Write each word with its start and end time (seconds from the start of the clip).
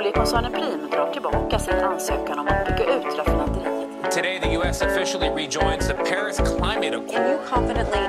Oljekoncernen 0.00 0.52
Prim 0.52 0.90
drar 0.90 1.12
tillbaka 1.12 1.58
sin 1.58 1.74
ansökan 1.74 2.38
om 2.38 2.46
att 2.46 2.66
bygga 2.66 2.96
ut 2.96 3.18
raffinaderiet. 3.18 4.12
Today, 4.12 4.40
the 4.40 4.54
U.S. 4.54 4.82
officially 4.82 5.28
rejoins 5.28 5.88
the 5.88 5.94
Paris 5.94 6.36
Climate 6.36 6.96
Accord. 6.96 7.10
Can 7.10 7.30
you 7.30 7.38
confidently 7.48 8.00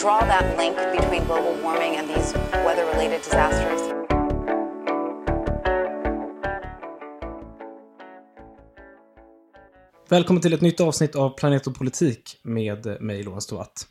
draw 0.00 0.20
that 0.20 0.44
link 0.58 0.76
between 0.76 1.24
global 1.24 1.54
warming 1.62 1.96
and 1.96 2.08
these 2.08 2.38
weather 2.52 2.84
related 2.92 3.20
disasters? 3.22 3.80
Välkommen 10.08 10.42
till 10.42 10.52
ett 10.52 10.60
nytt 10.60 10.80
avsnitt 10.80 11.16
av 11.16 11.30
Planet 11.30 11.66
och 11.66 11.74
politik 11.74 12.40
med 12.42 13.00
mig, 13.00 13.22
Lovan 13.22 13.40
Stovatt. 13.40 13.86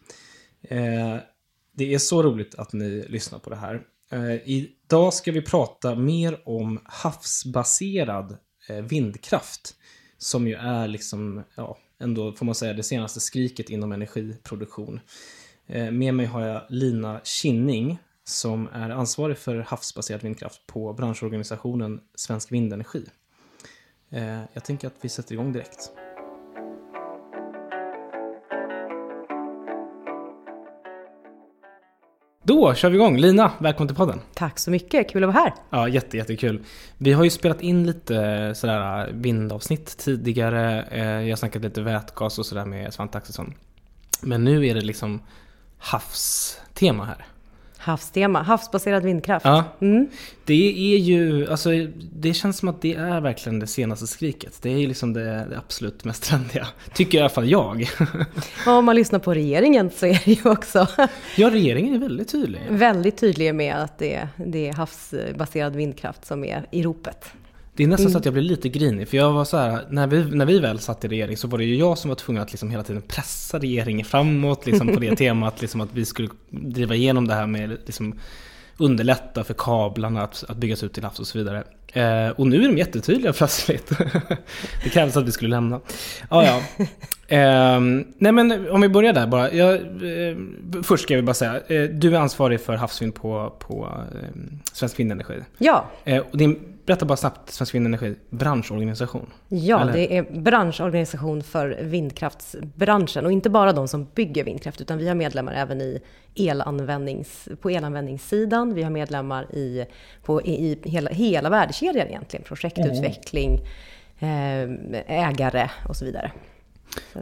Eh, 0.70 0.78
det 1.74 1.94
är 1.94 1.98
så 1.98 2.24
roligt 2.24 2.56
att 2.56 2.74
ni 2.74 3.06
lyssnar 3.10 3.40
på 3.40 3.50
det 3.50 3.56
här. 3.56 3.82
Eh, 4.10 4.50
idag 4.50 5.14
ska 5.14 5.32
vi 5.32 5.42
prata 5.42 5.96
mer 5.96 6.42
om 6.46 6.80
havsbaserad 6.86 8.38
eh, 8.70 8.76
vindkraft. 8.76 9.76
Som 10.18 10.48
ju 10.48 10.56
är 10.56 10.88
liksom, 10.88 11.44
ja, 11.56 11.78
ändå 12.00 12.34
får 12.34 12.46
man 12.46 12.56
säga 12.56 12.74
det 12.74 12.84
senaste 12.84 13.20
skriket 13.20 13.70
inom 13.70 13.92
energiproduktion. 13.92 15.00
Eh, 15.68 15.92
med 15.92 16.14
mig 16.14 16.26
har 16.26 16.42
jag 16.42 16.62
Lina 16.70 17.22
Kinning 17.24 17.98
som 18.24 18.68
är 18.74 18.90
ansvarig 18.90 19.38
för 19.38 19.56
havsbaserad 19.56 20.24
vindkraft 20.24 20.68
på 20.68 20.94
branschorganisationen 20.94 22.02
Svensk 22.16 22.52
Vindenergi. 22.52 23.06
Eh, 24.10 24.42
jag 24.54 24.64
tänker 24.64 24.88
att 24.88 24.96
vi 25.02 25.10
sätter 25.10 25.34
igång 25.34 25.54
direkt. 25.54 25.92
Då 32.48 32.74
kör 32.74 32.90
vi 32.90 32.96
igång. 32.96 33.18
Lina, 33.18 33.52
välkommen 33.60 33.88
till 33.88 33.98
podden. 33.98 34.20
Tack 34.34 34.60
så 34.60 34.72
mycket, 34.72 35.10
kul 35.12 35.24
att 35.24 35.34
vara 35.34 35.44
här. 35.44 35.54
Ja, 35.70 35.88
jätte, 35.88 36.18
jättekul. 36.18 36.64
Vi 36.98 37.14
har 37.14 37.24
ju 37.24 37.30
spelat 37.30 37.62
in 37.62 37.88
lite 37.88 38.54
sådär 38.56 39.10
vindavsnitt 39.14 39.98
tidigare. 39.98 40.82
Eh, 40.92 41.06
Jag 41.06 41.30
har 41.30 41.36
snackat 41.36 41.62
lite 41.62 41.82
vätgas 41.82 42.40
och 42.40 42.46
sådär 42.46 42.66
med 42.66 42.94
Svante 42.94 43.18
Axelsson. 43.18 43.54
Men 44.22 44.44
nu 44.44 44.68
är 44.68 44.76
det 44.76 44.82
liksom 44.82 45.22
havstema 45.78 47.06
här. 47.06 47.26
Havstema, 47.88 48.42
havsbaserad 48.44 49.04
vindkraft. 49.04 49.46
Ja, 49.46 49.64
Mm. 49.82 50.08
det 50.46 50.94
är 50.94 50.98
ju, 50.98 51.48
alltså 51.52 51.70
det 52.14 52.34
känns 52.34 52.58
som 52.58 52.70
att 52.70 52.82
det 52.82 52.94
är 52.96 53.22
verkligen 53.22 53.60
det 53.60 53.68
senaste 53.68 54.08
skriket. 54.08 54.60
Det 54.62 54.70
är 54.84 54.88
liksom 54.88 55.14
det, 55.14 55.24
det 55.50 55.58
absolut 55.58 56.04
mest 56.04 56.24
trendiga. 56.24 56.68
Tycker 56.94 57.18
i 57.18 57.22
alla 57.22 57.30
fall 57.30 57.50
jag. 57.50 57.90
Och 58.68 58.74
om 58.74 58.86
man 58.86 58.96
lyssnar 58.96 59.20
på 59.20 59.34
regeringen 59.34 59.90
så 59.96 60.06
är 60.06 60.22
det 60.26 60.32
ju 60.32 60.50
också 60.50 60.88
Ja, 61.38 61.50
regeringen 61.50 61.96
är 61.96 62.00
väldigt 62.00 62.32
tydlig. 62.32 62.62
väldigt 62.70 63.18
tydlig 63.18 63.56
med 63.56 63.76
att 63.76 63.98
det 63.98 64.14
är, 64.16 64.28
det 64.46 64.68
är 64.70 64.74
havsbaserad 64.74 65.76
vindkraft 65.76 66.26
som 66.26 66.44
är 66.44 66.66
i 66.72 66.84
ropet. 66.84 67.26
Det 67.78 67.84
är 67.84 67.88
nästan 67.88 68.04
Mm. 68.06 68.12
så 68.12 68.18
att 68.18 68.26
jag 68.26 68.34
blir 68.34 68.44
lite 68.44 68.70
grinig. 68.70 69.08
För 69.08 69.18
jag 69.18 69.32
var 69.32 69.46
så 69.46 69.58
här, 69.58 69.80
när 69.90 70.08
vi, 70.08 70.36
när 70.36 70.46
vi 70.46 70.60
väl 70.60 70.80
satt 70.80 71.06
i 71.06 71.08
regering 71.08 71.38
så 71.38 71.48
var 71.48 71.58
det 71.58 71.64
ju 71.66 71.76
jag 71.76 71.98
som 71.98 72.10
var 72.10 72.16
tvungen 72.16 72.44
att 72.44 72.52
liksom 72.52 72.72
hela 72.72 72.84
tiden 72.84 73.02
pressa 73.02 73.60
regeringen 73.60 74.06
framåt 74.06 74.66
liksom 74.66 74.88
på 74.88 75.00
det 75.00 75.16
temat. 75.18 75.62
Liksom 75.62 75.82
att 75.82 75.90
vi 75.94 76.06
skulle 76.06 76.30
driva 76.50 76.96
igenom 76.96 77.28
det 77.28 77.34
här 77.34 77.48
med 77.48 77.70
liksom 77.86 78.20
underlätta 78.78 79.44
för 79.44 79.54
kablarna 79.58 80.24
att, 80.24 80.44
att 80.48 80.58
byggas 80.58 80.84
ut 80.84 80.94
till 80.94 81.04
havs 81.04 81.20
och 81.20 81.28
så 81.28 81.38
vidare. 81.38 81.64
Eh, 81.94 82.30
och 82.30 82.48
nu 82.48 82.64
är 82.64 82.68
de 82.68 82.78
jättetydliga 82.78 83.34
plötsligt. 83.34 83.90
det 84.84 84.90
krävdes 84.90 85.18
att 85.18 85.28
vi 85.28 85.32
skulle 85.32 85.50
lämna. 85.50 85.80
Ah, 86.30 86.44
ja. 86.44 86.62
Eh, 87.28 87.80
nej 88.18 88.32
men 88.32 88.70
om 88.70 88.82
vi 88.82 88.90
börjar 88.90 89.14
där 89.14 89.28
bara. 89.28 89.52
Jag, 89.54 89.74
eh, 89.76 90.38
först 90.84 91.04
ska 91.04 91.14
jag 91.14 91.26
bara 91.26 91.34
säga, 91.34 91.56
eh, 91.68 91.84
du 91.84 92.16
är 92.16 92.20
ansvarig 92.20 92.62
för 92.62 92.76
havsvind 92.76 93.16
på, 93.16 93.54
på 93.60 93.88
eh, 94.14 94.30
Svensk 94.74 95.00
Vindenergi. 95.00 95.34
Ja, 95.58 95.86
Eh, 96.06 96.24
och 96.32 96.38
din, 96.38 96.60
berätta 96.88 97.06
bara 97.06 97.18
snabbt, 97.18 97.50
Svensk 97.50 97.76
Vindenergi, 97.76 98.16
branschorganisation. 98.30 99.26
ja 99.48 99.82
Eller? 99.82 99.94
det 99.94 100.18
är 100.18 100.24
branschorganisation 100.42 101.44
för 101.44 101.78
vindkraftsbranschen 101.82 103.26
och 103.26 103.32
inte 103.32 103.50
bara 103.50 103.74
de 103.74 103.88
som 103.88 104.08
bygger 104.16 104.44
vindkraft 104.44 104.82
utan 104.82 104.98
vi 104.98 105.08
har 105.08 105.16
medlemmar 105.16 105.54
även 105.54 105.82
i 105.82 106.00
elanvändnings, 106.36 107.48
på 107.62 107.70
elanvändningssidan. 107.70 108.74
Vi 108.74 108.84
har 108.84 108.90
medlemmar 108.92 109.44
i, 109.56 109.86
på, 110.24 110.42
i, 110.42 110.80
hela, 110.84 111.10
hela 111.10 111.50
värdekedjan 111.50 112.08
egentligen, 112.08 112.44
projektutveckling, 112.44 113.60
eh, 114.20 114.62
ägare 115.08 115.70
och 115.90 115.96
så 115.96 116.06
vidare. 116.06 116.32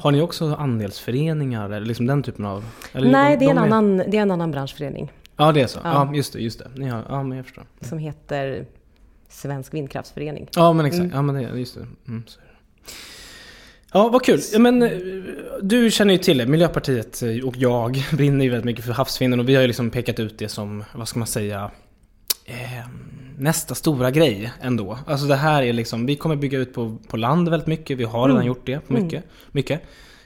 Har 0.02 0.12
ni 0.12 0.22
också 0.22 0.56
andelsföreningar 0.56 1.66
eller 1.70 1.86
liksom 1.88 2.06
den 2.06 2.24
typen 2.24 2.46
av? 2.46 2.66
Nej, 2.94 3.04
de- 3.04 3.10
det 3.10 3.46
är, 3.46 3.50
en 3.50 3.56
de 3.56 3.62
annan, 3.62 3.98
det 3.98 4.18
är 4.18 4.22
en 4.22 4.32
annan 4.32 4.52
branschförening 4.52 5.12
Ja, 5.38 5.52
det 5.52 5.62
är 5.62 5.68
så. 5.68 5.80
Ja, 5.84 6.08
Ja. 6.10 6.16
just 6.16 6.34
det, 6.34 6.40
just 6.40 6.60
det. 6.60 6.70
Ni 6.76 6.88
har, 6.88 7.04
ja, 7.10 7.24
men 7.24 7.38
jag 7.38 7.46
förstår. 7.46 7.64
som 7.82 7.98
heter 7.98 8.66
Svensk 9.36 9.74
vindkraftsförening. 9.74 10.48
Ja, 10.56 10.74
men 10.74 10.86
exakt. 10.86 11.10
Ja, 11.14 11.22
men 11.22 11.36
det, 11.36 11.60
just 11.60 11.76
det. 11.76 11.88
Mm. 12.08 12.24
Ja, 13.94 14.10
vad 14.10 14.24
kul. 14.24 14.40
Men, 14.60 14.84
eh, 14.84 14.90
du 15.62 15.92
känner 15.92 16.14
ju 16.14 16.18
till 16.18 16.38
det. 16.38 16.46
Miljöpartiet 16.46 17.22
eh, 17.22 17.48
och 17.48 17.58
jag 17.58 18.04
brinner 18.12 18.46
ju 18.46 18.52
väldigt 18.52 18.66
mycket 18.66 18.86
för 18.86 18.94
havsvinden 18.94 19.40
och 19.40 19.50
vi 19.50 19.56
har 19.56 19.62
ju 19.62 19.68
liksom 19.68 19.90
pekat 19.90 20.20
ut 20.20 20.38
det 20.38 20.50
som, 20.50 20.84
vad 20.94 21.08
ska 21.08 21.20
man 21.20 21.28
säga, 21.28 21.72
eh, 22.46 22.88
nästa 23.38 23.76
stora 23.76 24.12
grej 24.12 24.52
ändå. 24.62 24.98
Alltså 25.08 25.28
det 25.28 25.36
här 25.36 25.64
är 25.64 25.74
liksom, 25.74 26.06
vi 26.06 26.16
kommer 26.16 26.36
bygga 26.36 26.60
ut 26.60 26.74
på, 26.74 26.98
på 27.08 27.18
land 27.18 27.50
väldigt 27.50 27.68
mycket. 27.68 27.98
Vi 27.98 28.04
har 28.04 28.30
redan 28.30 28.46
gjort 28.46 28.66
det 28.66 28.80
på 28.80 28.94
mycket. 28.94 29.24
mycket. 29.52 29.82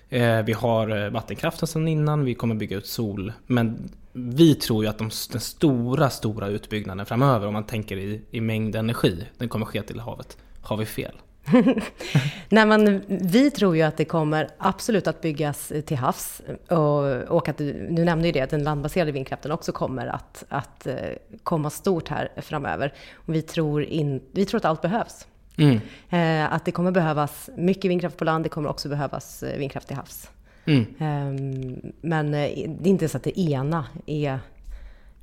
Eh, 0.09 0.41
vi 0.41 0.53
har 0.53 1.05
eh, 1.05 1.09
vattenkraften 1.09 1.67
sedan 1.67 1.87
innan, 1.87 2.25
vi 2.25 2.35
kommer 2.35 2.55
bygga 2.55 2.77
ut 2.77 2.87
sol. 2.87 3.33
Men 3.47 3.89
vi 4.13 4.55
tror 4.55 4.83
ju 4.83 4.89
att 4.89 4.97
de, 4.97 5.09
den 5.31 5.41
stora, 5.41 6.09
stora 6.09 6.47
utbyggnaden 6.47 7.05
framöver, 7.05 7.47
om 7.47 7.53
man 7.53 7.63
tänker 7.63 7.97
i, 7.97 8.21
i 8.31 8.41
mängd 8.41 8.75
energi, 8.75 9.27
den 9.37 9.49
kommer 9.49 9.65
ske 9.65 9.81
till 9.81 9.99
havet. 9.99 10.37
Har 10.61 10.77
vi 10.77 10.85
fel? 10.85 11.15
Nej, 12.49 12.65
men 12.65 13.03
vi 13.07 13.51
tror 13.51 13.75
ju 13.75 13.81
att 13.81 13.97
det 13.97 14.05
kommer 14.05 14.49
absolut 14.57 15.07
att 15.07 15.21
byggas 15.21 15.71
till 15.85 15.97
havs. 15.97 16.41
Och, 16.67 17.37
och 17.37 17.49
att, 17.49 17.57
du 17.57 18.03
nämnde 18.03 18.27
ju 18.27 18.31
det, 18.31 18.41
att 18.41 18.49
den 18.49 18.63
landbaserade 18.63 19.11
vindkraften 19.11 19.51
också 19.51 19.71
kommer 19.71 20.07
att, 20.07 20.43
att 20.49 20.87
eh, 20.87 20.95
komma 21.43 21.69
stort 21.69 22.07
här 22.07 22.31
framöver. 22.37 22.93
Och 23.13 23.33
vi, 23.35 23.41
tror 23.41 23.83
in, 23.83 24.21
vi 24.31 24.45
tror 24.45 24.57
att 24.57 24.65
allt 24.65 24.81
behövs. 24.81 25.27
Mm. 25.57 25.79
Eh, 26.09 26.53
att 26.53 26.65
det 26.65 26.71
kommer 26.71 26.91
behövas 26.91 27.49
mycket 27.57 27.91
vindkraft 27.91 28.17
på 28.17 28.23
land, 28.23 28.45
det 28.45 28.49
kommer 28.49 28.69
också 28.69 28.89
behövas 28.89 29.43
eh, 29.43 29.57
vindkraft 29.57 29.87
till 29.87 29.95
havs. 29.95 30.29
Mm. 30.65 30.85
Ehm, 30.99 31.91
Men 32.01 32.25
eh, 32.33 32.41
det 32.79 32.89
är 32.89 32.91
inte 32.91 33.09
så 33.09 33.17
att 33.17 33.23
det 33.23 33.39
ena 33.39 33.85
är 34.05 34.39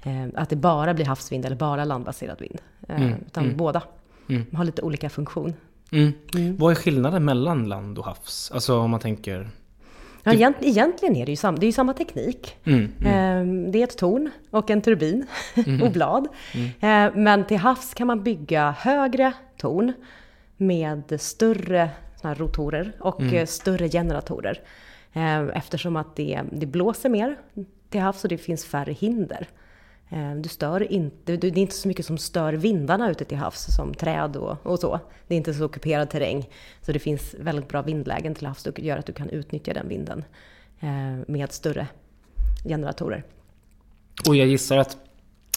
eh, 0.03 0.25
att 0.35 0.51
det 0.51 0.57
bara 0.57 0.95
blir 0.95 1.07
havsvind 1.07 1.47
eller 1.47 1.57
bara 1.57 1.85
landbaserad 1.85 2.41
vind. 2.41 2.59
Eh, 2.89 3.03
Mm, 3.03 3.15
Utan 3.27 3.45
mm. 3.45 3.57
båda 3.57 3.83
Mm. 4.29 4.47
har 4.53 4.65
lite 4.65 4.83
olika 4.83 5.09
funktion. 5.11 5.55
Mm. 5.93 6.13
Vad 6.59 6.71
är 6.71 6.75
skillnaden 6.75 7.25
mellan 7.25 7.69
land 7.69 7.99
och 7.99 8.05
havs? 8.05 8.51
Alltså 8.55 8.79
om 8.79 8.91
man 8.91 9.01
tänker... 9.01 9.49
Ja, 10.23 10.33
egent, 10.33 10.57
egentligen 10.61 11.17
är 11.17 11.27
det 11.27 11.33
ju 11.33 11.37
samma, 11.37 11.59
det 11.59 11.65
är 11.65 11.69
ju 11.69 11.73
samma 11.73 11.93
teknik. 11.93 12.57
Mm. 12.65 12.79
Mm. 13.01 13.13
Ehm, 13.15 13.73
Det 13.73 13.79
är 13.81 13.85
ett 13.85 13.99
torn 13.99 14.31
och 14.51 14.71
en 14.71 14.83
turbin 14.83 15.27
och 15.83 15.93
blad. 15.93 16.29
Ehm, 16.81 17.13
Men 17.25 17.47
till 17.47 17.57
havs 17.59 17.95
kan 17.95 18.07
man 18.07 18.23
bygga 18.23 18.71
högre 18.79 19.33
torn 19.59 19.93
med 20.57 21.21
större 21.21 21.91
såna 22.21 22.35
rotorer 22.35 22.93
och 23.01 23.21
större 23.47 23.89
generatorer. 23.89 24.61
Eh, 25.17 25.41
eftersom 25.55 25.97
att 25.97 26.17
det, 26.17 26.43
det 26.53 26.67
blåser 26.67 27.09
mer 27.09 27.39
till 27.91 28.01
havs 28.01 28.25
och 28.25 28.31
det 28.31 28.39
finns 28.39 28.65
färre 28.65 28.93
hinder. 28.93 29.49
Eh, 30.09 30.35
du 30.35 30.49
stör 30.49 30.93
inte, 30.93 31.37
det 31.37 31.47
är 31.47 31.59
inte 31.59 31.75
så 31.75 31.89
mycket 31.89 32.07
som 32.07 32.19
stör 32.19 32.53
vindarna 32.53 33.11
ute 33.11 33.25
till 33.25 33.37
havs 33.37 33.77
som 33.77 33.95
träd 33.95 34.37
och, 34.37 34.67
och 34.67 34.79
så. 34.79 35.01
Det 35.27 35.35
är 35.35 35.37
inte 35.37 35.55
så 35.55 35.65
ockuperad 35.65 36.11
terräng. 36.11 36.49
Så 36.83 36.93
det 36.93 36.99
finns 36.99 37.35
väldigt 37.39 37.69
bra 37.69 37.83
vindlägen 37.83 38.35
till 38.35 38.47
havs 38.47 38.67
och 38.67 38.81
gör 38.81 38.99
att 38.99 39.07
du 39.07 39.13
kan 39.13 39.31
utnyttja 39.31 39.75
den 39.75 39.89
vinden 39.89 40.25
eh, 40.81 40.89
med 41.29 41.53
större 41.53 41.87
generatorer. 42.65 43.25
Och 44.29 44.37
jag 44.37 44.47
gissar 44.47 44.77
att 44.77 44.97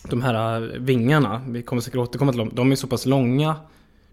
de 0.09 0.21
här 0.21 0.59
vingarna, 0.79 1.41
vi 1.47 1.61
kommer 1.61 1.81
säkert 1.81 1.99
återkomma 1.99 2.31
till 2.31 2.39
dem, 2.39 2.51
de 2.53 2.71
är 2.71 2.75
så 2.75 2.87
pass 2.87 3.05
långa 3.05 3.55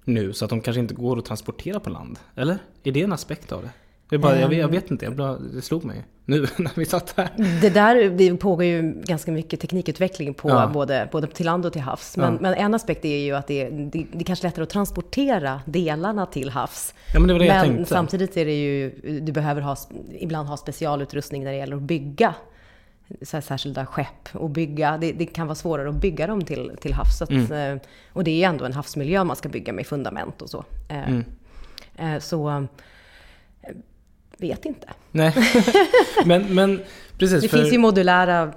nu 0.04 0.32
så 0.32 0.44
att 0.44 0.50
de 0.50 0.60
kanske 0.60 0.80
inte 0.80 0.94
går 0.94 1.18
att 1.18 1.24
transportera 1.24 1.80
på 1.80 1.90
land. 1.90 2.18
Eller? 2.34 2.58
Är 2.84 2.92
det 2.92 3.02
en 3.02 3.12
aspekt 3.12 3.52
av 3.52 3.62
det? 3.62 3.70
Jag, 4.10 4.20
bara, 4.20 4.40
jag, 4.40 4.48
vet, 4.48 4.58
jag 4.58 4.68
vet 4.68 4.90
inte, 4.90 5.04
jag 5.04 5.16
bara, 5.16 5.38
det 5.38 5.62
slog 5.62 5.84
mig 5.84 6.04
nu 6.24 6.40
när 6.58 6.70
vi 6.74 6.84
satt 6.84 7.14
här. 7.16 7.30
Det 7.60 7.70
där 7.70 8.10
det 8.10 8.36
pågår 8.36 8.64
ju 8.64 9.02
ganska 9.04 9.32
mycket 9.32 9.60
teknikutveckling 9.60 10.34
på 10.34 10.48
Ja. 10.50 10.70
både, 10.74 11.08
både 11.12 11.26
till 11.26 11.46
land 11.46 11.66
och 11.66 11.72
till 11.72 11.82
havs. 11.82 12.16
Men, 12.16 12.32
Ja. 12.34 12.38
men 12.40 12.54
en 12.54 12.74
aspekt 12.74 13.04
är 13.04 13.16
ju 13.18 13.32
att 13.36 13.46
det, 13.46 13.68
det, 13.70 14.06
det 14.12 14.18
är 14.20 14.24
kanske 14.24 14.46
lättare 14.46 14.62
att 14.62 14.70
transportera 14.70 15.60
delarna 15.66 16.26
till 16.26 16.50
havs. 16.50 16.94
Ja 17.14 17.18
men 17.20 17.28
det 17.28 17.34
var 17.34 17.40
det 17.40 17.46
jag 17.46 17.54
men 17.66 17.76
tänkte. 17.76 17.94
samtidigt 17.94 18.36
är 18.36 18.44
det 18.44 18.54
ju, 18.64 18.90
du 19.20 19.32
behöver 19.32 19.60
ha, 19.60 19.76
ibland 20.18 20.48
ha 20.48 20.56
specialutrustning 20.56 21.44
när 21.44 21.50
det 21.50 21.56
gäller 21.58 21.76
att 21.76 21.82
bygga 21.82 22.34
så 23.22 23.36
här 23.36 23.42
särskilda 23.42 23.86
skepp 23.86 24.28
och 24.32 24.50
bygga. 24.50 24.98
Det, 24.98 25.12
det 25.12 25.26
kan 25.26 25.46
vara 25.46 25.54
svårare 25.54 25.88
att 25.88 25.94
bygga 26.00 26.26
dem 26.26 26.42
till, 26.44 26.72
till 26.80 26.94
havs. 26.94 27.22
Mm. 27.30 27.52
eh, 27.76 27.82
Och 28.12 28.24
det 28.24 28.30
är 28.30 28.36
ju 28.36 28.42
ändå 28.42 28.64
en 28.64 28.72
havsmiljö 28.72 29.24
man 29.24 29.36
ska 29.36 29.48
bygga 29.48 29.72
med 29.72 29.86
fundament 29.86 30.42
och 30.42 30.50
så. 30.50 30.64
Eh, 30.88 31.08
Mm. 31.08 31.24
eh, 31.96 32.18
Så, 32.20 32.66
vet 34.36 34.64
inte. 34.64 34.88
Nej, 35.12 35.34
men, 36.24 36.54
men 36.54 36.80
precis. 37.18 37.42
Det 37.42 37.48
för, 37.48 37.58
finns 37.58 37.72
ju 37.72 37.78
modulära 37.78 38.52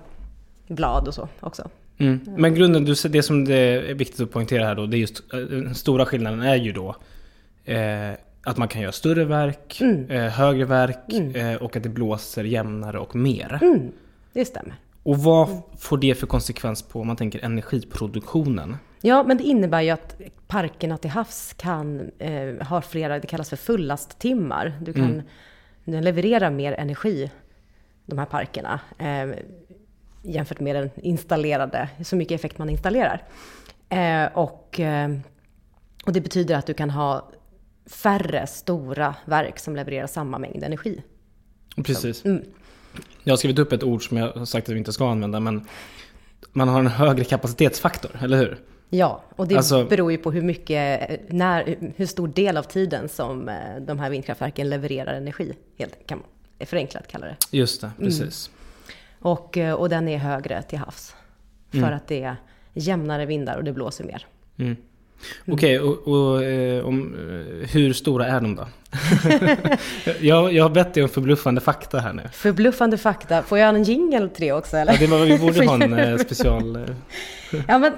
blad 0.67 1.07
och 1.07 1.13
så 1.13 1.27
också. 1.39 1.69
Mm. 1.97 2.19
Men 2.37 2.55
grunden, 2.55 2.85
du, 2.85 2.93
det 3.09 3.23
som 3.23 3.45
det 3.45 3.55
är 3.55 3.93
viktigt 3.93 4.19
att 4.19 4.31
poängtera 4.31 4.65
här 4.65 4.75
då, 4.75 4.85
det 4.85 4.97
är 4.97 4.99
just 4.99 5.33
eh, 5.33 5.39
den 5.39 5.75
stora 5.75 6.05
skillnaden 6.05 6.41
är 6.41 6.55
ju 6.55 6.71
då 6.71 6.95
eh, 7.65 8.11
att 8.43 8.57
man 8.57 8.67
kan 8.67 8.81
göra 8.81 8.91
större 8.91 9.25
verk, 9.25 9.77
Mm. 9.81 10.09
eh, 10.11 10.31
högre 10.31 10.65
verk 10.65 11.35
eh, 11.35 11.55
och 11.55 11.75
att 11.75 11.83
det 11.83 11.89
blåser 11.89 12.43
jämnare 12.43 12.99
och 12.99 13.15
mer. 13.15 13.59
Mm, 13.61 13.91
det 14.33 14.45
stämmer. 14.45 14.75
Och 15.03 15.17
vad 15.17 15.61
får 15.77 15.97
det 15.97 16.15
för 16.15 16.27
konsekvens 16.27 16.81
på 16.81 17.01
om 17.01 17.07
man 17.07 17.15
tänker 17.15 17.45
energiproduktionen? 17.45 18.77
Ja, 19.01 19.23
men 19.23 19.37
det 19.37 19.43
innebär 19.43 19.81
ju 19.81 19.89
att 19.89 20.21
parkerna 20.47 20.97
till 20.97 21.09
havs 21.09 21.53
kan 21.57 22.11
eh, 22.19 22.67
ha 22.67 22.81
flera, 22.81 23.19
det 23.19 23.27
kallas 23.27 23.49
för 23.49 23.57
fullasttimmar. 23.57 24.73
Du 24.81 24.93
kan 24.93 25.21
den 25.91 26.03
leverera 26.03 26.49
mer 26.49 26.73
energi, 26.73 27.31
de 28.05 28.19
här 28.19 28.25
parkerna, 28.25 28.79
eh, 28.97 29.29
jämfört 30.23 30.59
med 30.59 30.75
den 30.75 30.89
installerade, 30.95 31.89
så 32.03 32.15
mycket 32.15 32.35
effekt 32.39 32.57
man 32.57 32.69
installerar. 32.69 33.23
Eh, 33.89 34.37
och, 34.37 34.79
eh, 34.79 35.09
och 36.05 36.13
det 36.13 36.21
betyder 36.21 36.55
att 36.55 36.65
du 36.65 36.73
kan 36.73 36.89
ha 36.89 37.31
färre 37.89 38.47
stora 38.47 39.15
verk 39.25 39.59
som 39.59 39.75
levererar 39.75 40.07
samma 40.07 40.39
mängd 40.39 40.63
energi. 40.63 41.03
Precis. 41.83 42.25
Mm. 42.25 42.43
Jag 43.23 43.31
har 43.31 43.37
skrivit 43.37 43.59
upp 43.59 43.71
ett 43.71 43.83
ord 43.83 44.07
som 44.07 44.17
jag 44.17 44.31
har 44.31 44.45
sagt 44.45 44.69
att 44.69 44.73
vi 44.73 44.77
inte 44.77 44.93
ska 44.93 45.09
använda, 45.09 45.39
men 45.39 45.67
man 46.51 46.67
har 46.67 46.79
en 46.79 46.87
högre 46.87 47.23
kapacitetsfaktor, 47.23 48.11
eller 48.21 48.37
hur? 48.37 48.57
Ja, 48.89 49.23
och 49.35 49.47
det 49.47 49.55
Alltså- 49.55 49.85
beror 49.85 50.11
ju 50.11 50.17
på 50.17 50.31
hur 50.31 50.41
mycket, 50.41 51.09
när, 51.33 51.75
hur 51.95 52.05
stor 52.05 52.27
del 52.27 52.57
av 52.57 52.63
tiden 52.63 53.09
som 53.09 53.49
eh, 53.49 53.55
de 53.81 53.99
här 53.99 54.09
vindkraftverken 54.09 54.69
levererar 54.69 55.13
energi, 55.13 55.53
helt, 55.77 56.07
kan 56.07 56.17
man 56.17 56.67
förenklat 56.67 57.07
kalla 57.07 57.25
det. 57.25 57.35
Just 57.51 57.81
det, 57.81 57.91
precis. 57.99 58.49
Och, 59.19 59.57
eh, 59.57 59.73
och 59.73 59.89
den 59.89 60.07
är 60.07 60.17
högre 60.17 60.61
till 60.61 60.77
havs. 60.79 61.15
För 61.71 61.77
Mm. 61.77 61.93
att 61.93 62.07
det 62.07 62.23
är 62.23 62.35
jämnare 62.73 63.25
vindar 63.25 63.57
och 63.57 63.63
det 63.63 63.73
blåser 63.73 64.03
mer. 64.03 64.25
Mm. 64.59 64.75
Okej, 65.47 65.79
och, 65.79 66.07
och 66.07 66.43
eh, 66.43 66.85
om, 66.85 67.13
eh, 67.15 67.69
hur 67.69 67.93
stora 67.93 68.27
är 68.27 68.41
de 68.41 68.55
då? 68.55 68.67
jag, 70.19 70.53
jag 70.53 70.63
har 70.63 70.69
bett 70.69 70.93
dig 70.93 71.03
om 71.03 71.09
förbluffande 71.09 71.61
fakta 71.61 71.99
här 71.99 72.13
nu. 72.13 72.23
Förbluffande 72.31 72.97
fakta. 72.97 73.43
Får 73.43 73.57
jag 73.57 73.75
en 73.75 73.83
jingle 73.83 74.29
till 74.29 74.41
det 74.45 74.51
också 74.53 74.77
eller? 74.77 74.93
Ja, 74.93 74.99
det 74.99 75.07
var, 75.07 75.25
vi 75.25 75.37
borde 75.39 75.65
ha 75.65 75.83
en 75.83 75.93
eh, 75.99 76.17
special... 76.17 76.85
Ja, 77.67 77.77
men 77.77 77.93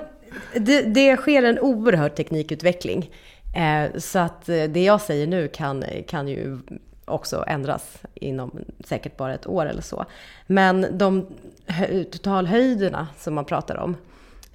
det, 0.60 0.82
det 0.82 1.18
sker 1.18 1.44
en 1.44 1.60
oerhörd 1.60 2.16
teknikutveckling. 2.16 3.12
Eh, 3.56 4.00
så 4.00 4.20
att 4.20 4.50
eh, 4.50 4.64
det 4.64 4.84
jag 4.84 5.02
säger 5.02 5.28
nu 5.28 5.48
kan, 5.48 5.84
kan 6.08 6.28
ju 6.28 6.58
också 7.06 7.44
ändras 7.48 7.98
inom 8.14 8.60
säkert 8.84 9.18
bara 9.18 9.34
ett 9.34 9.48
år 9.48 9.66
eller 9.66 9.82
så. 9.82 10.06
Men 10.48 10.98
de 10.98 11.28
hö- 11.68 12.04
totalhöjderna 12.04 13.08
som 13.18 13.34
man 13.36 13.46
pratar 13.46 13.78
om, 13.78 13.96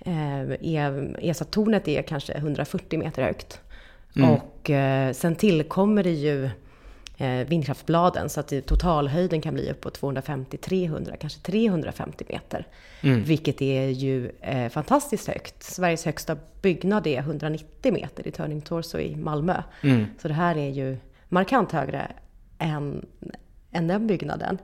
eh, 0.01 0.41
är, 0.75 1.17
är 1.21 1.33
så 1.33 1.45
tornet 1.45 1.89
är 1.89 2.03
kanske 2.03 2.33
140 2.33 2.99
meter 2.99 3.23
högt. 3.23 3.61
Och 4.41 4.71
eh, 4.71 5.13
sen 5.13 5.35
tillkommer 5.35 6.03
det 6.05 6.11
ju 6.11 6.51
vindkraftbladen 7.47 8.29
så 8.29 8.41
att 8.41 8.49
det, 8.49 8.61
totalhöjden 8.61 9.41
kan 9.41 9.55
bli 9.55 9.71
uppåt 9.71 10.01
250-300, 10.01 11.17
kanske 11.21 11.41
350 11.41 12.25
meter. 12.29 12.67
Vilket 13.01 13.63
är 13.63 13.89
ju 13.89 14.31
eh, 14.41 14.69
fantastiskt 14.69 15.29
högt. 15.29 15.63
Sveriges 15.63 16.05
högsta 16.05 16.37
byggnad 16.63 17.07
är 17.07 17.19
190 17.19 17.93
meter 17.93 18.29
i 18.29 18.31
Turning 18.31 18.61
Torso 18.61 18.99
i 18.99 19.17
Malmö. 19.17 19.63
Så 20.23 20.29
det 20.29 20.35
här 20.35 20.57
är 20.57 20.71
ju 20.71 20.97
markant 21.29 21.73
högre 21.73 22.13
än, 22.59 23.07
än 23.73 23.89
den 23.89 24.07
byggnaden. 24.07 24.59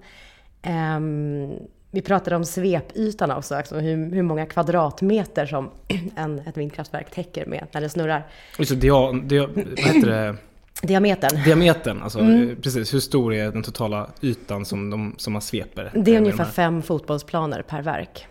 Ehm, 0.62 1.52
vi 1.90 2.02
pratade 2.02 2.36
om 2.36 2.44
svepytan 2.44 3.30
också, 3.30 3.54
alltså 3.54 3.78
hur, 3.78 4.14
hur 4.14 4.22
många 4.22 4.46
kvadratmeter 4.46 5.46
som 5.46 5.70
en, 6.16 6.38
ett 6.38 6.56
vindkraftverk 6.56 7.10
täcker 7.10 7.46
med 7.46 7.66
när 7.72 7.80
det 7.80 7.88
snurrar. 7.88 8.26
alltså, 8.58 8.74
dia, 8.74 9.12
dia, 9.12 9.46
vad 9.46 9.78
heter 9.78 10.06
det? 10.06 10.36
Diametern. 10.82 11.42
Diametern, 11.44 12.02
alltså 12.02 12.18
Mm. 12.18 12.50
eh, 12.50 12.56
precis. 12.56 12.94
Hur 12.94 13.00
stor 13.00 13.34
är 13.34 13.52
den 13.52 13.62
totala 13.62 14.10
ytan 14.20 14.64
som, 14.64 14.90
de, 14.90 15.14
som 15.18 15.32
man 15.32 15.42
sveper? 15.42 15.90
Det 15.94 16.14
är 16.14 16.18
ungefär 16.18 16.44
de 16.44 16.50
fem 16.50 16.82
fotbollsplaner 16.82 17.62
per 17.62 17.82
verk. 17.82 18.26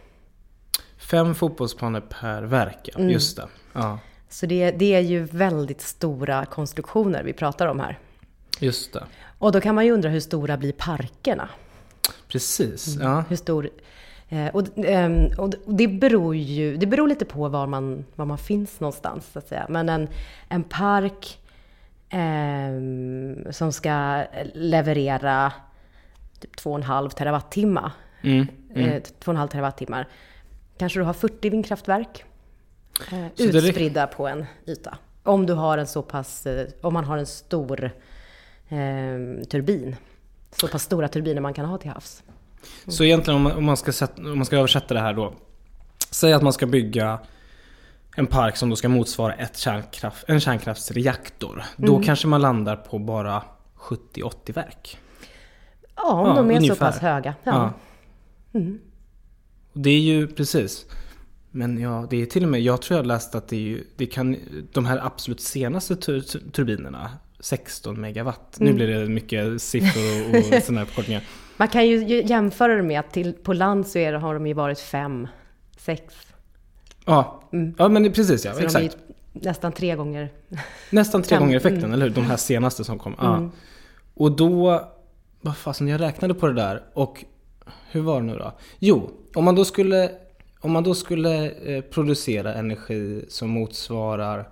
Fem 0.98 1.36
fotbollsplaner 1.36 2.02
per 2.02 2.42
verk, 2.44 2.80
ja. 2.94 3.00
Mm. 3.00 3.10
Just 3.10 3.38
det. 3.38 3.48
Ja, 3.74 4.00
Så 4.30 4.46
det, 4.46 4.72
det 4.72 4.94
är 4.96 5.00
ju 5.00 5.24
väldigt 5.24 5.82
stora 5.82 6.46
konstruktioner 6.46 7.24
vi 7.24 7.34
pratar 7.34 7.68
om 7.68 7.80
här. 7.80 8.00
just 8.60 8.94
det. 8.94 9.04
Och 9.40 9.52
då 9.52 9.62
kan 9.62 9.76
man 9.76 9.86
ju 9.86 9.92
undra 9.92 10.10
hur 10.10 10.20
stora 10.20 10.58
blir 10.58 10.72
parkerna? 10.72 11.50
Precis. 12.28 12.96
Mm. 12.96 13.08
Ja. 13.08 13.24
Hur 13.30 13.36
stor... 13.36 13.70
Eh, 14.30 14.48
och, 14.48 14.64
ehm, 14.78 15.26
och 15.38 15.54
det 15.66 15.88
beror 15.88 16.36
ju 16.36 16.78
det 16.78 16.86
beror 16.86 17.08
lite 17.08 17.26
på 17.26 17.48
var 17.50 17.68
man, 17.68 18.06
var 18.16 18.26
man 18.26 18.38
finns 18.38 18.80
någonstans, 18.80 19.30
så 19.34 19.40
att 19.40 19.48
säga. 19.48 19.66
Men 19.70 19.90
en, 19.90 20.08
en 20.50 20.64
park 20.64 21.38
ehm, 22.12 23.52
som 23.52 23.72
ska 23.72 24.24
leverera 24.54 25.54
typ 26.40 26.56
2,5 26.56 27.10
terawattimmar, 27.10 27.92
Mm. 28.24 28.48
eh, 28.76 29.02
2,5 29.20 29.48
terawattimmar, 29.48 30.08
kanske 30.78 31.00
du 31.00 31.04
har 31.04 31.14
40 31.14 31.50
vindkraftverk 31.50 32.24
eh, 33.12 33.26
utspridda 33.38 34.08
på 34.08 34.28
en 34.28 34.46
yta. 34.68 34.98
Om 35.24 35.46
du 35.46 35.54
har 35.54 35.78
en 35.78 35.88
så 35.88 36.02
pass, 36.02 36.46
eh, 36.46 36.68
om 36.82 36.94
man 36.94 37.04
har 37.06 37.18
en 37.18 37.26
stor 37.26 37.84
eh, 38.70 39.44
turbin. 39.50 39.96
Så 40.52 40.68
pass 40.68 40.84
stora 40.84 41.08
turbiner 41.08 41.42
man 41.42 41.54
kan 41.54 41.66
ha 41.66 41.78
till 41.78 41.90
havs. 41.90 42.24
Så 42.88 43.04
egentligen 43.04 43.36
om 43.36 43.42
man, 43.44 43.52
om, 43.52 43.66
man 43.66 43.78
ska 43.78 43.92
sätta, 43.92 44.22
om 44.22 44.38
man 44.38 44.46
ska 44.46 44.58
översätta 44.58 44.94
det 44.94 45.00
här 45.00 45.14
då. 45.14 45.34
Säg 46.12 46.34
att 46.34 46.42
man 46.44 46.54
ska 46.54 46.66
bygga 46.66 47.20
en 48.16 48.28
park 48.28 48.58
som 48.58 48.70
då 48.70 48.76
ska 48.76 48.90
motsvara 48.90 49.34
ett 49.34 49.58
kärnkraft, 49.58 50.24
en 50.28 50.40
kärnkraftsreaktor. 50.40 51.64
Då 51.78 51.94
Mm. 51.96 52.04
kanske 52.06 52.28
man 52.28 52.42
landar 52.42 52.76
på 52.76 53.00
bara 53.00 53.44
70-80 53.76 54.54
verk. 54.54 54.98
Ja, 55.96 56.12
om 56.12 56.28
Ja, 56.28 56.34
de 56.36 56.50
är 56.52 56.54
så 56.54 56.58
ungefär. 56.60 56.86
pass 56.86 56.98
höga. 57.00 57.36
Ja. 57.44 57.74
Och 59.74 59.80
det 59.80 59.90
är 59.90 60.00
ju 60.00 60.28
precis. 60.28 60.86
Men 61.52 61.80
ja, 61.80 62.08
det 62.10 62.22
är 62.22 62.26
till 62.26 62.44
och 62.44 62.50
med, 62.50 62.62
jag 62.62 62.82
tror 62.82 62.98
jag 63.00 63.06
läst 63.06 63.36
att 63.36 63.48
det 63.48 63.56
är 63.56 63.60
ju, 63.60 63.84
det 63.96 64.06
kan, 64.06 64.38
de 64.74 64.86
här 64.86 65.06
absolut 65.06 65.42
senaste 65.42 65.96
tur, 65.96 66.22
turbinerna, 66.52 67.12
16 67.40 68.02
megawatt. 68.02 68.60
Mm. 68.60 68.72
Nu 68.72 68.76
blir 68.76 68.88
det 69.00 69.08
mycket 69.10 69.62
siffror 69.62 70.30
och, 70.30 70.36
och 70.36 70.44
sådana 70.64 70.80
här 70.80 70.86
förkortningar. 70.86 71.24
Man 71.58 71.68
kan 71.68 71.88
ju 71.88 72.24
jämföra 72.24 72.76
det 72.76 72.82
med 72.84 73.00
att 73.00 73.12
till, 73.14 73.34
på 73.34 73.54
land 73.54 73.88
så 73.88 74.00
är, 74.00 74.14
har 74.14 74.34
de 74.34 74.48
ju 74.48 74.54
varit 74.54 74.80
fem, 74.80 75.28
sex. 75.78 76.14
Ja, 77.06 77.42
ja 77.78 77.90
men 77.90 78.14
precis 78.14 78.46
ja, 78.46 78.52
Mm. 78.52 78.70
Så 78.70 78.78
exakt. 78.78 78.98
nästan 79.34 79.72
tre 79.72 79.96
gånger. 79.96 80.30
Nästan 80.90 81.24
tre 81.24 81.38
gånger 81.38 81.58
effekten, 81.58 81.84
mm. 81.84 81.94
eller 81.94 82.08
hur? 82.08 82.16
De 82.16 82.26
här 82.26 82.38
senaste 82.38 82.84
som 82.84 83.00
kom. 83.00 83.16
Ja. 83.18 83.50
Och 84.14 84.32
då, 84.32 84.82
vad 85.42 85.58
fasen, 85.58 85.88
jag 85.88 86.02
räknade 86.02 86.34
på 86.34 86.48
det 86.48 86.54
där 86.54 86.84
och 86.94 87.26
hur 87.92 88.02
var 88.02 88.22
det 88.22 88.28
nu 88.28 88.38
då? 88.38 88.52
Jo, 88.80 89.10
om 89.36 89.44
man 89.44 89.56
då 89.56 89.66
skulle, 89.66 90.12
om 90.60 90.72
man 90.72 90.84
då 90.84 90.94
skulle 90.96 91.52
eh, 91.52 91.82
producera 91.82 92.54
energi 92.54 93.26
som 93.30 93.50
motsvarar 93.50 94.50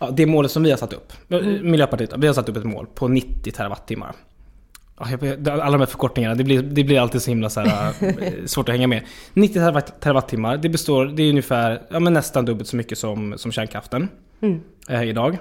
ja, 0.00 0.10
det 0.10 0.26
målet 0.26 0.50
som 0.50 0.62
vi 0.62 0.70
har 0.70 0.78
satt 0.78 0.92
upp. 0.92 1.12
Mm. 1.28 1.70
Miljöpartiet, 1.70 2.12
vi 2.18 2.26
har 2.26 2.34
satt 2.34 2.48
upp 2.48 2.56
ett 2.56 2.64
mål 2.64 2.86
på 2.94 3.08
90 3.08 3.52
terawattimmar. 3.52 4.14
Alla 4.96 5.70
de 5.70 5.80
här 5.80 5.86
förkortningarna, 5.86 6.34
det 6.34 6.44
blir, 6.44 6.62
det 6.62 6.84
blir 6.84 7.00
alltid 7.00 7.22
så 7.22 7.30
himla 7.30 7.50
så 7.50 7.60
här, 7.60 7.94
eh, 8.00 8.32
svårt 8.46 8.68
att 8.68 8.74
hänga 8.74 8.86
med. 8.86 9.02
90 9.32 9.58
terawatt- 9.60 10.00
terawattimmar, 10.00 10.56
det 10.56 10.68
består, 10.68 11.06
det 11.06 11.22
är 11.22 11.30
ungefär, 11.30 11.82
ja 11.90 12.00
men 12.00 12.12
nästan 12.12 12.44
dubbelt 12.44 12.68
så 12.68 12.76
mycket 12.76 12.98
som, 12.98 13.34
som 13.38 13.52
kärnkraften 13.52 14.08
eh, 14.88 15.02
idag. 15.02 15.38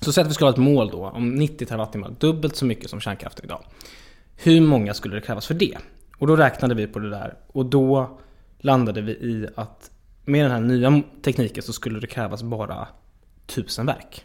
Så 0.00 0.12
säg 0.12 0.22
att 0.22 0.28
vi 0.30 0.34
skulle 0.34 0.46
ha 0.46 0.52
ett 0.52 0.58
mål 0.58 0.88
då 0.90 1.06
om 1.08 1.34
90 1.34 1.66
terawattimmar, 1.66 2.14
dubbelt 2.18 2.56
så 2.56 2.64
mycket 2.66 2.90
som 2.90 3.00
kärnkraften 3.00 3.44
idag. 3.44 3.60
Hur 4.36 4.60
många 4.60 4.94
skulle 4.94 5.14
det 5.14 5.20
krävas 5.20 5.46
för 5.46 5.54
det? 5.54 5.78
Och 6.18 6.26
då 6.26 6.36
räknade 6.36 6.74
vi 6.74 6.86
på 6.86 6.98
det 6.98 7.10
där 7.10 7.34
och 7.46 7.66
då 7.66 8.18
landade 8.58 9.00
vi 9.00 9.12
i 9.12 9.46
att 9.56 9.90
med 10.24 10.44
den 10.44 10.50
här 10.50 10.60
nya 10.60 11.02
tekniken 11.22 11.62
så 11.62 11.72
skulle 11.72 12.00
det 12.00 12.06
krävas 12.06 12.42
bara 12.42 12.88
tusen 13.46 13.86
verk. 13.86 14.24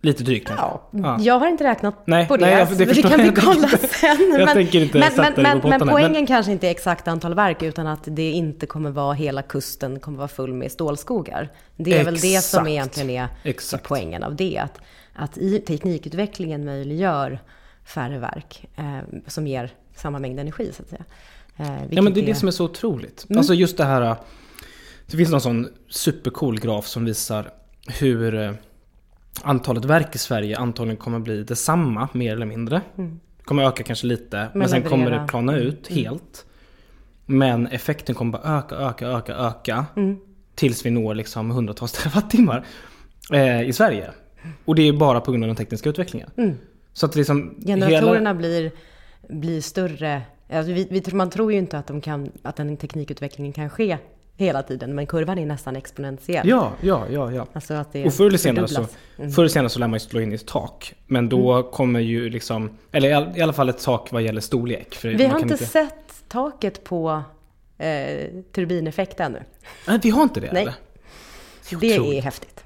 Lite 0.00 0.22
drygt. 0.24 0.50
Ja, 0.56 0.88
Ja. 0.90 1.18
Jag 1.20 1.38
har 1.38 1.48
inte 1.48 1.64
räknat 1.64 1.94
Nej, 2.06 2.26
på 2.28 2.36
det, 2.36 2.46
nej, 2.46 2.58
jag- 2.58 2.78
det 2.78 2.84
det, 2.84 3.02
kan 3.02 3.22
vi 3.22 3.32
kolla 3.32 3.68
sen. 4.00 4.34
Jag 4.38 4.52
tänker 4.52 4.80
inte 4.82 4.98
men, 4.98 5.12
men, 5.16 5.32
men, 5.62 5.78
men 5.78 5.88
poängen 5.88 6.12
men- 6.12 6.26
kanske 6.26 6.52
inte 6.52 6.66
är 6.66 6.70
exakt 6.70 7.08
antal 7.08 7.34
verk 7.34 7.62
utan 7.62 7.86
att 7.86 8.00
det 8.04 8.30
inte 8.30 8.66
kommer 8.66 8.90
vara 8.90 9.12
hela 9.14 9.42
kusten 9.42 10.00
kommer 10.00 10.18
vara 10.18 10.28
full 10.28 10.54
med 10.54 10.72
stålskogar. 10.72 11.48
Det 11.76 11.98
är 11.98 12.04
väl 12.04 12.14
det 12.14 12.20
som 12.20 12.36
Exakt. 12.36 12.68
egentligen 12.68 13.10
är 13.10 13.28
Exakt. 13.42 13.84
poängen 13.88 14.22
av 14.22 14.36
det. 14.36 14.58
Att, 14.58 14.78
att 15.14 15.38
i 15.38 15.58
teknikutvecklingen 15.58 16.64
möjliggör 16.64 17.38
färre 17.84 18.18
verk 18.18 18.64
eh, 18.76 18.98
som 19.26 19.46
ger 19.46 19.70
samma 19.96 20.18
mängd 20.18 20.40
energi 20.40 20.70
så 20.76 20.82
att 20.82 20.88
säga. 20.88 21.04
Eh, 21.56 21.82
Ja 21.90 22.02
men 22.02 22.14
det 22.14 22.20
är 22.20 22.26
det 22.26 22.34
som 22.34 22.48
är 22.48 22.52
så 22.52 22.64
otroligt. 22.64 23.26
Mm. 23.28 23.38
Alltså 23.38 23.54
just 23.54 23.76
det 23.76 23.84
här. 23.84 24.16
Det 25.06 25.16
finns 25.16 25.30
någon 25.30 25.40
sån 25.40 25.68
supercool 25.88 26.60
graf 26.60 26.86
som 26.86 27.04
visar 27.04 27.50
hur 28.00 28.34
eh, 28.34 28.52
antalet 29.42 29.84
verk 29.84 30.14
i 30.14 30.18
Sverige 30.18 30.58
antagligen 30.58 30.96
kommer 30.96 31.18
bli 31.18 31.44
detsamma 31.44 32.08
mer 32.12 32.32
eller 32.32 32.46
mindre. 32.46 32.80
Det 32.96 33.44
kommer 33.44 33.62
öka 33.62 33.82
kanske 33.82 34.06
lite 34.06 34.36
men, 34.36 34.46
Mm. 34.46 34.58
Men 34.58 34.68
sen 34.68 34.82
kommer. 34.82 35.06
Mm. 35.06 35.22
det 35.22 35.28
plana 35.28 35.56
ut 35.56 35.88
helt. 35.88 36.44
Men 37.26 37.66
effekten 37.66 38.14
kommer 38.14 38.32
bara 38.32 38.58
öka, 38.58 38.74
öka, 38.76 39.06
öka, 39.06 39.34
öka. 39.34 39.86
Mm. 39.96 40.16
Tills 40.54 40.86
vi 40.86 40.90
når 40.90 41.14
liksom 41.14 41.50
hundratals 41.50 41.92
terawattimmar 42.02 42.66
eh, 43.32 43.62
i 43.62 43.72
Sverige. 43.72 44.10
Och 44.64 44.74
det 44.74 44.88
är 44.88 44.92
bara 44.92 45.20
på 45.20 45.30
grund 45.30 45.44
av 45.44 45.48
den 45.48 45.56
tekniska 45.56 45.90
utvecklingen. 45.90 46.30
Så 46.92 47.06
att 47.06 47.16
liksom 47.16 47.54
Generatorerna 47.66 48.34
blir, 48.34 48.72
blir 49.28 49.60
större. 49.60 50.22
Alltså 50.50 50.72
vi, 50.72 50.88
vi, 50.90 51.14
man 51.14 51.30
tror 51.30 51.52
ju 51.52 51.58
inte 51.58 51.78
att, 51.78 51.86
de 51.86 52.00
kan, 52.00 52.32
att 52.42 52.56
den 52.56 52.76
teknikutvecklingen 52.76 53.52
kan 53.52 53.70
ske 53.70 53.98
hela 54.38 54.62
tiden, 54.62 54.94
men 54.94 55.06
kurvan 55.06 55.38
är 55.38 55.46
nästan 55.46 55.76
exponentiell. 55.76 56.48
Ja, 56.48 56.72
ja, 56.80 57.06
ja, 57.10 57.32
ja. 57.32 57.46
Alltså 57.52 57.74
att 57.74 57.92
det 57.92 58.04
Och 58.06 58.14
förr 58.14 58.26
eller 58.26 58.38
senare 58.38 58.68
så. 58.68 58.86
Mm. 59.18 59.30
förr 59.32 59.42
eller 59.42 59.48
senare 59.50 59.68
så 59.68 59.78
lär 59.78 59.86
man 59.88 59.94
ju 59.96 60.00
slå 60.00 60.20
in 60.20 60.32
i 60.32 60.34
ett 60.34 60.46
tak. 60.46 60.94
Men 61.06 61.28
då 61.28 61.62
kommer 61.62 62.00
ju 62.00 62.30
liksom, 62.30 62.70
eller 62.92 63.08
i 63.08 63.12
all- 63.12 63.36
i 63.36 63.40
alla 63.42 63.52
fall 63.52 63.68
ett 63.68 63.82
tak 63.84 64.12
vad 64.12 64.22
gäller 64.22 64.40
storlek. 64.40 64.94
För 64.94 65.08
Vi 65.08 65.24
har 65.24 65.30
kan 65.30 65.42
inte 65.52 65.66
sett 65.66 65.94
taket 66.28 66.84
på 66.84 67.22
eh, 67.78 68.26
turbineffekt 68.52 69.20
ännu. 69.20 69.42
Nej, 69.88 69.98
vi 70.02 70.10
har 70.10 70.22
inte 70.22 70.40
det 70.40 70.52
Nej. 70.52 70.62
eller? 70.62 70.74
Det 71.80 71.94
är 71.94 72.00
otroligt. 72.00 72.24
häftigt. 72.24 72.64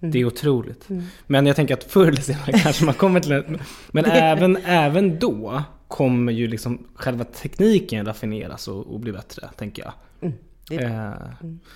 Det 0.00 0.18
är 0.18 0.24
otroligt. 0.24 0.86
Men 1.26 1.46
jag 1.46 1.56
tänker 1.56 1.74
att 1.74 1.84
förr 1.84 2.06
eller 2.08 2.20
senare 2.22 2.52
kanske 2.62 2.84
man 2.84 2.94
kommer 2.94 3.20
till 3.20 3.32
en... 3.32 3.60
Men 3.90 4.04
även, 4.10 4.56
även 4.56 5.18
då 5.18 5.62
kommer 5.88 6.32
ju 6.32 6.48
liksom 6.48 6.86
själva 6.94 7.24
tekniken 7.24 8.06
raffineras 8.06 8.68
och, 8.68 8.86
och 8.94 9.00
bli 9.00 9.12
bättre, 9.12 9.48
tänker 9.56 9.82
jag. 9.82 9.92
Det- 10.20 10.32
Eh, 10.70 11.12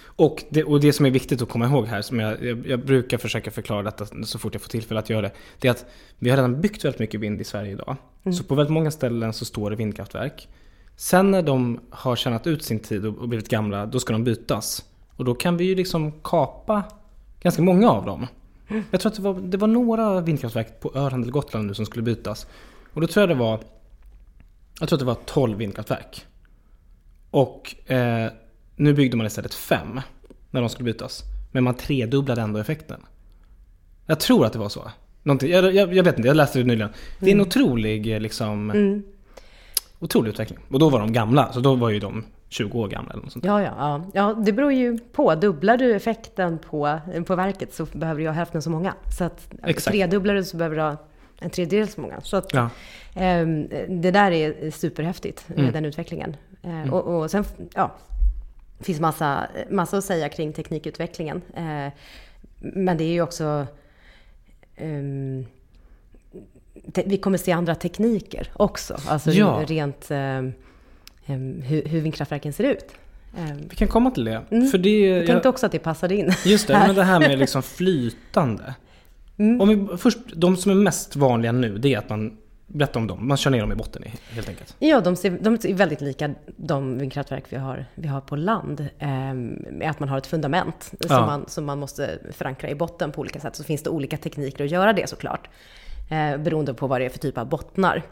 och, 0.05 0.45
det, 0.49 0.65
och 0.65 0.81
det 0.81 0.93
som 0.93 1.07
är 1.07 1.11
viktigt 1.11 1.43
att 1.43 1.49
komma 1.49 1.67
ihåg 1.67 1.87
här, 1.87 2.03
som 2.03 2.21
jag, 2.21 2.45
jag, 2.45 2.67
jag 2.67 2.87
brukar 2.87 3.19
försöka 3.19 3.51
förklara 3.51 3.83
detta 3.83 4.07
så 4.25 4.39
fort 4.39 4.55
jag 4.55 4.63
får 4.63 4.69
tillfälle 4.69 5.01
att 5.01 5.11
göra 5.11 5.23
det. 5.23 5.33
Det 5.59 5.69
är 5.69 5.73
att 5.73 5.87
vi 6.19 6.31
har 6.31 6.37
redan 6.37 6.61
byggt 6.61 6.85
väldigt 6.85 6.99
mycket 6.99 7.21
vind 7.21 7.41
i 7.41 7.45
Sverige 7.45 7.73
idag. 7.73 7.97
Så 8.39 8.45
på 8.45 8.55
väldigt 8.55 8.73
många 8.73 8.91
ställen 8.91 9.33
så 9.33 9.45
står 9.45 9.71
det 9.71 9.77
vindkraftverk. 9.77 10.49
Sen 10.97 11.31
när 11.31 11.43
de 11.43 11.81
har 11.91 12.17
tjänat 12.17 12.47
ut 12.47 12.63
sin 12.63 12.81
tid 12.81 13.07
och, 13.07 13.19
och 13.19 13.29
blivit 13.29 13.49
gamla, 13.49 13.87
då 13.87 14.01
ska 14.01 14.13
de 14.13 14.25
bytas. 14.25 14.85
Och 15.17 15.25
då 15.25 15.35
kan 15.35 15.57
vi 15.57 15.65
ju 15.65 15.75
liksom 15.75 16.13
kapa 16.23 16.83
ganska 17.41 17.63
många 17.63 17.91
av 17.91 18.05
dem. 18.05 18.27
Jag 18.91 19.01
tror 19.01 19.11
att 19.11 19.17
det 19.17 19.23
var, 19.23 19.35
det 19.41 19.57
var 19.57 19.69
några 19.69 20.21
vindkraftverk 20.21 20.81
på 20.81 20.93
Öland 20.95 21.23
eller 21.23 21.33
Gotland 21.33 21.67
nu 21.67 21.75
som 21.75 21.87
skulle 21.87 22.03
bytas. 22.03 22.47
Och 22.93 23.01
då 23.01 23.07
tror 23.07 23.23
jag 23.23 23.29
det 23.29 23.35
var, 23.35 23.61
jag 24.81 24.89
tror 24.89 24.97
att 24.97 25.01
det 25.01 25.07
var 25.07 25.19
12 25.27 25.59
vindkraftverk. 25.59 26.27
Och 27.31 27.91
eh, 27.91 28.33
nu 28.77 28.93
byggde 28.95 29.17
man 29.17 29.27
istället 29.27 29.55
fem 29.55 30.01
när 30.51 30.61
de 30.61 30.69
skulle 30.71 30.85
bytas. 30.93 31.23
Men 31.53 31.65
man 31.65 31.75
tredubblade 31.75 32.41
ändå 32.41 32.61
effekten. 32.61 33.01
Jag 34.07 34.21
tror 34.21 34.47
att 34.47 34.53
det 34.53 34.59
var 34.59 34.69
så. 34.69 34.91
Någonting, 35.23 35.51
jag, 35.51 35.75
jag, 35.75 35.95
jag 35.95 36.05
vet 36.05 36.17
inte, 36.17 36.29
jag 36.29 36.37
läste 36.37 36.59
det 36.59 36.65
nyligen. 36.65 36.91
Det 37.21 37.31
är 37.31 37.35
en 37.35 37.41
otrolig 37.41 38.15
eh, 38.15 38.21
liksom, 38.21 38.73
otrolig 39.99 40.31
utveckling. 40.31 40.59
Och 40.71 40.79
då 40.79 40.89
var 40.91 40.99
de 41.01 41.13
gamla, 41.13 41.53
så 41.53 41.61
då 41.61 41.75
var 41.75 41.91
ju 41.91 41.99
de 42.01 42.25
20 42.49 42.79
år 42.79 42.89
gamla 42.89 43.13
eller 43.13 43.23
något 43.23 43.33
sånt. 43.33 43.45
Ja, 43.45 43.63
ja, 43.63 43.73
ja. 43.79 44.05
ja, 44.15 44.35
det 44.45 44.53
beror 44.53 44.73
ju 44.73 44.99
på. 44.99 45.35
Dubblar 45.35 45.77
du 45.77 45.95
effekten 45.95 46.59
på, 46.59 46.99
på 47.27 47.37
verket 47.37 47.75
så 47.75 47.87
behöver 47.93 48.21
du 48.21 48.27
ha 48.27 48.33
hälften 48.35 48.63
så 48.63 48.71
många. 48.71 48.95
Så 49.19 49.25
att 49.25 49.49
Exakt. 49.65 49.87
tredubblar 49.97 50.35
du 50.35 50.45
så 50.45 50.57
behöver 50.57 50.77
du 50.77 50.83
ha 50.83 50.97
en 51.39 51.51
tredjedel 51.51 51.89
så 51.89 52.01
många. 52.01 52.21
Så 52.21 52.37
att, 52.37 52.55
Ja. 52.55 52.71
ehm, 53.15 53.69
det 54.03 54.11
där 54.11 54.31
är 54.31 54.71
superhäftigt, 54.71 55.47
Mm. 55.57 55.73
den 55.73 55.85
utvecklingen. 55.85 56.37
Eh, 56.63 56.95
och, 56.95 57.23
och 57.23 57.31
sen, 57.31 57.45
ja, 57.75 57.95
det 58.79 58.85
finns 58.85 59.01
massa, 59.01 59.49
massa 59.71 59.99
att 59.99 60.05
säga 60.05 60.29
kring 60.29 60.53
teknikutvecklingen. 60.53 61.43
Eh, 61.55 61.93
men 62.59 62.97
det 62.97 63.05
är 63.05 63.13
ju 63.13 63.23
också... 63.23 63.67
ehm, 64.77 65.47
te, 66.93 67.03
vi 67.07 67.17
kommer 67.17 67.39
se 67.39 67.53
andra 67.53 67.75
tekniker 67.75 68.53
också. 68.55 68.97
Alltså 69.09 69.31
Ja. 69.31 69.65
rent 69.67 70.11
ehm, 70.11 70.53
ehm, 71.27 71.63
hur, 71.63 71.85
hur 71.85 72.01
vindkraftverken 72.01 72.53
ser 72.53 72.65
ut. 72.65 72.95
Vi 73.69 73.77
kan 73.77 73.89
komma 73.89 74.11
till 74.11 74.25
det. 74.25 74.43
Mm. 74.51 74.69
För 74.69 74.79
det 74.79 75.01
jag 75.01 75.27
tänkte 75.27 75.49
jag, 75.49 75.53
också 75.53 75.67
att 75.67 75.73
det 75.73 75.79
passade 75.79 76.17
in. 76.17 76.33
Just 76.45 76.67
det, 76.67 76.73
men 76.73 76.95
det 76.95 77.03
här 77.03 77.21
med 77.21 77.39
liksom 77.45 77.63
flytande. 77.63 78.75
Mm. 79.37 79.61
Om 79.61 79.69
vi, 79.69 79.97
först, 79.97 80.19
de 80.35 80.57
som 80.57 80.71
är 80.71 80.75
mest 80.75 81.17
vanliga 81.17 81.53
nu, 81.53 81.79
det 81.79 81.95
är 81.95 81.99
att 81.99 82.09
man 82.09 82.37
berättar 82.67 83.01
om 83.01 83.07
dem. 83.07 83.29
Man 83.29 83.37
kör 83.37 83.51
ner 83.51 83.61
dem 83.61 83.73
i 83.73 83.75
botten 83.75 84.05
helt 84.31 84.49
enkelt. 84.49 84.77
Ja, 84.79 85.01
de 85.01 85.17
ser, 85.17 85.31
de 85.31 85.59
ser 85.59 85.75
väldigt 85.75 86.01
lika 86.01 86.35
de 86.57 86.99
vindkraftverk 86.99 87.45
vi 87.49 87.57
har, 87.57 87.87
vi 87.95 88.09
har 88.09 88.21
på 88.21 88.37
land. 88.37 88.89
Ehm, 88.99 89.47
med 89.71 89.91
att 89.91 90.01
man 90.01 90.09
har 90.09 90.19
ett 90.19 90.27
fundament 90.27 90.85
som, 90.85 90.97
Ja. 91.11 91.27
man, 91.27 91.45
som 91.49 91.65
man 91.65 91.79
måste 91.79 92.19
förankra 92.33 92.69
i 92.71 92.75
botten 92.75 93.13
på 93.13 93.21
olika 93.21 93.41
sätt. 93.41 93.57
Så 93.57 93.65
finns 93.65 93.83
det 93.83 93.91
olika 93.91 94.17
tekniker 94.17 94.65
att 94.65 94.71
göra 94.71 94.93
det 94.93 95.09
såklart. 95.09 95.49
Eh, 96.11 96.37
beroende 96.37 96.75
på 96.75 96.87
vad 96.87 97.01
det 97.01 97.05
är 97.05 97.11
för 97.11 97.19
typ 97.19 97.39
av 97.39 97.49
bottnar. 97.49 98.03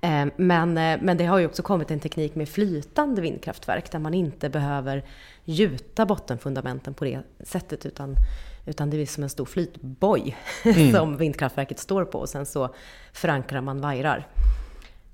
Eh, 0.00 0.26
Men, 0.36 0.78
eh, 0.78 0.98
men 1.02 1.16
det 1.16 1.24
har 1.24 1.38
ju 1.38 1.46
också 1.46 1.62
kommit 1.62 1.90
en 1.90 2.00
teknik 2.00 2.34
med 2.34 2.48
flytande 2.48 3.22
vindkraftverk 3.22 3.90
där 3.92 3.98
man 3.98 4.14
inte 4.14 4.48
behöver 4.48 5.04
gjuta 5.44 6.06
bottenfundamenten 6.06 6.94
på 6.94 7.04
det 7.04 7.20
sättet 7.44 7.86
utan, 7.86 8.16
utan 8.66 8.90
det 8.90 9.02
är 9.02 9.06
som 9.06 9.22
en 9.22 9.30
stor 9.30 9.44
flytboj 9.44 10.36
som 10.92 11.16
vindkraftverket 11.16 11.78
står 11.78 12.04
på 12.04 12.18
och 12.18 12.28
sen 12.28 12.46
så 12.46 12.74
förankrar 13.12 13.60
man 13.60 13.80
vajrar. 13.80 14.28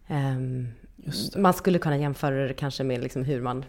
Ehm, 0.06 0.68
Man 1.36 1.54
skulle 1.54 1.78
kunna 1.78 1.96
jämföra 1.96 2.48
det 2.48 2.54
kanske 2.54 2.84
med 2.84 3.02
liksom 3.02 3.24
hur 3.24 3.40
man 3.42 3.64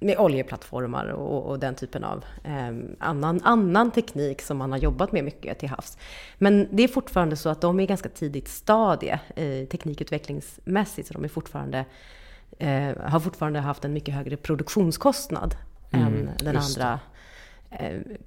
med 0.00 0.18
oljeplattformar 0.18 1.06
och, 1.06 1.50
och 1.50 1.58
den 1.58 1.74
typen 1.74 2.04
av 2.04 2.24
ehm, 2.44 2.96
annan, 2.98 3.40
annan 3.44 3.90
teknik 3.90 4.42
som 4.42 4.56
man 4.56 4.72
har 4.72 4.78
jobbat 4.78 5.12
med 5.12 5.24
mycket 5.24 5.58
till 5.58 5.68
havs. 5.68 5.98
Men 6.38 6.68
det 6.70 6.82
är 6.82 6.88
fortfarande 6.88 7.36
så 7.36 7.48
att 7.48 7.60
de 7.60 7.80
är 7.80 7.86
ganska 7.86 8.08
tidigt 8.08 8.48
stadie 8.48 9.20
eh, 9.36 9.68
teknikutvecklingsmässigt. 9.68 11.08
Så 11.08 11.14
de 11.14 11.24
är 11.24 11.28
fortfarande, 11.28 11.84
eh, 12.58 12.96
har 12.98 13.20
fortfarande 13.20 13.60
haft 13.60 13.84
en 13.84 13.92
mycket 13.92 14.14
högre 14.14 14.36
produktionskostnad 14.36 15.56
än 15.90 16.30
den 16.38 16.56
andra 16.56 17.00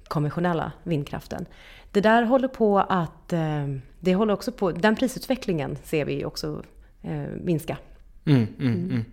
konventionella 0.08 0.72
vindkraften. 0.82 1.46
Det 1.92 2.00
där 2.00 2.22
håller 2.22 2.48
på 2.48 2.78
att, 2.78 3.32
eh, 3.32 3.66
det 4.00 4.14
håller 4.14 4.34
också 4.34 4.52
på, 4.52 4.72
den 4.72 4.96
prisutvecklingen 4.96 5.76
ser 5.84 6.04
vi 6.04 6.24
också 6.24 6.62
eh, 7.02 7.22
minska. 7.42 7.76
Mm, 8.24 8.46
mm, 8.58 8.90
mm. 8.90 9.04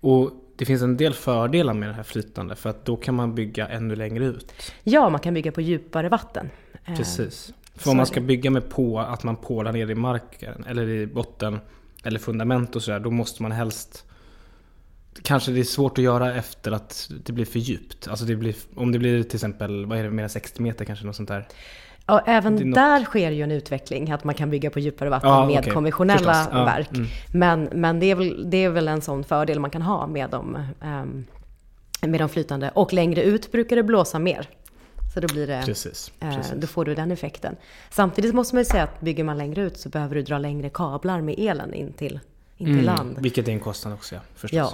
Och 0.00 0.30
det 0.56 0.64
finns 0.64 0.82
en 0.82 0.96
del 0.96 1.14
fördelar 1.14 1.74
med 1.74 1.88
det 1.88 1.92
här 1.92 2.02
flytande 2.02 2.56
för 2.56 2.70
att 2.70 2.84
då 2.84 2.96
kan 2.96 3.14
man 3.14 3.34
bygga 3.34 3.68
ännu 3.68 3.96
längre 3.96 4.24
ut. 4.24 4.52
Ja, 4.82 5.08
man 5.08 5.20
kan 5.20 5.34
bygga 5.34 5.52
på 5.52 5.60
djupare 5.60 6.08
vatten. 6.08 6.50
Eh, 6.84 6.96
Precis. 6.96 7.54
För 7.74 7.90
om 7.90 7.96
man 7.96 8.06
ska 8.06 8.20
bygga 8.20 8.50
med 8.50 8.68
på 8.68 9.00
att 9.00 9.22
man 9.22 9.36
pålar 9.36 9.72
ner 9.72 9.90
i 9.90 9.94
marken 9.94 10.64
eller 10.68 10.88
i 10.88 11.06
botten 11.06 11.58
eller 12.04 12.18
fundament 12.18 12.76
och 12.76 12.82
sådär, 12.82 13.00
då 13.00 13.10
måste 13.10 13.42
man 13.42 13.52
helst 13.52 14.04
Kanske 15.26 15.52
det 15.52 15.60
är 15.60 15.64
svårt 15.64 15.98
att 15.98 16.04
göra 16.04 16.34
efter 16.34 16.72
att 16.72 17.10
det 17.24 17.32
blir 17.32 17.44
för 17.44 17.58
djupt. 17.58 18.08
Alltså 18.08 18.24
det 18.24 18.36
blir, 18.36 18.54
om 18.74 18.92
det 18.92 18.98
blir 18.98 19.22
till 19.22 19.36
exempel, 19.36 19.86
vad 19.86 19.98
är 19.98 20.04
det, 20.04 20.10
mer 20.10 20.22
än 20.22 20.28
60 20.30 20.62
meter 20.62 20.84
kanske, 20.84 21.06
något 21.06 21.16
sånt 21.16 21.28
där. 21.28 21.48
Ja, 22.06 22.22
även 22.26 22.54
något- 22.54 22.74
där 22.74 23.04
sker 23.04 23.30
ju 23.30 23.42
en 23.42 23.50
utveckling, 23.50 24.10
att 24.10 24.24
man 24.24 24.34
kan 24.34 24.50
bygga 24.50 24.70
på 24.70 24.80
djupare 24.80 25.10
vatten 25.10 25.30
Ja, 25.30 25.46
med 25.46 25.58
okej. 25.58 25.72
konventionella. 25.72 26.48
Ja, 26.52 26.64
verk. 26.64 26.90
mm. 26.92 27.06
Men, 27.32 27.68
men 27.72 28.00
det, 28.00 28.06
är 28.10 28.14
väl, 28.14 28.50
det 28.50 28.56
är 28.64 28.68
väl 28.68 28.88
en 28.88 29.00
sån 29.02 29.24
fördel 29.24 29.60
man 29.60 29.70
kan 29.70 29.82
ha 29.82 30.06
med 30.06 30.30
dem, 30.30 30.58
ehm, 30.82 31.24
med 32.02 32.20
de 32.20 32.28
flytande. 32.28 32.70
Och 32.74 32.92
längre 32.92 33.22
ut 33.22 33.52
brukar 33.52 33.76
det 33.76 33.82
blåsa 33.82 34.18
mer. 34.18 34.48
Så 35.14 35.20
då 35.20 35.28
blir 35.34 35.46
det... 35.46 35.62
Precis. 35.66 36.12
Eh, 36.20 36.36
precis. 36.36 36.52
Då 36.56 36.66
får 36.66 36.84
du 36.84 36.94
den 36.94 37.10
effekten. 37.10 37.56
Samtidigt 37.90 38.34
måste 38.34 38.54
man 38.54 38.60
ju 38.60 38.64
säga 38.64 38.82
att 38.82 39.00
bygger 39.00 39.24
man 39.24 39.38
längre 39.38 39.62
ut 39.62 39.78
så 39.78 39.88
behöver 39.88 40.14
du 40.14 40.22
dra 40.22 40.38
längre 40.38 40.68
kablar 40.70 41.20
med 41.20 41.34
elen 41.38 41.74
in 41.74 41.92
till, 41.92 42.20
in 42.56 42.66
till 42.76 42.84
land. 42.84 43.10
Mm, 43.10 43.22
vilket 43.22 43.48
är 43.48 43.52
en 43.52 43.60
kostnad 43.60 43.94
också, 43.94 44.14
ja, 44.14 44.20
förstås. 44.34 44.56
Ja, 44.56 44.72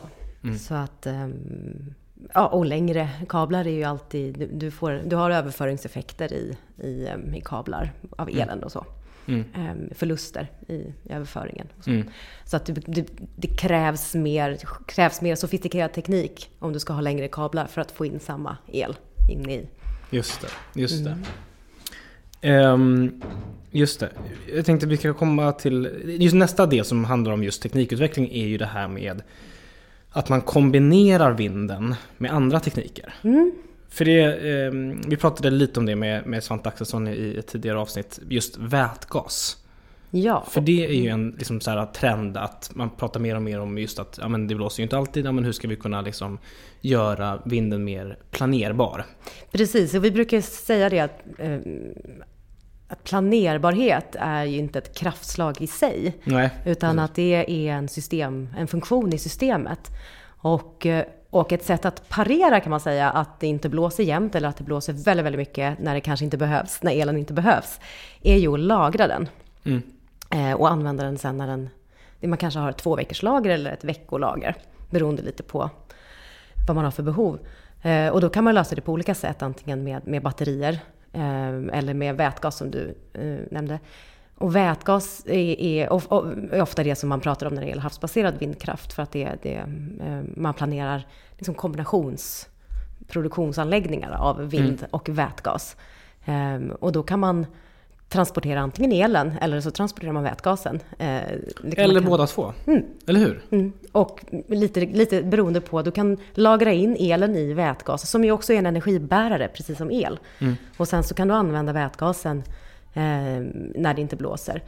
så 0.59 0.75
att... 0.75 1.07
ehm, 1.07 1.95
ja, 2.35 2.47
och 2.47 2.67
längre 2.67 3.09
kablar 3.29 3.67
är 3.67 3.71
ju 3.71 3.85
alltid... 3.85 4.39
Du, 4.39 4.47
du, 4.53 4.71
får, 4.71 5.01
du 5.07 5.17
har 5.17 5.31
överföringseffekter 5.31 6.33
i, 6.33 6.57
i, 6.83 7.07
ehm, 7.07 7.35
i 7.35 7.41
kablar 7.41 7.93
av 8.11 8.29
elen 8.29 8.63
och 8.63 8.73
så. 8.73 8.87
Mm. 9.27 9.45
Ehm, 9.55 9.91
förluster 9.95 10.51
i, 10.69 10.75
i 10.75 10.95
överföringen. 11.09 11.67
Så 11.81 11.91
Mm. 11.91 12.09
så 12.45 12.57
att 12.57 12.67
det, 12.67 12.73
det, 12.73 13.07
det 13.37 13.49
krävs, 13.49 14.15
mer, 14.15 14.59
krävs 14.87 15.21
mer 15.21 15.35
sofistikerad 15.35 15.93
teknik 15.93 16.51
om 16.59 16.73
du 16.73 16.79
ska 16.79 16.93
ha 16.93 17.01
längre 17.01 17.29
kablar 17.29 17.67
för 17.67 17.81
att 17.81 17.91
få 17.91 18.07
in 18.07 18.21
samma 18.21 18.57
el 18.73 18.97
in 19.31 19.51
i... 19.51 19.67
Just 20.11 20.41
det, 20.41 20.81
just 20.81 21.07
Mm. 21.07 21.23
det. 21.23 22.49
Ehm, 22.49 23.23
just 23.71 24.01
det. 24.01 24.11
Jag 24.55 24.65
tänkte 24.67 24.87
vi 24.87 24.97
ska 24.97 25.15
komma 25.15 25.53
till... 25.53 26.03
Just 26.21 26.35
nästa 26.35 26.67
del 26.67 26.85
som 26.85 27.05
handlar 27.05 27.33
om 27.33 27.45
just 27.45 27.63
teknikutveckling 27.63 28.29
är 28.33 28.47
ju 28.47 28.59
det 28.59 28.67
här 28.67 28.89
med 28.89 29.23
att 30.13 30.29
man 30.29 30.41
kombinerar 30.41 31.33
vinden 31.33 31.95
med 32.19 32.33
andra 32.33 32.61
tekniker. 32.61 33.15
Mm. 33.23 33.53
För 33.89 34.05
det, 34.05 34.23
ehm, 34.23 35.01
vi 35.07 35.17
pratade 35.17 35.51
lite 35.51 35.81
om 35.81 35.87
det 35.87 35.97
med, 35.97 36.27
med 36.27 36.45
Svante 36.45 36.69
Axelsson 36.69 37.09
i 37.09 37.37
ett 37.39 37.47
tidigare 37.47 37.79
avsnitt, 37.79 38.21
just 38.29 38.59
vätgas. 38.59 39.57
Ja, 40.11 40.47
För 40.51 40.61
det 40.61 40.87
är 40.87 41.03
ju 41.03 41.09
en 41.09 41.31
liksom 41.31 41.61
så 41.61 41.71
här, 41.71 41.87
trend 41.87 42.37
att 42.37 42.71
man 42.75 42.91
pratar 42.91 43.21
mer 43.21 43.37
och 43.37 43.43
mer 43.43 43.61
om 43.61 43.79
just 43.79 43.99
att 43.99 44.19
ja, 44.23 44.29
men 44.29 44.47
det 44.47 44.55
blåser 44.55 44.81
ju 44.81 44.83
inte 44.83 44.97
alltid, 44.99 45.27
ja, 45.27 45.33
men 45.33 45.45
hur 45.45 45.53
ska 45.53 45.69
vi 45.69 45.77
kunna 45.77 46.01
liksom 46.01 46.39
göra 46.81 47.43
vinden 47.45 47.85
mer 47.85 48.19
planerbar? 48.31 49.07
Precis, 49.53 49.95
och 49.95 50.05
vi 50.05 50.11
brukar 50.11 50.41
säga 50.41 50.89
det 50.89 51.01
att, 51.01 51.23
eh, 51.39 51.59
att 52.91 53.05
planerbarhet 53.05 54.17
är 54.19 54.45
ju 54.45 54.59
inte 54.59 54.79
ett 54.79 54.95
kraftslag 54.95 55.63
i 55.63 55.67
sig. 55.67 56.17
Nej, 56.25 56.51
Utan 56.65 56.99
att 56.99 57.15
det 57.15 57.35
är 57.49 57.73
en, 57.73 57.89
system, 57.89 58.49
en 58.59 58.67
funktion 58.67 59.13
i 59.13 59.19
systemet. 59.19 59.91
Och, 60.25 60.87
eh, 60.87 61.05
och 61.31 61.53
ett 61.53 61.65
sätt 61.65 61.85
att 61.85 62.09
parera 62.09 62.61
kan 62.61 62.71
man 62.71 62.81
säga 62.81 63.11
att 63.11 63.41
det 63.41 63.47
inte 63.47 63.69
blåser 63.69 64.05
jämnt 64.05 64.35
eller 64.35 64.49
att 64.49 64.57
det 64.57 64.65
blåser 64.65 64.93
väldigt, 64.93 65.27
väldigt 65.27 65.39
mycket 65.39 65.79
när 65.79 65.95
det 65.95 66.01
kanske 66.01 66.25
inte 66.25 66.37
behövs, 66.37 66.83
när 66.83 66.93
elen 66.93 67.17
inte 67.17 67.33
behövs, 67.33 67.81
är 68.23 68.37
ju 68.37 68.55
att 68.55 68.61
lagra 68.61 69.07
den. 69.07 69.29
Mm. 69.65 69.83
Eh, 70.31 70.53
och 70.53 70.71
använda 70.71 71.05
den 71.05 71.19
sen 71.19 71.37
när 71.37 71.47
den, 71.47 71.71
man 72.21 72.39
kanske 72.39 72.61
har 72.61 72.71
ett 72.71 72.79
två 72.79 72.97
veckors 72.97 73.23
lager 73.23 73.51
eller 73.51 73.71
ett 73.73 73.85
veckolager, 73.85 74.55
beroende 74.91 75.23
lite 75.23 75.43
på 75.43 75.71
vad 76.67 76.75
man 76.75 76.85
har 76.85 76.93
för 76.93 77.03
behov. 77.03 77.39
Eh, 77.83 78.09
och 78.09 78.21
då 78.21 78.29
kan 78.29 78.45
man 78.45 78.55
lösa 78.55 78.75
det 78.75 78.81
på 78.81 78.93
olika 78.93 79.15
sätt, 79.15 79.43
antingen 79.43 79.85
med, 79.85 80.07
med 80.07 80.23
batterier 80.23 80.79
eller 81.13 81.95
med 81.95 82.17
vätgas 82.17 82.57
som 82.57 82.71
du 82.71 82.95
eh, 83.13 83.39
nämnde. 83.51 83.79
Och 84.35 84.57
vätgas 84.57 85.27
är, 85.27 85.61
är, 85.61 85.93
of, 85.93 86.07
of, 86.09 86.25
är, 86.53 86.63
ofta 86.63 86.85
det 86.85 86.97
som 86.97 87.09
man 87.09 87.21
pratar 87.21 87.47
om 87.47 87.55
när 87.55 87.63
det 87.63 87.69
gäller 87.69 87.83
havsbaserad 87.83 88.39
vindkraft, 88.39 88.93
för 88.93 89.03
att 89.03 89.13
det, 89.13 89.33
det, 89.43 89.55
eh, 89.55 89.67
man 90.37 90.55
planerar 90.55 91.07
liksom 91.37 91.55
kombinationsproduktionsanläggningar 91.55 94.11
av 94.11 94.51
vind 94.51 94.79
Mm. 94.79 94.91
och 94.91 95.09
vätgas. 95.09 95.77
Eh, 96.25 96.57
och 96.81 96.93
då 96.93 97.03
kan 97.03 97.21
man 97.21 97.47
transportera 98.11 98.61
antingen 98.61 98.93
elen 98.93 99.33
eller 99.41 99.61
så 99.61 99.71
transporterar 99.71 100.13
man 100.13 100.23
vätgasen. 100.23 100.81
Eh, 100.99 101.21
Eller 101.77 102.01
man 102.01 102.11
båda 102.11 102.27
två. 102.27 102.53
Eller 103.07 103.21
hur? 103.21 103.43
Mm. 103.51 103.73
Och 103.93 104.25
lite, 104.49 104.81
lite 104.81 105.23
beroende 105.23 105.61
på, 105.61 105.83
du 105.83 105.91
kan 105.91 106.17
lagra 106.35 106.73
in 106.73 106.97
elen 106.99 107.37
i 107.37 107.53
vätgas, 107.53 108.11
som 108.11 108.25
ju 108.25 108.33
också 108.33 108.53
är 108.53 108.59
en 108.59 108.67
energibärare, 108.67 109.49
precis 109.49 109.79
som 109.79 109.91
el. 109.91 110.19
Och 110.77 110.89
sen 110.89 111.03
så 111.03 111.15
kan 111.15 111.29
du 111.29 111.35
använda 111.35 111.73
vätgasen 111.73 112.39
eh, 112.95 113.03
när 113.75 113.95
det 113.95 114.01
inte 114.01 114.17
blåser. 114.17 114.63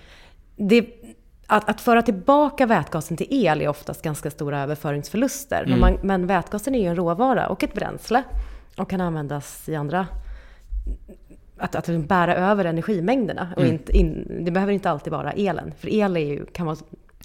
Det, 0.56 0.86
att, 1.46 1.68
att 1.68 1.80
föra 1.80 2.02
tillbaka 2.02 2.66
vätgasen 2.66 3.16
till 3.16 3.26
el 3.30 3.60
är 3.60 3.68
oftast 3.68 4.02
ganska 4.02 4.30
stora 4.30 4.60
överföringsförluster. 4.60 5.64
Men, 5.68 5.80
man, 5.80 5.98
men 6.02 6.26
vätgasen 6.26 6.74
är 6.74 6.80
ju 6.80 6.86
en 6.86 6.96
råvara 6.96 7.48
och 7.48 7.62
ett 7.62 7.74
bränsle 7.74 8.22
och 8.76 8.90
kan 8.90 9.00
användas 9.00 9.68
i 9.68 9.74
andra 9.74 10.06
att, 11.62 11.74
att 11.74 12.08
bära 12.08 12.34
över 12.34 12.64
energimängderna. 12.64 13.48
Och 13.56 13.66
inte 13.66 13.96
in, 13.96 14.40
det 14.44 14.50
behöver 14.50 14.72
inte 14.72 14.90
alltid 14.90 15.12
vara 15.12 15.32
elen. 15.32 15.72
För 15.78 15.88
el 15.88 16.16
är 16.16 16.20
ju, 16.20 16.46
kan 16.46 16.66
vara 16.66 16.76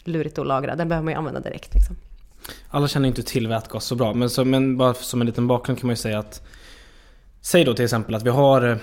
lurigt 0.04 0.40
att 0.40 0.48
lagra. 0.48 0.76
Den 0.76 0.90
behöver 0.90 1.04
man 1.04 1.14
ju 1.14 1.18
använda 1.18 1.40
direkt. 1.40 1.74
Liksom. 1.74 1.96
Alla 2.70 2.88
känner 2.88 3.08
inte 3.08 3.24
till 3.24 3.48
vätgas 3.48 3.86
så 3.86 3.96
bra, 3.96 4.14
men, 4.14 4.30
så, 4.30 4.46
men 4.46 4.78
bara 4.78 4.94
som 4.94 5.22
en 5.22 5.28
liten 5.28 5.48
bakgrund 5.48 5.80
kan 5.80 5.88
man 5.88 5.92
ju 5.92 5.98
säga 5.98 6.20
att 6.20 6.42
Säg 7.42 7.64
då 7.64 7.74
till 7.74 7.86
exempel 7.86 8.16
att 8.16 8.24
vi 8.24 8.30
har 8.30 8.80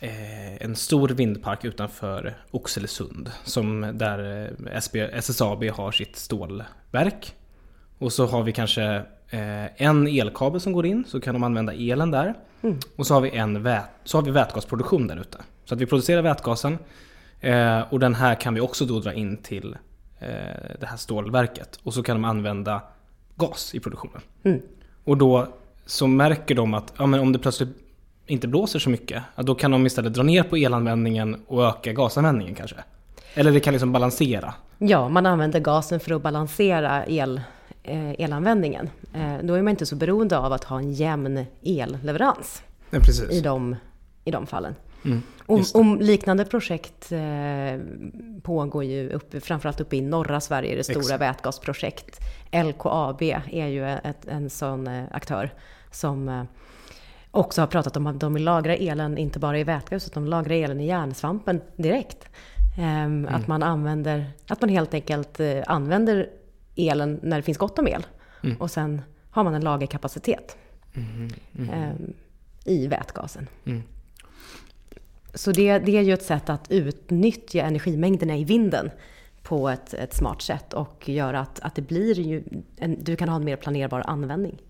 eh, 0.00 0.62
en 0.62 0.76
stor 0.76 1.08
vindpark 1.08 1.64
utanför 1.64 2.36
Oxelösund 2.50 3.30
som 3.44 3.90
där 3.94 4.48
eh, 4.68 4.76
SB, 4.76 5.00
SSAB 5.00 5.64
har 5.64 5.92
sitt 5.92 6.16
stålverk. 6.16 7.34
Och 7.98 8.12
så 8.12 8.26
har 8.26 8.42
vi 8.42 8.52
kanske 8.52 8.84
eh, 9.30 9.82
en 9.82 10.06
elkabel 10.06 10.60
som 10.60 10.72
går 10.72 10.86
in, 10.86 11.04
så 11.08 11.20
kan 11.20 11.34
de 11.34 11.42
använda 11.42 11.72
elen 11.72 12.10
där. 12.10 12.34
Och 12.96 13.06
så 13.06 13.14
har 13.14 13.20
vi 13.20 13.30
en 13.30 13.62
vät, 13.62 13.84
så 14.04 14.18
har 14.18 14.22
vi 14.22 14.30
vätgasproduktion 14.30 15.06
där 15.06 15.16
ute. 15.16 15.38
Så 15.64 15.74
att 15.74 15.80
vi 15.80 15.86
producerar 15.86 16.22
vätgasen 16.22 16.78
eh, 17.40 17.80
och 17.90 18.00
den 18.00 18.14
här 18.14 18.34
kan 18.34 18.54
vi 18.54 18.60
också 18.60 18.84
då 18.84 19.00
dra 19.00 19.12
in 19.12 19.36
till 19.36 19.76
eh, 20.18 20.28
det 20.80 20.86
här 20.86 20.96
stålverket. 20.96 21.80
Och 21.82 21.94
så 21.94 22.02
kan 22.02 22.16
de 22.16 22.24
använda 22.24 22.80
gas 23.36 23.74
i 23.74 23.80
produktionen. 23.80 24.20
Och 25.04 25.16
då 25.16 25.48
så 25.86 26.06
märker 26.06 26.54
de 26.54 26.74
att 26.74 26.92
ja, 26.98 27.06
men 27.06 27.20
om 27.20 27.32
det 27.32 27.38
plötsligt 27.38 27.68
inte 28.26 28.48
blåser 28.48 28.78
så 28.78 28.90
mycket, 28.90 29.22
ja, 29.34 29.42
då 29.42 29.54
kan 29.54 29.70
de 29.70 29.86
istället 29.86 30.14
dra 30.14 30.22
ner 30.22 30.42
på 30.42 30.56
elanvändningen 30.56 31.42
och 31.46 31.64
öka 31.64 31.92
gasanvändningen 31.92 32.54
kanske. 32.54 32.76
Eller 33.34 33.52
det 33.52 33.60
kan 33.60 33.72
liksom 33.72 33.92
balansera. 33.92 34.54
Ja, 34.78 35.08
man 35.08 35.26
använder 35.26 35.60
gasen 35.60 36.00
för 36.00 36.14
att 36.14 36.22
balansera 36.22 37.06
el, 37.06 37.40
elanvändningen. 38.18 38.90
Eh, 39.14 39.36
då 39.42 39.54
är 39.54 39.62
man 39.62 39.70
inte 39.70 39.86
så 39.86 39.96
beroende 39.96 40.38
av 40.38 40.52
att 40.52 40.64
ha 40.64 40.78
en 40.78 40.92
jämn 40.92 41.44
elleverans 41.64 42.62
Ja, 42.90 43.00
i 43.30 43.40
de, 43.40 43.76
i 44.24 44.30
de 44.30 44.46
fallen. 44.46 44.74
Mm, 45.04 45.22
Och, 45.46 45.60
och 45.74 45.96
liknande 45.96 46.44
projekt 46.44 47.12
eh, 47.12 47.80
pågår 48.42 48.84
ju 48.84 49.10
uppe, 49.10 49.40
framförallt 49.40 49.80
uppe 49.80 49.96
i 49.96 50.00
norra 50.00 50.40
Sverige, 50.40 50.76
det 50.76 50.84
stora 50.84 50.98
Exakt. 51.00 51.20
vätgasprojekt. 51.20 52.18
LKAB 52.52 53.22
är 53.50 53.66
ju 53.66 53.88
ett, 53.88 54.28
en 54.28 54.50
sån 54.50 54.86
eh, 54.86 55.04
aktör 55.10 55.50
som 55.90 56.28
eh, 56.28 56.42
också 57.30 57.62
har 57.62 57.66
pratat 57.66 57.96
om 57.96 58.06
att 58.06 58.20
de 58.20 58.34
vill 58.34 58.44
lagra 58.44 58.74
elen, 58.74 59.18
inte 59.18 59.38
bara 59.38 59.58
i 59.58 59.64
vätgas, 59.64 60.06
utan 60.06 60.24
de 60.24 60.30
lagrar 60.30 60.54
elen 60.54 60.80
i 60.80 60.86
järnsvampen 60.86 61.60
direkt. 61.76 62.28
Ehm, 62.78 63.28
Att 63.30 63.46
man 63.46 63.62
använder, 63.62 64.26
att 64.48 64.60
man 64.60 64.70
helt 64.70 64.94
enkelt 64.94 65.40
eh, 65.40 65.62
använder 65.66 66.28
elen 66.78 67.20
när 67.22 67.36
det 67.36 67.42
finns 67.42 67.58
gott 67.58 67.78
om 67.78 67.88
el. 67.88 68.06
Och 68.58 68.70
sen 68.70 69.02
har 69.30 69.44
man 69.44 69.54
en 69.54 69.64
lagerkapacitet. 69.64 70.56
Ehm, 71.72 72.12
i 72.64 72.86
vätgasen. 72.86 73.46
Så 75.34 75.52
det, 75.52 75.78
det 75.78 75.96
är 75.96 76.02
ju 76.02 76.12
ett 76.12 76.22
sätt 76.22 76.50
att 76.50 76.70
utnyttja 76.70 77.62
energimängderna 77.62 78.36
i 78.36 78.44
vinden 78.44 78.90
på 79.42 79.68
ett, 79.68 79.94
ett 79.94 80.14
smart 80.14 80.42
sätt 80.42 80.72
och 80.72 81.08
göra 81.08 81.40
att, 81.40 81.60
att 81.60 81.74
det 81.74 81.82
blir 81.82 82.20
ju 82.20 82.42
en, 82.76 83.04
du 83.04 83.16
kan 83.16 83.28
ha 83.28 83.36
en 83.36 83.44
mer 83.44 83.56
planerbar 83.56 84.02
användning. 84.06 84.62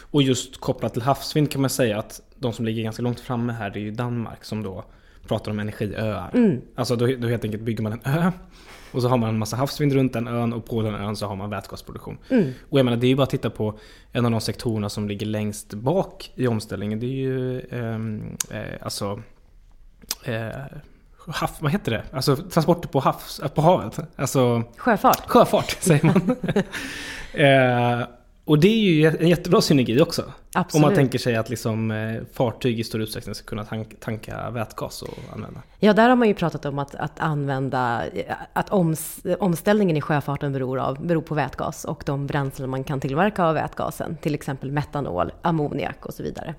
Och 0.00 0.22
just 0.22 0.60
kopplat 0.60 0.92
till 0.92 1.02
havsvind 1.02 1.50
kan 1.50 1.60
man 1.60 1.70
säga 1.70 1.98
att 1.98 2.20
de 2.36 2.52
som 2.52 2.64
ligger 2.64 2.82
ganska 2.82 3.02
långt 3.02 3.20
framme 3.20 3.52
här 3.52 3.76
är 3.76 3.80
ju 3.80 3.90
Danmark 3.90 4.44
som 4.44 4.62
då 4.62 4.84
pratar 5.26 5.50
om 5.50 5.58
energiöar. 5.58 6.30
Alltså 6.74 6.96
då, 6.96 7.06
då 7.06 7.28
helt 7.28 7.44
enkelt 7.44 7.62
bygger 7.62 7.82
man 7.82 7.92
en 7.92 8.00
ö 8.04 8.32
och 8.94 9.02
så 9.02 9.08
har 9.08 9.16
man 9.16 9.28
en 9.28 9.38
massa 9.38 9.56
havsvind 9.56 9.92
runt 9.92 10.12
den 10.12 10.28
ön 10.28 10.52
och 10.52 10.64
på 10.64 10.82
den 10.82 10.94
ön 10.94 11.16
så 11.16 11.26
har 11.26 11.36
man 11.36 11.50
vätgasproduktion. 11.50 12.18
Och 12.70 12.78
jag 12.78 12.84
menar 12.84 12.96
det 12.96 13.06
är 13.06 13.08
ju 13.08 13.16
bara 13.16 13.22
att 13.22 13.30
titta 13.30 13.50
på 13.50 13.78
en 14.12 14.24
av 14.24 14.30
de 14.30 14.40
sektorerna 14.40 14.88
som 14.88 15.08
ligger 15.08 15.26
längst 15.26 15.74
bak 15.74 16.32
i 16.34 16.46
omställningen. 16.46 17.00
Det 17.00 17.06
är 17.06 17.08
ju 17.08 17.60
ehm, 17.60 18.36
eh, 18.50 18.62
alltså 18.82 19.22
eh, 20.24 20.48
hav, 21.26 21.50
vad 21.60 21.72
heter 21.72 21.92
det? 21.92 22.02
Alltså 22.12 22.36
transporter 22.36 22.88
på, 22.88 23.00
havs, 23.00 23.40
på 23.54 23.60
havet. 23.60 23.98
Alltså 24.16 24.62
Sjöfart. 24.76 25.28
Sjöfart 25.30 25.76
säger 25.80 26.04
man. 26.04 26.36
eh, 27.32 28.06
och 28.44 28.58
det 28.58 28.68
är 28.68 28.78
ju 28.78 29.06
en 29.06 29.28
jättebra 29.28 29.60
synergi 29.60 30.00
också. 30.00 30.22
Om 30.22 30.30
Absolut. 30.52 30.82
man 30.82 30.94
tänker 30.94 31.18
sig 31.18 31.36
att 31.36 31.50
liksom, 31.50 31.90
eh, 31.90 32.22
fartyg 32.32 32.80
i 32.80 32.84
stor 32.84 33.00
utsträckning 33.00 33.34
ska 33.34 33.46
kunna 33.46 33.64
tank, 33.64 34.00
tanka 34.00 34.50
vätgas 34.50 35.02
och 35.02 35.18
använda. 35.34 35.62
Ja, 35.78 35.92
där 35.92 36.08
har 36.08 36.16
man 36.16 36.28
ju 36.28 36.34
pratat 36.34 36.64
om 36.64 36.78
att, 36.78 36.94
att 36.94 37.20
använda, 37.20 38.04
att 38.52 38.72
oms, 38.72 39.20
omställningen 39.38 39.96
i 39.96 40.00
sjöfarten 40.00 40.52
beror, 40.52 40.78
av, 40.78 41.06
beror 41.06 41.22
på 41.22 41.34
vätgas 41.34 41.84
och 41.84 42.02
de 42.06 42.26
bränslen 42.26 42.70
man 42.70 42.84
kan 42.84 43.00
tillverka 43.00 43.44
av 43.44 43.54
vätgasen, 43.54 44.16
till 44.16 44.34
exempel 44.34 44.72
metanol, 44.72 45.32
ammoniak 45.42 46.06
och 46.06 46.14
så 46.14 46.22
vidare. 46.22 46.54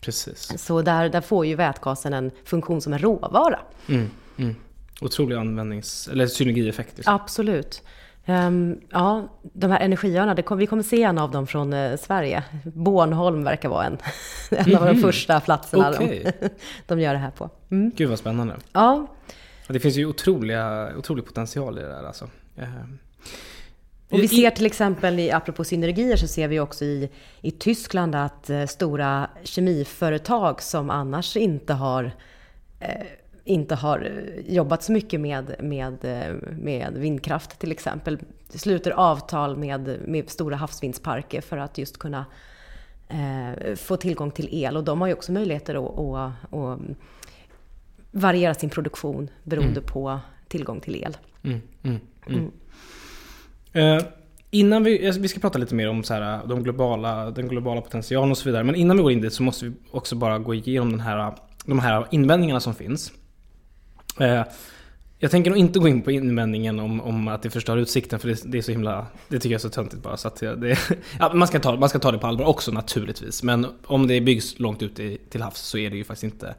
Precis. 0.00 0.52
Så 0.58 0.82
där, 0.82 1.08
där 1.08 1.20
får 1.20 1.46
ju 1.46 1.54
vätgasen 1.54 2.12
en 2.12 2.30
funktion 2.44 2.80
som 2.80 2.92
en 2.92 2.98
råvara. 2.98 3.60
Mm, 3.88 4.10
mm. 4.36 4.54
Otrolig 5.00 5.36
användnings... 5.36 6.08
Eller 6.08 6.26
synergieffekt. 6.26 6.96
Liksom. 6.96 7.14
Absolut. 7.14 7.82
Ehm, 8.26 8.80
ja, 8.90 9.28
de 9.42 9.70
här 9.70 9.80
energiöarna, 9.80 10.42
kom, 10.42 10.58
vi 10.58 10.66
kommer 10.66 10.82
se 10.82 11.02
en 11.02 11.18
av 11.18 11.30
dem 11.30 11.46
från 11.46 11.72
eh, 11.72 11.96
Sverige. 11.96 12.44
Bornholm 12.64 13.44
verkar 13.44 13.68
vara 13.68 13.84
en, 13.84 13.98
en 14.50 14.76
av 14.76 14.86
de 14.86 14.96
första 14.96 15.40
platserna 15.40 15.90
Okej. 15.90 16.32
de, 16.40 16.48
de 16.86 17.00
gör 17.00 17.12
det 17.12 17.18
här 17.18 17.30
på. 17.30 17.50
Mm. 17.70 17.92
Gud 17.96 18.08
vad 18.08 18.18
spännande. 18.18 18.56
Ja, 18.72 19.06
Det 19.68 19.80
finns 19.80 19.96
ju 19.96 20.06
otroliga, 20.06 20.88
otrolig 20.96 21.24
potential 21.26 21.78
i 21.78 21.82
det 21.82 21.88
där 21.88 22.04
alltså. 22.04 22.28
Eh, 22.56 22.68
Och 24.10 24.18
vi 24.22 24.28
ser 24.28 24.50
till 24.50 24.66
exempel, 24.66 25.18
i, 25.18 25.30
apropå 25.30 25.64
synergier, 25.64 26.16
så 26.16 26.26
ser 26.26 26.48
vi 26.48 26.60
också 26.60 26.84
i, 26.84 27.10
i 27.40 27.50
Tyskland 27.50 28.14
att 28.14 28.50
eh, 28.50 28.66
stora 28.66 29.30
kemiföretag 29.42 30.62
som 30.62 30.90
annars 30.90 31.36
inte 31.36 31.72
har, 31.72 32.10
eh, 32.80 33.06
inte 33.46 33.74
har 33.74 34.00
eh, 34.00 34.54
jobbat 34.54 34.82
så 34.82 34.92
mycket 34.92 35.20
med, 35.20 35.54
med, 35.60 36.04
eh, 36.04 36.34
med 36.58 36.92
vindkraft 36.94 37.58
till 37.58 37.72
exempel, 37.72 38.18
sluter 38.48 38.90
avtal 38.90 39.56
med, 39.56 39.98
med 40.06 40.30
stora 40.30 40.56
havsvindsparker 40.56 41.40
för 41.40 41.56
att 41.56 41.78
just 41.78 41.98
kunna 41.98 42.26
eh, 43.08 43.74
få 43.74 43.96
tillgång 43.96 44.30
till 44.30 44.48
el. 44.50 44.76
Och 44.76 44.84
de 44.84 45.00
har 45.00 45.08
ju 45.08 45.14
också 45.14 45.32
möjligheter 45.32 45.74
att, 45.74 45.98
att, 45.98 46.54
att 46.54 46.80
variera 48.10 48.54
sin 48.54 48.70
produktion 48.70 49.30
beroende 49.42 49.80
på 49.80 50.20
tillgång 50.48 50.80
till 50.80 50.96
el. 50.96 51.16
Mm, 51.42 51.60
mm, 51.82 52.00
mm. 52.26 52.50
Eh, 53.72 54.04
innan 54.50 54.84
vi, 54.84 55.10
vi 55.18 55.28
ska 55.28 55.40
prata 55.40 55.58
lite 55.58 55.74
mer 55.74 55.88
om 55.88 56.02
så 56.02 56.14
här, 56.14 56.46
de 56.46 56.62
globala, 56.62 57.30
den 57.30 57.48
globala 57.48 57.80
potentialen 57.80 58.30
och 58.30 58.38
så 58.38 58.48
vidare. 58.48 58.64
Men 58.64 58.74
innan 58.74 58.96
vi 58.96 59.02
går 59.02 59.12
in 59.12 59.20
dit 59.20 59.32
så 59.32 59.42
måste 59.42 59.64
vi 59.64 59.72
också 59.90 60.16
bara 60.16 60.38
gå 60.38 60.54
igenom 60.54 60.90
den 60.90 61.00
här, 61.00 61.34
de 61.64 61.78
här 61.78 62.06
invändningarna 62.10 62.60
som 62.60 62.74
finns. 62.74 63.12
Eh, 64.20 64.42
jag 65.18 65.30
tänker 65.30 65.50
nog 65.50 65.58
inte 65.58 65.78
gå 65.78 65.88
in 65.88 66.02
på 66.02 66.10
invändningen 66.10 66.80
om, 66.80 67.00
om 67.00 67.28
att 67.28 67.42
det 67.42 67.50
förstör 67.50 67.76
utsikten 67.76 68.18
för 68.18 68.28
det, 68.28 68.42
det 68.44 68.58
är 68.58 68.62
så 68.62 68.70
himla... 68.72 69.06
Det 69.28 69.38
tycker 69.38 69.50
jag 69.50 69.58
är 69.58 69.62
så 69.62 69.68
töntigt 69.68 70.02
bara. 70.02 70.16
Så 70.16 70.28
att 70.28 70.36
det, 70.36 70.78
ja, 71.18 71.32
man, 71.34 71.48
ska 71.48 71.60
ta, 71.60 71.76
man 71.76 71.88
ska 71.88 71.98
ta 71.98 72.12
det 72.12 72.18
på 72.18 72.26
allvar 72.26 72.46
också 72.46 72.72
naturligtvis. 72.72 73.42
Men 73.42 73.66
om 73.84 74.06
det 74.06 74.20
byggs 74.20 74.58
långt 74.58 74.82
ute 74.82 75.02
i- 75.02 75.18
till 75.30 75.42
havs 75.42 75.58
så 75.58 75.78
är 75.78 75.90
det 75.90 75.96
ju 75.96 76.04
faktiskt 76.04 76.24
inte 76.34 76.54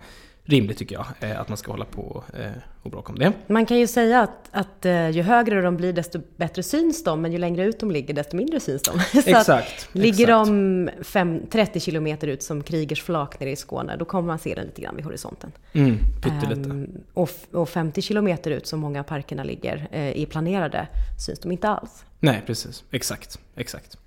rimligt 0.47 0.77
tycker 0.77 0.95
jag. 0.95 1.05
Eh, 1.19 1.41
att 1.41 1.47
man 1.47 1.57
ska 1.57 1.71
hålla 1.71 1.86
på 1.86 2.23
eh, 2.33 2.51
och 2.83 2.91
bråka 2.91 3.13
om 3.13 3.19
det. 3.19 3.33
Man 3.47 3.65
kan 3.65 3.77
ju 3.77 3.88
säga 3.88 4.21
att, 4.21 4.49
att 4.51 4.86
eh, 4.86 5.10
ju 5.10 5.21
högre 5.21 5.62
de 5.62 5.77
blir 5.77 5.93
desto 5.93 6.21
bättre 6.36 6.63
syns 6.63 7.03
de, 7.03 7.21
men 7.21 7.31
ju 7.31 7.38
längre 7.38 7.65
ut 7.65 7.79
de 7.79 7.91
ligger 7.91 8.13
desto 8.13 8.38
mindre 8.38 8.60
syns 8.60 8.81
de. 8.81 8.99
Så 9.12 9.19
att 9.19 9.27
Exakt. 9.27 9.89
Ligger 9.91 10.10
exakt. 10.10 10.47
de 10.47 10.89
fem, 11.03 11.41
30 11.51 11.79
kilometer 11.79 12.27
ut 12.27 12.43
som 12.43 12.63
Kriegers 12.63 13.03
flak 13.03 13.39
nere 13.39 13.51
i 13.51 13.55
Skåne, 13.55 13.95
då 13.97 14.05
kommer 14.05 14.27
man 14.27 14.39
se 14.39 14.55
den 14.55 14.65
lite 14.65 14.81
grann 14.81 14.95
vid 14.95 15.05
horisonten. 15.05 15.51
Mm, 15.73 15.97
pyttelite. 16.23 16.69
Ehm, 16.69 16.89
och, 17.13 17.29
och 17.51 17.69
50 17.69 18.01
kilometer 18.01 18.51
ut 18.51 18.67
som 18.67 18.79
många 18.79 18.99
av 18.99 19.03
parkerna 19.03 19.43
ligger 19.43 19.88
i 20.15 20.25
planerade 20.25 20.88
syns 21.25 21.39
de 21.39 21.51
inte 21.51 21.69
alls. 21.69 22.03
Nej, 22.19 22.43
precis. 22.45 22.83
Exakt. 22.91 23.39
Exakt. 23.55 23.97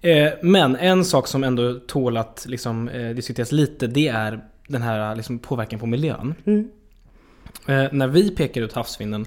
Eh, 0.00 0.32
men 0.42 0.76
en 0.76 1.04
sak 1.04 1.28
som 1.28 1.44
ändå 1.44 1.74
tål 1.74 2.16
att 2.16 2.44
liksom, 2.48 2.88
eh, 2.88 3.10
diskuteras 3.10 3.52
lite, 3.52 3.86
det 3.86 4.08
är 4.08 4.40
den 4.72 4.82
här 4.82 5.16
liksom, 5.16 5.38
påverkan 5.38 5.80
på 5.80 5.86
miljön. 5.86 6.34
Mm. 6.44 6.70
Eh, 7.66 7.92
när 7.92 8.06
vi 8.06 8.30
pekar 8.30 8.62
ut 8.62 8.72
havsvinden 8.72 9.26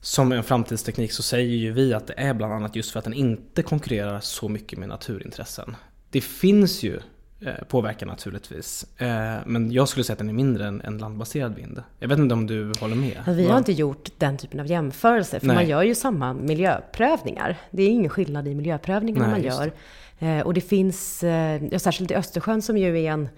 som 0.00 0.32
en 0.32 0.42
framtidsteknik 0.42 1.12
så 1.12 1.22
säger 1.22 1.56
ju 1.56 1.72
vi 1.72 1.94
att 1.94 2.06
det 2.06 2.14
är 2.16 2.34
bland 2.34 2.52
annat 2.52 2.76
just 2.76 2.90
för 2.90 2.98
att 2.98 3.04
den 3.04 3.14
inte 3.14 3.62
konkurrerar 3.62 4.20
så 4.20 4.48
mycket 4.48 4.78
med 4.78 4.88
naturintressen. 4.88 5.76
Det 6.10 6.20
finns 6.20 6.82
ju 6.82 7.00
eh, 7.40 7.64
påverkan 7.68 8.08
naturligtvis. 8.08 9.00
Eh, 9.00 9.36
men 9.46 9.72
jag 9.72 9.88
skulle 9.88 10.04
säga 10.04 10.12
att 10.14 10.18
den 10.18 10.28
är 10.28 10.32
mindre 10.32 10.66
än, 10.66 10.80
än 10.80 10.98
landbaserad 10.98 11.54
vind. 11.54 11.82
Jag 11.98 12.08
vet 12.08 12.18
inte 12.18 12.34
om 12.34 12.46
du 12.46 12.72
håller 12.80 12.96
med? 12.96 13.22
Men 13.26 13.36
vi 13.36 13.48
har 13.48 13.58
inte 13.58 13.72
gjort 13.72 14.08
den 14.18 14.36
typen 14.36 14.60
av 14.60 14.66
jämförelser, 14.66 15.38
för 15.38 15.46
Nej. 15.46 15.56
man 15.56 15.68
gör 15.68 15.82
ju 15.82 15.94
samma 15.94 16.34
miljöprövningar. 16.34 17.56
Det 17.70 17.82
är 17.82 17.88
ingen 17.88 18.10
skillnad 18.10 18.48
i 18.48 18.54
miljöprövningarna 18.54 19.26
Nej, 19.26 19.32
man 19.32 19.42
gör. 19.42 19.72
Eh, 20.18 20.40
och 20.40 20.54
det 20.54 20.60
finns, 20.60 21.24
eh, 21.24 21.78
särskilt 21.78 22.10
i 22.10 22.14
Östersjön 22.14 22.62
som 22.62 22.78
ju 22.78 23.04
är 23.04 23.10
en, 23.10 23.28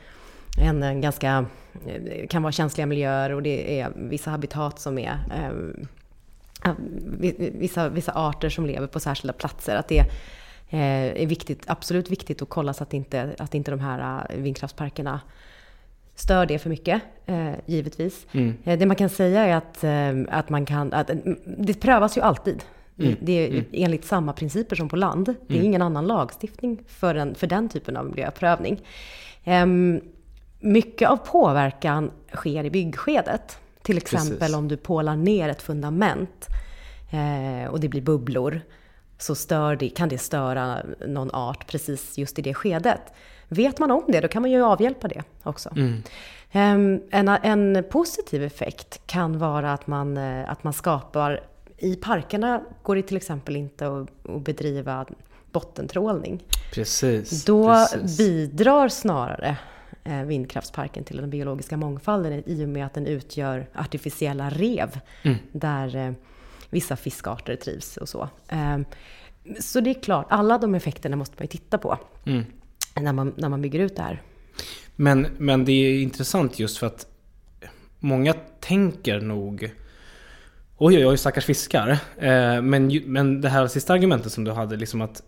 en, 0.58 0.82
en 0.82 1.00
ganska, 1.00 1.46
eh, 1.86 2.26
kan 2.26 2.42
vara 2.42 2.52
känsliga 2.52 2.86
miljöer 2.86 3.32
och 3.32 3.42
det 3.42 3.80
är 3.80 3.92
vissa 3.96 4.30
habitat 4.30 4.80
som 4.80 4.98
är 4.98 5.18
eh, 5.34 5.52
vissa, 7.38 7.88
vissa 7.88 8.12
arter 8.14 8.48
som 8.48 8.66
lever 8.66 8.86
på 8.86 9.00
särskilda 9.00 9.32
platser. 9.32 9.76
Att 9.76 9.88
det 9.88 9.98
eh, 10.70 11.22
är 11.22 11.26
viktigt, 11.26 11.62
absolut 11.66 12.10
viktigt 12.10 12.42
att 12.42 12.48
kolla 12.48 12.72
så 12.72 12.82
att 12.82 12.94
inte, 12.94 13.34
att 13.38 13.54
inte 13.54 13.70
de 13.70 13.80
här 13.80 14.26
eh, 14.30 14.36
vindkraftsparkerna 14.36 15.20
stör 16.14 16.46
det 16.46 16.58
för 16.58 16.70
mycket, 16.70 17.02
eh, 17.26 17.52
givetvis. 17.66 18.26
Mm. 18.32 18.54
Eh, 18.64 18.78
Det 18.78 18.86
man 18.86 18.96
kan 18.96 19.08
säga 19.08 19.46
är 19.46 19.56
att, 19.56 19.84
eh, 19.84 20.38
att 20.38 20.48
man 20.48 20.66
kan, 20.66 20.92
att, 20.92 21.10
mm, 21.10 21.38
det 21.44 21.80
prövas 21.80 22.16
ju 22.16 22.20
alltid. 22.20 22.64
Mm. 22.98 23.16
Det 23.20 23.32
är 23.32 23.64
enligt 23.72 24.04
samma 24.04 24.32
principer 24.32 24.76
som 24.76 24.88
på 24.88 24.96
land. 24.96 25.34
Det 25.46 25.58
är 25.58 25.62
ingen 25.62 25.82
annan 25.82 26.06
lagstiftning 26.06 26.82
för 26.88 27.14
den, 27.14 27.34
för 27.34 27.46
den 27.46 27.68
typen 27.68 27.96
av 27.96 28.06
miljöprövning. 28.06 28.80
Ehm, 29.44 30.00
mycket 30.64 31.10
av 31.10 31.16
påverkan 31.16 32.10
sker 32.34 32.64
i 32.64 32.70
byggskedet. 32.70 33.58
Till 33.82 33.96
exempel 33.96 34.38
Precis. 34.38 34.56
om 34.56 34.68
du 34.68 34.76
pålar 34.76 35.16
ner 35.16 35.48
ett 35.48 35.62
fundament 35.62 36.48
eh, 37.12 37.70
och 37.70 37.80
det 37.80 37.88
blir 37.88 38.02
bubblor 38.02 38.60
så 39.18 39.74
det, 39.78 39.88
kan 39.88 40.08
det 40.08 40.18
störa 40.18 40.82
någon 41.06 41.30
art 41.34 41.66
precis 41.66 42.18
just 42.18 42.38
i 42.38 42.42
det 42.42 42.54
skedet. 42.54 43.00
Vet 43.48 43.78
man 43.78 43.90
om 43.90 44.04
det, 44.08 44.20
då 44.20 44.28
kan 44.28 44.42
man 44.42 44.50
ju 44.50 44.62
avhjälpa 44.62 45.08
det 45.08 45.22
också. 45.42 45.70
Ehm, 46.52 47.02
En, 47.10 47.28
en 47.28 47.84
positiv 47.90 48.42
effekt 48.42 49.06
kan 49.06 49.38
vara 49.38 49.72
att 49.72 49.86
man, 49.86 50.16
eh, 50.16 50.50
att 50.50 50.64
man 50.64 50.72
skapar... 50.72 51.40
I 51.78 51.96
parkerna 51.96 52.62
går 52.82 52.96
det 52.96 53.02
till 53.02 53.16
exempel 53.16 53.56
inte 53.56 53.86
att, 53.86 54.28
att 54.28 54.42
bedriva 54.44 55.06
bottentrålning. 55.52 56.42
Precis. 56.74 57.44
Då 57.44 57.68
precis. 57.68 58.18
bidrar 58.18 58.88
snarare 58.88 59.56
vindkraftsparken 60.26 61.04
till 61.04 61.16
den 61.16 61.30
biologiska 61.30 61.76
mångfalden 61.76 62.42
i 62.46 62.64
och 62.64 62.68
med 62.68 62.86
att 62.86 62.94
den 62.94 63.06
utgör 63.06 63.66
artificiella 63.74 64.50
rev 64.50 65.00
Mm. 65.22 65.36
där 65.52 65.96
eh, 65.96 66.12
vissa 66.70 66.96
fiskarter 66.96 67.56
trivs 67.56 67.96
och 67.96 68.08
så. 68.08 68.28
Eh, 68.48 68.78
Så 69.60 69.80
det 69.80 69.90
är 69.90 70.02
klart, 70.02 70.26
alla 70.30 70.58
de 70.58 70.74
effekterna 70.74 71.16
måste 71.16 71.34
man 71.38 71.42
ju 71.44 71.48
titta 71.48 71.78
på 71.78 71.98
Mm. 72.26 72.44
när, 73.00 73.12
man, 73.12 73.32
när 73.36 73.48
man 73.48 73.62
bygger 73.62 73.78
ut 73.80 73.96
det 73.96 74.02
här. 74.02 74.22
Men, 74.96 75.26
men 75.38 75.64
det 75.64 75.72
är 75.72 76.02
intressant 76.02 76.58
just 76.58 76.78
för 76.78 76.86
att 76.86 77.06
många 77.98 78.32
tänker 78.60 79.20
nog 79.20 79.70
Oj 80.76 80.96
oj 80.96 81.06
oj 81.06 81.16
stackars 81.18 81.44
fiskar. 81.44 81.88
Eh, 82.16 82.62
men, 82.62 83.02
men 83.06 83.40
det 83.40 83.48
här 83.48 83.66
sista 83.66 83.92
argumentet 83.92 84.32
som 84.32 84.44
du 84.44 84.50
hade 84.52 84.76
liksom 84.76 85.00
att 85.00 85.22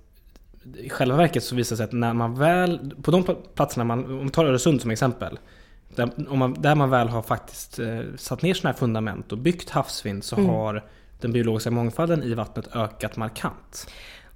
i 0.74 0.88
själva 0.88 1.16
verket 1.16 1.44
så 1.44 1.54
visar 1.56 1.74
det 1.74 1.78
sig 1.78 1.84
att 1.84 1.92
när 1.92 2.12
man 2.14 2.34
väl, 2.34 2.94
på 3.02 3.10
de 3.10 3.24
platserna 3.54 3.84
man, 3.84 4.04
om 4.04 4.24
vi 4.24 4.30
tar 4.30 4.44
Öresund 4.44 4.80
som 4.82 4.90
exempel. 4.90 5.38
Där, 5.94 6.10
om 6.28 6.38
man, 6.38 6.54
där 6.58 6.74
man 6.74 6.90
väl 6.90 7.08
har 7.08 7.22
faktiskt 7.22 7.78
eh, 7.78 8.00
satt 8.16 8.42
ner 8.42 8.54
sådana 8.54 8.72
här 8.72 8.78
fundament 8.78 9.32
och 9.32 9.38
byggt 9.38 9.70
havsvind 9.70 10.24
så 10.24 10.36
har 10.36 10.84
den 11.20 11.32
biologiska 11.32 11.70
mångfalden 11.70 12.22
i 12.22 12.34
vattnet 12.34 12.76
ökat 12.76 13.16
markant. 13.16 13.86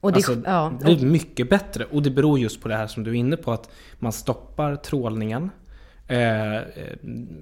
Och 0.00 0.12
det, 0.12 0.16
alltså, 0.16 0.36
ja, 0.44 0.72
det 0.80 0.84
blir 0.96 1.06
mycket 1.06 1.50
bättre 1.50 1.84
och 1.84 2.02
det 2.02 2.10
beror 2.10 2.38
just 2.38 2.62
på 2.62 2.68
det 2.68 2.76
här 2.76 2.86
som 2.86 3.04
du 3.04 3.10
är 3.10 3.14
inne 3.14 3.36
på 3.36 3.52
att 3.52 3.70
man 3.98 4.12
stoppar 4.12 4.76
trålningen. 4.76 5.50
Eh, 6.06 6.56
eh, 6.56 6.62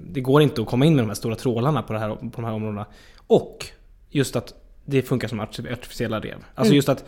det 0.07 0.20
går 0.20 0.42
inte 0.42 0.61
att 0.61 0.66
komma 0.68 0.85
in 0.85 0.94
med 0.94 1.05
de 1.05 1.09
här 1.09 1.14
stora 1.14 1.35
trålarna 1.37 1.83
på, 1.83 1.92
det 1.92 1.98
här, 1.98 2.09
på 2.14 2.31
de 2.37 2.44
här 2.44 2.53
områdena. 2.53 2.87
Och 3.27 3.66
just 4.11 4.37
att 4.37 4.55
det 4.85 5.03
funkar 5.03 5.29
som 5.29 5.40
arti- 5.40 5.72
artificiella 5.72 6.20
rev. 6.20 6.37
Alltså 6.55 6.70
Mm. 6.70 6.77
just 6.77 6.88
att 6.88 7.05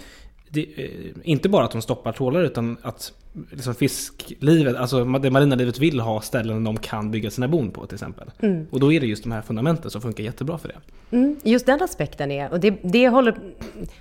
det, 0.53 0.67
eh, 0.77 1.13
inte 1.23 1.49
bara 1.49 1.65
att 1.65 1.71
de 1.71 1.83
stoppar 1.83 2.13
trålar 2.13 2.43
utan 2.43 2.77
att 2.83 3.13
liksom 3.51 3.75
fisklivet, 3.75 4.77
alltså 4.77 5.05
det 5.05 5.31
marina 5.31 5.55
livet 5.55 5.79
vill 5.79 6.01
ha 6.01 6.21
ställen 6.21 6.65
de 6.65 6.77
kan 6.77 7.11
bygga 7.11 7.31
sina 7.31 7.49
bon 7.49 7.71
på 7.71 7.87
till 7.87 7.95
exempel. 7.95 8.31
Och 8.71 8.81
då 8.81 8.93
är 8.93 9.01
det 9.01 9.07
just 9.07 9.23
de 9.23 9.33
här 9.33 9.43
fundamenten 9.43 9.91
som 9.91 10.01
funkar 10.01 10.25
jättebra 10.25 10.59
för 10.59 10.69
det. 10.69 10.77
Mm, 11.17 11.37
just 11.43 11.67
den 11.67 11.83
aspekten 11.83 12.31
är, 12.31 12.53
och 12.53 12.61
det, 12.61 12.75
det, 12.83 13.09
håller, 13.09 13.37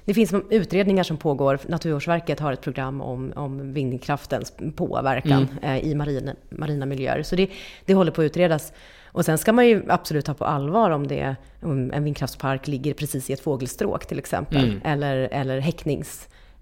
det 0.05 0.13
finns 0.13 0.33
utredningar 0.49 1.03
som 1.03 1.17
pågår. 1.17 1.59
Naturvårdsverket 1.67 2.39
har 2.39 2.53
ett 2.53 2.61
program 2.61 3.01
om, 3.01 3.33
om 3.35 3.73
vindkraftens 3.73 4.53
påverkan 4.75 5.47
eh, 5.61 5.77
i 5.77 5.95
marina, 5.95 6.35
marina 6.49 6.85
miljöer. 6.85 7.23
Så 7.23 7.35
det, 7.35 7.49
det 7.85 7.93
håller 7.93 8.11
på 8.11 8.21
att 8.21 8.25
utredas. 8.25 8.73
Och 9.05 9.25
sen 9.25 9.37
ska 9.37 9.53
man 9.53 9.67
ju 9.67 9.83
absolut 9.87 10.25
ta 10.25 10.33
på 10.33 10.45
allvar 10.45 10.89
om, 10.89 11.07
det, 11.07 11.35
om 11.61 11.91
en 11.91 12.03
vindkraftspark 12.03 12.67
ligger 12.67 12.93
precis 12.93 13.29
i 13.29 13.33
ett 13.33 13.39
fågelstråk 13.39 14.05
till 14.05 14.19
exempel. 14.19 14.81
Eller, 14.83 15.15
eller 15.31 15.59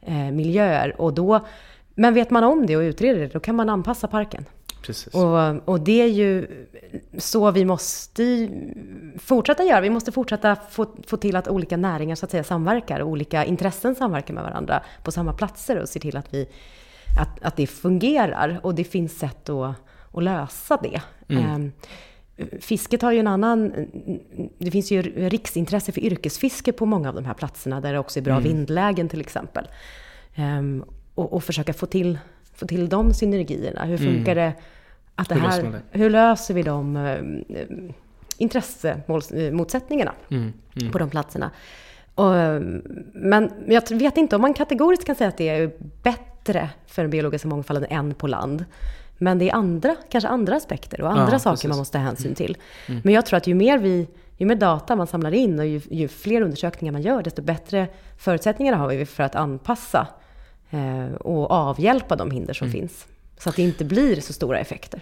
häckningsmiljöer. 0.08 1.02
och 1.02 1.14
då, 1.14 1.40
men 1.96 2.14
vet 2.14 2.30
man 2.30 2.44
om 2.44 2.66
det 2.66 2.78
och 2.78 2.82
utreder 2.82 3.20
det, 3.20 3.28
då 3.28 3.40
kan 3.40 3.56
man 3.56 3.70
anpassa 3.70 4.08
parken. 4.08 4.46
Precis. 4.82 5.14
Och, 5.14 5.70
och 5.70 5.80
det 5.80 6.02
är 6.02 6.08
ju 6.08 6.48
så 7.18 7.52
vi 7.52 7.66
måste 7.66 8.50
fortsätta 9.18 9.64
göra. 9.64 9.82
Vi 9.82 9.90
måste 9.90 10.12
fortsätta 10.12 10.56
få, 10.56 10.86
få 11.08 11.18
till 11.18 11.36
att 11.36 11.48
olika 11.48 11.78
näringar 11.78 12.16
så 12.16 12.26
att 12.26 12.32
säga 12.32 12.44
samverkar 12.44 13.00
och 13.00 13.10
olika 13.10 13.46
intressen 13.46 13.96
samverkar 13.96 14.34
med 14.34 14.44
varandra 14.44 14.84
på 15.04 15.12
samma 15.12 15.34
platser 15.34 15.82
och 15.82 15.90
se 15.90 16.00
till 16.00 16.18
att, 16.18 16.34
vi, 16.34 16.48
att, 17.20 17.44
att 17.44 17.56
det 17.56 17.68
fungerar. 17.68 18.60
Och 18.64 18.76
det 18.76 18.84
finns 18.84 19.20
sätt 19.20 19.50
att, 19.50 19.76
att 20.14 20.24
lösa 20.24 20.78
det. 20.84 21.02
Ehm, 21.36 21.72
Fisket 22.60 23.02
har 23.02 23.12
ju 23.12 23.20
en 23.20 23.28
annan... 23.28 23.74
Det 24.58 24.72
finns 24.72 24.92
ju 24.92 25.02
riksintresse 25.30 25.92
för 25.92 26.02
yrkesfiske 26.02 26.72
på 26.74 26.86
många 26.86 27.10
av 27.10 27.16
de 27.16 27.26
här 27.26 27.34
platserna 27.34 27.82
där 27.82 27.94
det 27.94 28.00
också 28.00 28.20
är 28.20 28.24
bra 28.24 28.40
vindlägen 28.40 29.10
till 29.10 29.22
exempel. 29.22 29.68
Ehm, 30.36 30.84
och, 31.16 31.34
och 31.34 31.44
försöka 31.44 31.74
få 31.74 31.86
till, 31.86 32.18
få 32.54 32.68
till 32.68 32.90
de 32.90 33.14
synergierna. 33.14 33.86
Hur 33.86 33.98
funkar 33.98 34.36
det? 34.36 34.54
Att 35.16 35.30
det 35.30 35.36
Hur 35.36 35.42
löser 35.42 35.64
här, 35.64 35.72
det? 35.72 36.00
hur 36.00 36.10
löser 36.10 36.54
vi 36.54 36.64
de 36.64 36.96
eh, 36.98 37.22
intressemotsättningarna 38.38 40.14
Mm, 40.32 40.54
mm. 40.82 40.92
på 40.92 40.98
de 40.98 41.10
platserna? 41.10 41.52
Och, 42.16 42.36
eh, 42.36 42.62
men 43.14 43.52
jag 43.68 43.92
vet 43.92 44.18
inte 44.18 44.36
om 44.36 44.42
man 44.42 44.54
kategoriskt 44.54 45.06
kan 45.06 45.16
säga 45.16 45.28
att 45.28 45.38
det 45.38 45.50
är 45.50 45.72
bättre 46.04 46.70
för 46.88 47.02
den 47.02 47.12
biologiska 47.12 47.48
mångfalden 47.48 47.86
än 47.90 48.14
på 48.14 48.28
land. 48.28 48.66
Men 49.18 49.40
det 49.40 49.50
är 49.50 49.54
andra, 49.56 49.96
kanske 50.10 50.28
andra 50.28 50.56
aspekter 50.56 51.02
och 51.02 51.10
andra 51.12 51.32
Ja, 51.34 51.40
saker 51.40 51.52
precis. 51.52 51.66
Mm. 51.66 51.70
man 51.70 51.78
måste 51.80 51.98
ta 51.98 52.04
hänsyn 52.04 52.36
till. 52.36 52.58
Men 53.04 53.14
jag 53.14 53.26
tror 53.26 53.38
att 53.38 53.48
ju 53.48 53.54
mer, 53.56 53.78
vi, 53.78 54.08
ju 54.38 54.46
mer 54.46 54.56
data 54.56 54.96
man 54.96 55.08
samlar 55.08 55.34
in 55.34 55.60
och 55.60 55.66
ju, 55.66 55.82
ju 55.92 56.08
fler 56.08 56.42
undersökningar 56.42 56.92
man 56.92 57.02
gör, 57.02 57.24
desto 57.24 57.42
bättre 57.42 57.88
förutsättningar 58.18 58.74
har 58.74 58.88
vi 58.88 59.06
för 59.06 59.24
att 59.24 59.36
anpassa 59.36 60.08
eh, 60.70 61.14
och 61.16 61.52
avhjälpa 61.52 62.16
de 62.16 62.32
hinder 62.32 62.54
som 62.54 62.68
Mm. 62.68 62.80
finns. 62.80 63.08
Så 63.40 63.50
att 63.50 63.56
det 63.56 63.62
inte 63.62 63.86
blir 63.86 64.22
så 64.22 64.34
stora 64.34 64.60
effekter. 64.60 65.02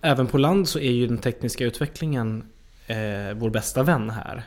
Även 0.00 0.26
på 0.26 0.38
land 0.38 0.68
så 0.68 0.78
är 0.78 0.90
ju 0.92 1.06
den 1.06 1.18
tekniska 1.18 1.64
utvecklingen 1.64 2.44
eh, 2.86 2.96
vår 3.36 3.50
bästa 3.50 3.82
vän 3.82 4.10
här. 4.10 4.42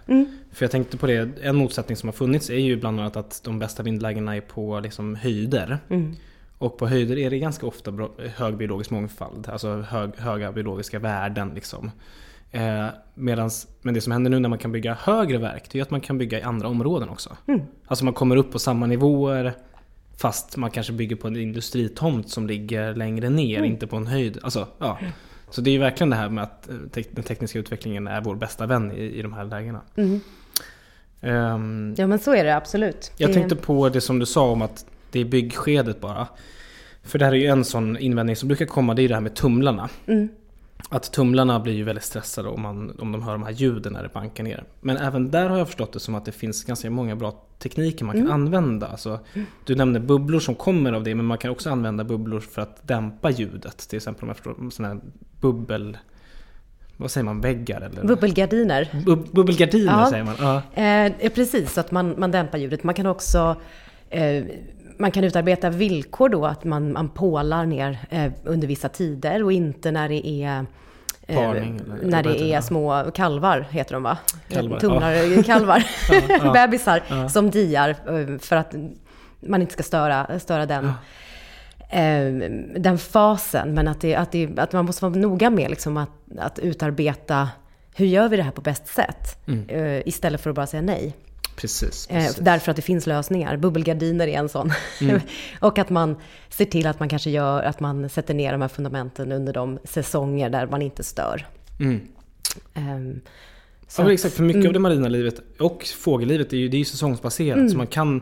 För 0.52 0.64
jag 0.66 0.72
tänkte 0.72 0.98
på 0.98 1.08
det, 1.08 1.30
en 1.42 1.56
motsättning 1.56 1.96
som 1.98 2.08
har 2.10 2.14
funnits 2.14 2.50
är 2.50 2.56
ju 2.60 2.76
bland 2.78 3.00
annat 3.00 3.18
att 3.18 3.42
de 3.44 3.60
bästa 3.60 3.84
vindlägena 3.84 4.36
är 4.36 4.42
på 4.42 4.80
liksom 4.80 5.16
höjder. 5.16 5.80
Och 6.58 6.78
på 6.78 6.88
höjder 6.88 7.18
är 7.18 7.30
det 7.30 7.40
ganska 7.40 7.66
ofta 7.68 7.94
hög 8.36 8.58
biologisk 8.58 8.90
mångfald, 8.92 9.50
alltså 9.50 9.82
hög, 9.82 10.12
höga 10.18 10.52
biologiska 10.52 11.00
värden. 11.00 11.52
Liksom. 11.56 11.92
Eh, 12.52 12.86
medans, 13.14 13.68
men 13.82 13.94
det 13.94 14.02
som 14.02 14.12
händer 14.12 14.32
nu 14.32 14.40
när 14.40 14.50
man 14.50 14.60
kan 14.60 14.72
bygga 14.72 14.94
högre 15.02 15.38
verk, 15.38 15.70
det 15.72 15.78
är 15.80 15.82
att 15.82 15.92
man 15.92 16.02
kan 16.02 16.18
bygga 16.18 16.40
i 16.40 16.42
andra 16.42 16.68
områden 16.68 17.10
också. 17.10 17.38
Alltså 17.88 18.06
man 18.06 18.14
kommer 18.14 18.36
upp 18.36 18.52
på 18.52 18.60
samma 18.60 18.86
nivåer 18.86 19.54
fast 20.18 20.58
man 20.58 20.72
kanske 20.72 20.94
bygger 20.94 21.16
på 21.16 21.28
en 21.28 21.36
industritomt 21.38 22.30
som 22.30 22.48
ligger 22.48 22.96
längre 22.96 23.30
ner, 23.30 23.64
inte 23.64 23.88
på 23.88 23.96
en 23.96 24.08
höjd. 24.08 24.40
Alltså, 24.44 24.68
ja. 24.78 24.98
Så 25.50 25.62
det 25.62 25.70
är 25.70 25.72
ju 25.72 25.80
verkligen 25.80 26.10
det 26.10 26.16
här 26.16 26.30
med 26.30 26.44
att 26.44 26.70
eh, 26.70 26.76
tek- 26.76 27.10
den 27.12 27.24
tekniska 27.24 27.60
utvecklingen 27.60 28.08
är 28.08 28.22
vår 28.22 28.36
bästa 28.36 28.66
vän 28.66 28.92
i, 28.92 29.04
i 29.04 29.22
de 29.22 29.34
här 29.34 29.44
lägena. 29.46 29.82
Ehm, 31.22 31.96
Ja 31.98 32.08
men 32.08 32.20
så 32.20 32.34
är 32.36 32.44
det 32.44 32.56
absolut. 32.56 33.12
jag 33.18 33.30
det, 33.30 33.34
tänkte 33.34 33.56
på 33.56 33.90
det 33.90 34.02
som 34.02 34.20
du 34.20 34.26
sa 34.26 34.52
om 34.52 34.62
att 34.62 34.86
det 35.12 35.20
är 35.20 35.26
byggskedet 35.26 36.02
bara. 36.02 36.28
För 37.04 37.20
det 37.20 37.26
här 37.26 37.32
är 37.32 37.38
ju 37.38 37.46
en 37.48 37.66
sån 37.66 37.98
invändning 37.98 38.36
som 38.36 38.48
brukar 38.48 38.66
komma, 38.66 38.94
det 38.94 39.02
är 39.02 39.08
det 39.08 39.14
här 39.14 39.22
med 39.22 39.36
tumlarna. 39.36 39.90
Mm. 40.08 40.30
Att 40.90 41.12
tumlarna 41.14 41.60
blir 41.60 41.74
ju 41.74 41.84
väldigt 41.84 42.04
stressade 42.04 42.50
om, 42.50 42.62
man, 42.62 42.96
om 43.00 43.12
de 43.12 43.24
hör 43.24 43.32
de 43.32 43.44
här 43.44 43.52
ljuden 43.52 43.94
när 43.94 44.04
det 44.04 44.10
bankar 44.10 44.44
ner. 44.44 44.64
Men 44.82 44.98
även 44.98 45.32
där 45.32 45.50
har 45.50 45.58
jag 45.58 45.68
förstått 45.68 45.94
det 45.94 46.00
som 46.00 46.16
att 46.16 46.26
det 46.26 46.32
finns 46.32 46.64
ganska 46.64 46.90
många 46.90 47.16
bra 47.16 47.44
tekniker 47.60 48.06
man 48.06 48.14
kan 48.16 48.22
Mm. 48.22 48.34
använda. 48.34 48.88
Alltså, 48.88 49.20
du 49.66 49.76
nämnde 49.76 50.00
bubblor 50.00 50.40
som 50.40 50.56
kommer 50.56 50.94
av 50.94 51.04
det, 51.04 51.16
men 51.16 51.26
man 51.26 51.38
kan 51.38 51.52
också 51.52 51.70
använda 51.70 52.04
bubblor 52.04 52.40
för 52.40 52.62
att 52.62 52.88
dämpa 52.88 53.30
ljudet. 53.30 53.78
Till 53.78 53.98
exempel 53.98 54.24
om 54.24 54.28
jag 54.28 54.36
förstår, 54.38 54.70
sådana 54.70 54.94
här 54.94 55.02
bubbel... 55.42 55.98
Vad 56.98 57.12
säger 57.12 57.26
man? 57.26 57.42
Väggar 57.42 57.82
eller? 57.82 58.04
Bubbelgardiner. 58.04 58.90
Bub- 59.06 59.32
bubbelgardiner 59.32 60.00
Ja. 60.02 60.10
säger 60.10 60.24
man. 60.24 60.36
Ja. 60.76 60.82
Eh, 60.84 61.32
precis, 61.34 61.74
så 61.74 61.80
att 61.80 61.92
man, 61.92 62.16
man 62.18 62.32
dämpar 62.32 62.58
ljudet. 62.58 62.84
Man 62.84 62.96
kan 62.96 63.06
också 63.06 63.56
eh, 64.10 64.44
man 64.98 65.12
kan 65.12 65.24
utarbeta 65.24 65.70
villkor 65.70 66.30
då 66.30 66.46
att 66.46 66.64
man, 66.64 66.94
man 66.94 67.10
pålar 67.10 67.66
ner 67.66 68.00
eh, 68.10 68.32
under 68.44 68.68
vissa 68.68 68.90
tider 68.90 69.44
och 69.44 69.52
inte 69.52 69.92
när 69.92 70.10
det 70.10 70.28
är 70.28 70.66
eh, 71.28 71.36
Parning 71.36 71.82
när 72.02 72.24
det 72.24 72.30
heter 72.30 72.46
det? 72.46 72.54
är 72.54 72.62
små 72.62 73.12
kalvar, 73.14 73.66
heter 73.70 73.94
de 73.94 74.04
va? 74.04 74.18
Kalvar, 74.50 74.80
Tumlar, 74.80 75.44
kalvar, 75.44 75.84
bebisar 76.54 77.28
som 77.30 77.52
diar 77.52 77.90
eh, 77.90 78.38
för 78.40 78.56
att 78.56 78.76
man 79.40 79.62
inte 79.62 79.74
ska 79.74 79.84
störa, 79.84 80.40
störa 80.40 80.66
den. 80.66 80.86
eh, 81.90 82.50
den 82.80 82.98
fasen, 82.98 83.74
men 83.74 83.88
att, 83.88 84.02
det, 84.02 84.16
att, 84.16 84.32
det, 84.32 84.60
att 84.60 84.74
man 84.74 84.86
måste 84.86 85.06
vara 85.06 85.16
noga 85.16 85.50
med 85.50 85.70
liksom 85.70 85.98
att, 85.98 86.10
att 86.40 86.60
utarbeta 86.60 87.50
hur 87.96 88.06
gör 88.06 88.30
vi 88.30 88.38
det 88.38 88.44
här 88.44 88.52
på 88.52 88.62
bäst 88.62 88.88
sätt? 88.88 89.48
Eh, 89.68 90.08
istället 90.08 90.42
för 90.42 90.50
att 90.50 90.56
bara 90.56 90.68
säga 90.68 90.82
nej. 90.82 91.16
Precis. 91.58 92.08
Eh, 92.10 92.16
precis. 92.16 92.36
därför 92.36 92.72
att 92.72 92.76
det 92.76 92.82
finns 92.82 93.08
lösningar. 93.08 93.58
Bubbelgardiner 93.58 94.28
är 94.28 94.40
en 94.40 94.50
sån. 94.50 94.72
och 95.60 95.78
att 95.80 95.90
man 95.90 96.16
ser 96.50 96.66
till 96.66 96.88
att 96.88 97.00
man 97.00 97.10
kanske 97.10 97.30
gör, 97.30 97.64
att 97.64 97.80
man 97.80 98.10
sätter 98.10 98.34
ner 98.34 98.52
de 98.52 98.62
här 98.62 98.68
fundamenten 98.68 99.32
under 99.32 99.54
de 99.54 99.80
säsonger 99.84 100.50
där 100.50 100.68
man 100.68 100.82
inte 100.82 101.04
stör. 101.04 101.48
Mm. 101.80 102.02
Ehm, 102.74 103.22
så 103.88 104.02
Ja, 104.02 104.12
exakt. 104.14 104.34
För 104.36 104.44
mycket 104.44 104.66
av 104.66 104.74
det 104.74 104.80
marina 104.80 105.08
livet 105.08 105.42
och 105.60 105.84
fågellivet 105.98 106.54
är 106.54 106.58
ju, 106.58 106.68
det 106.70 106.78
är 106.78 106.80
ju 106.80 106.86
säsongsbaserat. 106.86 107.72
Så 107.72 107.78
man 107.78 107.88
kan 107.88 108.22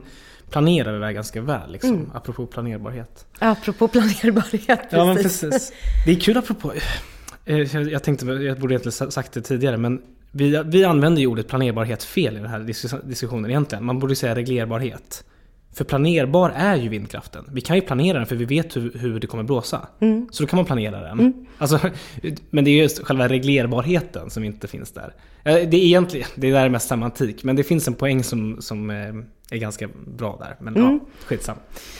planera 0.49 0.91
det 0.91 0.99
där 0.99 1.11
ganska 1.11 1.41
väl. 1.41 1.71
Liksom, 1.71 2.11
Apropå 2.13 2.45
planerbarhet. 2.45 3.25
Apropå 3.39 3.87
planerbarhet, 3.87 4.67
precis. 4.67 4.87
Ja 4.91 5.05
men 5.05 5.15
precis. 5.17 5.73
Det 6.05 6.11
är 6.11 6.19
kul 6.19 6.37
apropå... 6.37 6.73
eh, 7.45 7.77
Jag, 7.77 8.03
tänkte, 8.03 8.25
jag 8.25 8.59
borde 8.59 8.73
egentligen 8.73 8.91
sa- 8.91 9.11
sagt 9.11 9.31
det 9.33 9.41
tidigare 9.41 9.77
men 9.77 10.01
vi, 10.35 10.63
vi 10.65 10.83
använder 10.83 11.21
ju 11.21 11.27
ordet 11.27 11.47
planerbarhet 11.47 12.03
fel 12.03 12.37
i 12.37 12.39
den 12.39 12.49
här 12.49 12.59
dis- 12.59 13.07
diskussionen 13.07 13.51
egentligen. 13.51 13.85
Man 13.85 13.99
borde 13.99 14.15
säga 14.15 14.35
reglerbarhet. 14.35 15.23
För 15.73 15.85
planerbar 15.85 16.49
är 16.55 16.75
ju 16.75 16.89
vindkraften. 16.89 17.45
Vi 17.51 17.61
kan 17.61 17.75
ju 17.75 17.81
planera 17.81 18.17
den 18.17 18.27
för 18.27 18.35
vi 18.35 18.45
vet 18.45 18.77
hur, 18.77 18.91
hur 18.99 19.19
det 19.19 19.27
kommer 19.27 19.43
blåsa. 19.43 19.87
Så 20.31 20.43
då 20.43 20.47
kan 20.47 20.57
man 20.57 20.65
planera 20.65 21.01
den. 21.01 21.45
Alltså, 21.57 21.79
men 22.49 22.63
det 22.65 22.71
är 22.71 22.81
just 22.81 23.03
själva 23.03 23.27
reglerbarheten 23.27 24.29
som 24.29 24.43
inte 24.43 24.67
finns 24.67 24.91
där. 24.91 25.13
Det 25.43 25.51
är 25.51 25.75
egentligen, 25.75 26.27
det 26.35 26.51
där 26.51 26.65
är 26.65 26.69
mest 26.69 26.87
semantik, 26.87 27.43
men 27.43 27.55
det 27.55 27.63
finns 27.63 27.87
en 27.87 27.93
poäng 27.93 28.23
som, 28.23 28.61
som 28.61 28.89
eh, 28.89 28.95
är 29.51 29.57
ganska 29.57 29.89
bra 30.17 30.37
där. 30.39 30.55
Men 30.59 30.75
ja, 30.75 30.99
skitsam. 31.25 31.57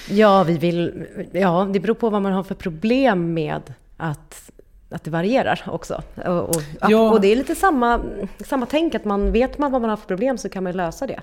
Ja, 0.10 0.44
vi 0.44 0.58
vill, 0.58 1.06
ja, 1.32 1.70
det 1.74 1.80
beror 1.80 1.96
på 1.96 2.10
vad 2.10 2.22
man 2.22 2.34
har 2.34 2.44
för 2.44 2.56
problem 2.56 3.34
med 3.34 3.74
att, 3.98 4.52
att 4.96 5.04
det 5.04 5.12
varierar 5.12 5.62
också. 5.68 6.02
Och, 6.26 6.50
och, 6.50 6.62
Ja. 6.90 7.12
och 7.12 7.22
det 7.22 7.28
är 7.28 7.36
lite 7.36 7.56
samma, 7.56 8.02
samma 8.46 8.66
tänk, 8.66 8.96
att 8.96 9.06
man 9.06 9.32
vet 9.32 9.58
man 9.58 9.72
vad 9.72 9.82
man 9.82 9.90
har 9.90 9.98
för 9.98 10.08
problem 10.08 10.38
så 10.38 10.50
kan 10.50 10.64
man 10.64 10.74
lösa 10.74 11.08
det. 11.08 11.20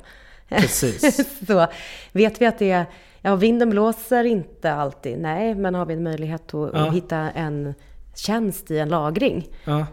Precis. 0.48 1.26
så 1.46 1.66
vet 2.12 2.40
vi 2.40 2.46
att 2.46 2.58
det 2.58 2.70
är, 2.70 2.86
ja 3.20 3.36
vinden 3.36 3.70
blåser 3.70 4.24
inte 4.24 4.72
alltid, 4.72 5.18
nej, 5.18 5.54
men 5.54 5.74
har 5.74 5.86
vi 5.86 5.94
en 5.94 6.02
möjlighet 6.02 6.54
att, 6.54 6.70
Ja. 6.74 6.86
att 6.88 6.94
hitta 6.94 7.16
en 7.16 7.74
tjänst 8.14 8.70
i 8.70 8.78
en 8.78 8.88
lagring 8.88 9.48
Ja. 9.64 9.86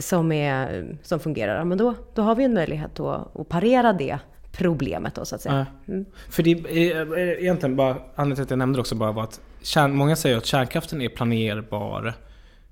som, 0.00 0.32
är, 0.32 0.86
som 1.02 1.20
fungerar, 1.20 1.64
men 1.64 1.78
då, 1.78 1.94
då 2.14 2.22
har 2.22 2.34
vi 2.34 2.44
en 2.44 2.54
möjlighet 2.54 3.00
att, 3.00 3.36
att 3.40 3.48
parera 3.48 3.92
det 3.92 4.18
problemet 4.52 5.14
då 5.14 5.24
så 5.24 5.34
att 5.34 5.40
säga. 5.42 5.66
Ja. 5.86 5.94
För 6.30 6.42
det 6.42 6.50
är 6.50 7.16
är 7.18 7.40
egentligen 7.40 7.76
bara, 7.76 7.90
anledningen 8.14 8.34
till 8.36 8.42
att 8.42 8.50
jag 8.50 8.58
nämnde 8.58 8.76
det 8.76 8.80
också 8.80 8.94
bara 8.94 9.12
var 9.12 9.22
att 9.22 9.40
kärn, 9.62 9.94
många 9.94 10.16
säger 10.16 10.36
att 10.36 10.46
kärnkraften 10.46 11.00
är 11.02 11.08
planerbar. 11.08 12.14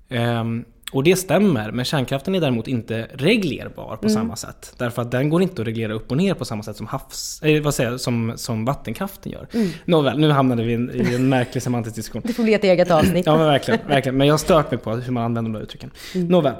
Ehm, 0.09 0.65
och 0.91 1.03
det 1.03 1.15
stämmer, 1.15 1.71
men 1.71 1.85
kärnkraften 1.85 2.35
är 2.35 2.41
däremot 2.41 2.67
inte 2.67 3.07
reglerbar 3.13 3.97
på 4.01 4.09
samma 4.09 4.35
sätt. 4.35 4.73
Därför 4.77 5.01
att 5.01 5.11
den 5.11 5.29
går 5.29 5.41
inte 5.41 5.61
att 5.61 5.67
reglera 5.67 5.93
upp 5.93 6.11
och 6.11 6.17
ner 6.17 6.33
på 6.33 6.45
samma 6.45 6.63
sätt 6.63 6.75
som, 6.75 6.87
havs, 6.87 7.41
eh, 7.43 7.61
vad 7.61 7.73
säger 7.73 7.91
jag, 7.91 7.99
som, 7.99 8.33
som 8.35 8.65
vattenkraften 8.65 9.31
gör. 9.31 9.47
Nåväl, 9.85 10.19
nu 10.19 10.31
hamnade 10.31 10.63
vi 10.63 10.71
i 10.71 10.75
en, 10.75 10.91
i 11.11 11.15
en 11.15 11.29
märklig 11.29 11.63
semantisk 11.63 11.95
diskussion. 11.95 12.21
Det 12.25 12.33
får 12.33 12.43
bli 12.43 12.53
ett 12.53 12.63
eget 12.63 12.91
avsnitt. 12.91 13.25
Ja 13.25 13.37
men 13.37 13.45
verkligen, 13.45 13.79
verkligen. 13.87 14.17
Men 14.17 14.27
jag 14.27 14.33
har 14.33 14.37
stört 14.37 14.71
mig 14.71 14.79
på 14.79 14.95
hur 14.95 15.11
man 15.11 15.23
använder 15.23 15.51
de 15.51 15.57
där 15.57 15.63
uttrycken. 15.63 15.91
Nåväl. 16.13 16.53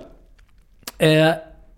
Eh, 0.97 1.29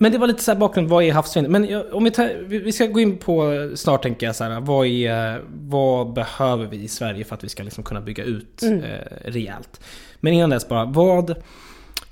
men 0.01 0.11
det 0.11 0.17
var 0.17 0.27
lite 0.27 0.43
så 0.43 0.51
här 0.51 0.59
bakgrund, 0.59 0.89
vad 0.89 1.03
är 1.03 1.11
havsvind? 1.13 1.49
Men 1.49 1.65
jag- 1.65 1.93
om 1.93 2.03
vi, 2.03 2.11
tar, 2.11 2.43
vi 2.47 2.71
ska 2.71 2.85
gå 2.85 2.99
in 2.99 3.17
på 3.17 3.51
snart 3.75 4.03
tänker 4.03 4.25
jag 4.25 4.35
så 4.35 4.43
här, 4.43 4.59
vad, 4.59 4.87
är, 4.87 5.41
vad 5.49 6.13
behöver 6.13 6.65
vi 6.65 6.77
i 6.83 6.87
Sverige 6.87 7.23
för 7.23 7.35
att 7.35 7.43
vi 7.43 7.49
ska 7.49 7.63
liksom 7.63 7.83
kunna 7.83 8.01
bygga 8.01 8.23
ut 8.23 8.63
eh, 8.63 8.69
rejält? 9.25 9.81
Men 10.19 10.33
innan 10.33 10.49
dess 10.49 10.67
bara, 10.67 10.85
vad, 10.85 11.35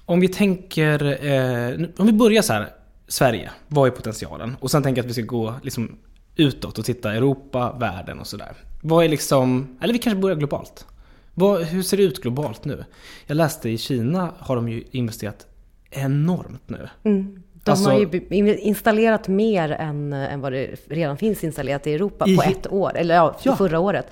om 0.06 0.20
vi 0.20 0.28
tänker, 0.28 1.26
eh, 1.26 1.88
om 1.98 2.06
vi 2.06 2.14
börjar 2.14 2.42
så 2.42 2.54
här, 2.54 2.70
Sverige, 3.08 3.52
vad 3.68 3.88
är 3.88 3.92
potentialen? 3.92 4.56
Och 4.60 4.72
sen 4.72 4.84
tänker 4.84 5.00
jag 5.00 5.04
att 5.06 5.10
vi 5.10 5.14
ska 5.14 5.22
gå 5.22 5.54
liksom 5.64 5.98
utåt 6.36 6.78
och 6.78 6.86
titta 6.86 7.14
Europa, 7.14 7.76
världen 7.80 8.20
och 8.20 8.28
sådär. 8.28 8.52
Vad 8.82 9.06
är 9.06 9.10
liksom, 9.10 9.78
eller 9.82 9.94
vi 9.94 10.00
kanske 10.00 10.22
börjar 10.22 10.38
globalt. 10.38 10.86
Vad, 11.34 11.62
hur 11.64 11.82
ser 11.84 11.98
det 11.98 12.04
ut 12.04 12.22
globalt 12.22 12.66
nu? 12.66 12.86
Jag 13.28 13.36
läste 13.36 13.70
i 13.70 13.78
Kina 13.78 14.34
har 14.40 14.56
de 14.56 14.70
ju 14.70 14.84
investerat 14.92 15.46
enormt 15.92 16.70
nu. 16.70 16.90
Mm. 17.04 17.44
De 17.70 17.72
Alltså- 17.72 17.90
har 17.90 18.00
ju 18.00 18.06
be- 18.06 18.58
installerat 18.60 19.28
mer 19.28 19.72
än, 19.72 20.14
än 20.14 20.42
vad 20.42 20.52
det 20.52 20.68
redan 20.90 21.18
finns 21.18 21.44
installerat 21.44 21.88
i 21.88 21.94
Europa 21.94 22.26
I- 22.28 22.36
på 22.36 22.44
ett 22.44 22.72
år, 22.72 22.98
eller 22.98 23.16
ja, 23.16 23.36
Ja. 23.44 23.56
förra 23.56 23.80
året. 23.80 24.06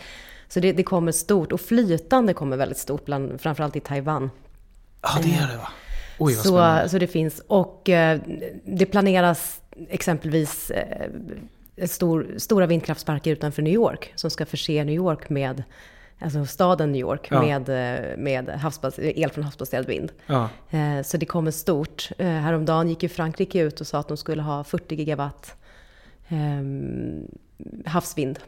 Så 0.50 0.60
det, 0.60 0.72
det 0.72 0.84
kommer 0.84 1.12
stort, 1.12 1.52
och 1.52 1.62
flytande 1.62 2.34
kommer 2.34 2.58
väldigt 2.58 2.78
stort, 2.78 3.06
bland, 3.06 3.42
framförallt 3.42 3.76
i 3.76 3.80
Taiwan. 3.80 4.30
Ja, 5.02 5.10
det 5.24 5.30
är 5.30 5.48
det 5.52 5.58
va? 5.58 5.70
Oj, 6.20 6.34
vad 6.36 6.46
spännande. 6.46 6.84
Så, 6.84 6.90
så 6.90 6.98
det 6.98 7.08
finns, 7.08 7.42
och 7.48 7.90
eh, 7.90 8.20
det 8.66 8.86
planeras 8.86 9.62
exempelvis 9.90 10.70
eh, 10.72 11.08
stor, 11.88 12.28
stora 12.38 12.66
vindkraftsparker 12.66 13.32
utanför 13.32 13.62
New 13.62 13.74
York, 13.74 14.12
som 14.16 14.30
ska 14.30 14.46
förse 14.46 14.84
New 14.84 14.96
York 14.96 15.30
med, 15.30 15.64
alltså 16.20 16.46
staden 16.46 16.92
New 16.92 17.02
York, 17.02 17.28
Ja. 17.32 17.42
med, 17.42 17.70
eh, 17.70 18.18
med 18.18 18.50
havsbas, 18.50 19.00
el 19.00 19.30
från 19.30 19.44
havsbaserad 19.44 19.86
vind. 19.86 20.12
Ja. 20.26 20.50
Eh, 20.70 21.02
Så 21.04 21.18
det 21.18 21.26
kommer 21.26 21.52
stort. 21.52 22.10
Eh, 22.18 22.28
Häromdagen 22.28 22.90
gick 22.90 23.04
ju 23.04 23.10
Frankrike 23.10 23.60
ut 23.60 23.82
och 23.82 23.88
sa 23.88 24.00
att 24.00 24.08
de 24.08 24.18
skulle 24.18 24.42
ha 24.42 24.64
40 24.64 24.96
gigawatt 24.96 25.56
ehm, 26.28 27.28
havsvind. 27.86 28.40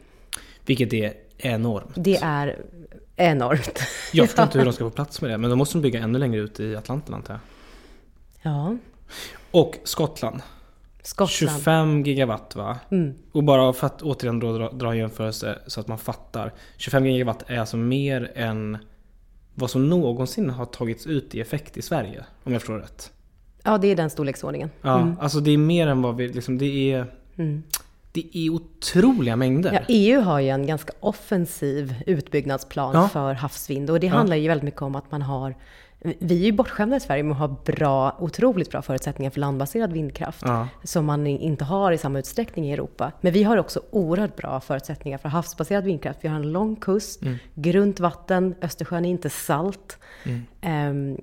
Vilket 0.66 0.92
är 0.92 1.12
enormt. 1.38 1.92
Det 1.94 2.16
är 2.22 2.62
enormt. 3.16 3.80
Jag 4.12 4.26
förstår 4.26 4.42
inte 4.44 4.58
hur 4.58 4.64
de 4.64 4.72
ska 4.72 4.84
få 4.84 4.90
plats 4.90 5.20
med 5.20 5.30
det, 5.30 5.38
men 5.38 5.50
de 5.50 5.56
måste 5.58 5.78
de 5.78 5.82
bygga 5.82 6.00
ännu 6.00 6.18
längre 6.18 6.40
ut 6.40 6.60
i 6.60 6.76
Atlanten 6.76 7.14
antar 7.14 7.34
jag. 7.34 7.40
Ja, 8.52 8.76
Och 9.50 9.76
Skottland. 9.84 10.42
Skottland. 11.02 11.30
25 11.30 12.02
gigawatt 12.02 12.56
va? 12.56 12.78
Mm. 12.90 13.14
Och 13.32 13.44
bara 13.44 13.72
för 13.72 13.86
att 13.86 14.02
återigen 14.02 14.40
dra, 14.40 14.70
dra 14.70 14.90
en 14.90 14.98
jämförelse 14.98 15.58
så 15.66 15.80
att 15.80 15.88
man 15.88 15.98
fattar. 15.98 16.52
25 16.76 17.06
gigawatt 17.06 17.44
är 17.46 17.58
alltså 17.58 17.76
mer 17.76 18.32
än 18.34 18.78
vad 19.54 19.70
som 19.70 19.88
någonsin 19.88 20.50
har 20.50 20.64
tagits 20.64 21.06
ut 21.06 21.34
i 21.34 21.40
effekt 21.40 21.76
i 21.76 21.82
Sverige. 21.82 22.24
Om 22.44 22.52
jag 22.52 22.62
förstår 22.62 22.78
rätt. 22.78 23.12
Ja, 23.62 23.78
det 23.78 23.88
är 23.88 23.96
den 23.96 24.10
storleksordningen. 24.10 24.70
Ja, 24.82 25.12
alltså 25.20 25.40
det 25.40 25.50
är 25.50 25.58
mer 25.58 25.86
än 25.86 26.02
vad 26.02 26.16
vi, 26.16 26.28
liksom, 26.28 26.58
det 26.58 26.92
är... 26.92 27.06
Det 28.12 28.36
är 28.36 28.50
otroliga 28.50 29.36
mängder. 29.36 29.72
Ja, 29.72 29.80
EU 29.88 30.20
har 30.20 30.40
ju 30.40 30.48
en 30.48 30.66
ganska 30.66 30.92
offensiv 31.00 31.94
utbyggnadsplan 32.06 32.94
Ja. 32.94 33.08
för 33.08 33.34
havsvind. 33.34 33.90
Och 33.90 34.00
det 34.00 34.06
handlar 34.06 34.36
ju 34.36 34.48
väldigt 34.48 34.64
mycket 34.64 34.82
om 34.82 34.94
att 34.94 35.10
man 35.10 35.22
har... 35.22 35.54
Vi 36.02 36.40
är 36.40 36.44
ju 36.44 36.52
bortskämda 36.52 36.96
i 36.96 37.00
Sverige 37.00 37.22
med 37.22 37.32
att 37.32 37.38
ha 37.38 37.56
bra, 37.64 38.16
otroligt 38.18 38.70
bra 38.70 38.82
förutsättningar 38.82 39.30
för 39.30 39.40
landbaserad 39.40 39.92
vindkraft. 39.92 40.42
Ja. 40.44 40.68
Som 40.84 41.04
man 41.04 41.26
inte 41.26 41.64
har 41.64 41.92
i 41.92 41.98
samma 41.98 42.18
utsträckning 42.18 42.68
i 42.70 42.72
Europa. 42.72 43.12
Men 43.20 43.32
vi 43.32 43.42
har 43.42 43.56
också 43.56 43.82
oerhört 43.90 44.36
bra 44.36 44.60
förutsättningar 44.60 45.18
för 45.18 45.28
havsbaserad 45.28 45.84
vindkraft. 45.84 46.18
Vi 46.22 46.28
har 46.28 46.36
en 46.36 46.52
lång 46.52 46.76
kust, 46.76 47.22
Mm. 47.22 47.36
grunt 47.54 48.00
vatten, 48.00 48.54
Östersjön 48.62 49.04
är 49.04 49.10
inte 49.10 49.30
salt. 49.30 49.98
Ehm, 50.60 51.16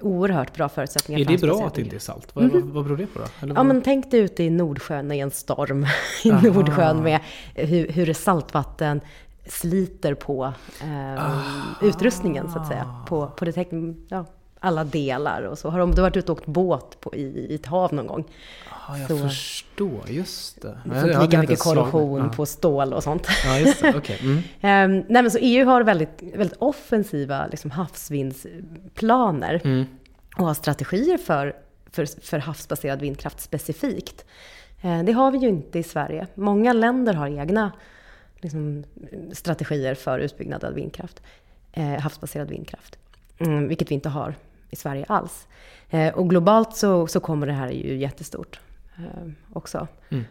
oerhört 0.00 0.54
bra 0.56 0.68
förutsättningar 0.68 1.20
Är 1.20 1.24
det 1.24 1.40
bra 1.40 1.66
att 1.66 1.74
det 1.74 1.82
inte 1.82 1.96
är 1.96 2.00
salt? 2.00 2.28
Vad, 2.32 2.44
vad, 2.50 2.62
vad 2.62 2.84
beror 2.84 2.96
det 2.96 3.06
på 3.06 3.18
då? 3.18 3.24
Eller 3.42 3.54
Ja 3.54 3.62
men 3.62 3.82
tänk 3.82 4.10
dig 4.10 4.20
ute 4.20 4.42
i 4.42 4.50
Nordsjön 4.50 5.12
i 5.12 5.18
en 5.18 5.30
storm 5.30 5.86
i 6.24 6.30
Aha. 6.30 6.46
Nordsjön 6.46 7.02
med 7.02 7.20
hur, 7.54 7.88
hur 7.88 8.06
det 8.06 8.14
saltvatten 8.14 9.00
sliter 9.46 10.14
på 10.14 10.52
eh, 10.82 11.42
utrustningen 11.82 12.52
så 12.52 12.58
att 12.58 12.68
säga. 12.68 13.04
På, 13.08 13.26
på 13.26 13.44
det 13.44 13.66
ja, 14.08 14.24
alla 14.60 14.84
delar 14.84 15.42
och 15.42 15.58
så. 15.58 15.70
Har 15.70 15.78
de 15.78 15.92
varit 15.92 16.16
ute 16.16 16.32
och 16.32 16.38
åkt 16.38 16.46
båt 16.46 17.00
på, 17.00 17.14
i, 17.14 17.22
i 17.50 17.54
ett 17.54 17.66
hav 17.66 17.94
någon 17.94 18.06
gång? 18.06 18.24
Ja, 18.88 18.98
jag 18.98 19.08
Så- 19.08 19.18
förstår. 19.18 20.00
Just 20.08 20.62
det. 20.62 20.78
Det 20.84 20.94
hade 20.94 21.06
lika 21.06 21.22
inte 21.24 21.36
mycket 21.38 21.58
korrosion 21.58 22.20
ja. 22.20 22.28
på 22.36 22.46
stål 22.46 22.92
och 22.92 23.02
sånt. 23.02 23.28
Ja, 23.44 23.58
just 23.58 23.82
det. 23.82 23.94
Okej. 23.96 24.18
Mm. 24.22 24.42
Ehm, 24.60 25.04
nej 25.08 25.22
men 25.22 25.30
så 25.30 25.38
EU 25.40 25.66
har 25.66 25.82
väldigt, 25.82 26.22
väldigt 26.34 26.58
offensiva 26.58 27.46
liksom, 27.46 27.70
havsvindsplaner 27.70 29.60
Mm. 29.64 29.84
och 30.36 30.46
har 30.46 30.54
strategier 30.54 31.18
för, 31.18 31.56
för, 31.90 32.20
för 32.20 32.38
havsbaserad 32.38 33.00
vindkraft 33.00 33.40
specifikt. 33.40 34.24
Eh, 34.82 35.02
det 35.02 35.12
har 35.12 35.30
vi 35.30 35.38
ju 35.38 35.48
inte 35.48 35.78
i 35.78 35.82
Sverige. 35.82 36.26
Många 36.34 36.72
länder 36.72 37.14
har 37.14 37.26
egna 37.26 37.72
liksom, 38.44 38.84
strategier 39.32 39.94
för 39.94 40.18
utbyggnad 40.18 40.64
av 40.64 40.74
vindkraft, 40.74 41.22
eh, 41.72 42.00
havsbaserad 42.00 42.48
vindkraft. 42.50 42.98
Mm, 43.38 43.68
vilket 43.68 43.90
vi 43.90 43.94
inte 43.94 44.08
har 44.08 44.34
i 44.70 44.76
Sverige 44.76 45.04
alls. 45.08 45.46
Eh, 45.90 46.14
och 46.14 46.30
globalt 46.30 46.76
så, 46.76 47.06
så 47.06 47.20
kommer 47.20 47.46
det 47.46 47.52
här 47.52 47.70
ju 47.70 47.96
jättestort 47.96 48.60
eh, 48.96 49.30
också. 49.52 49.88
Mm. 50.08 50.24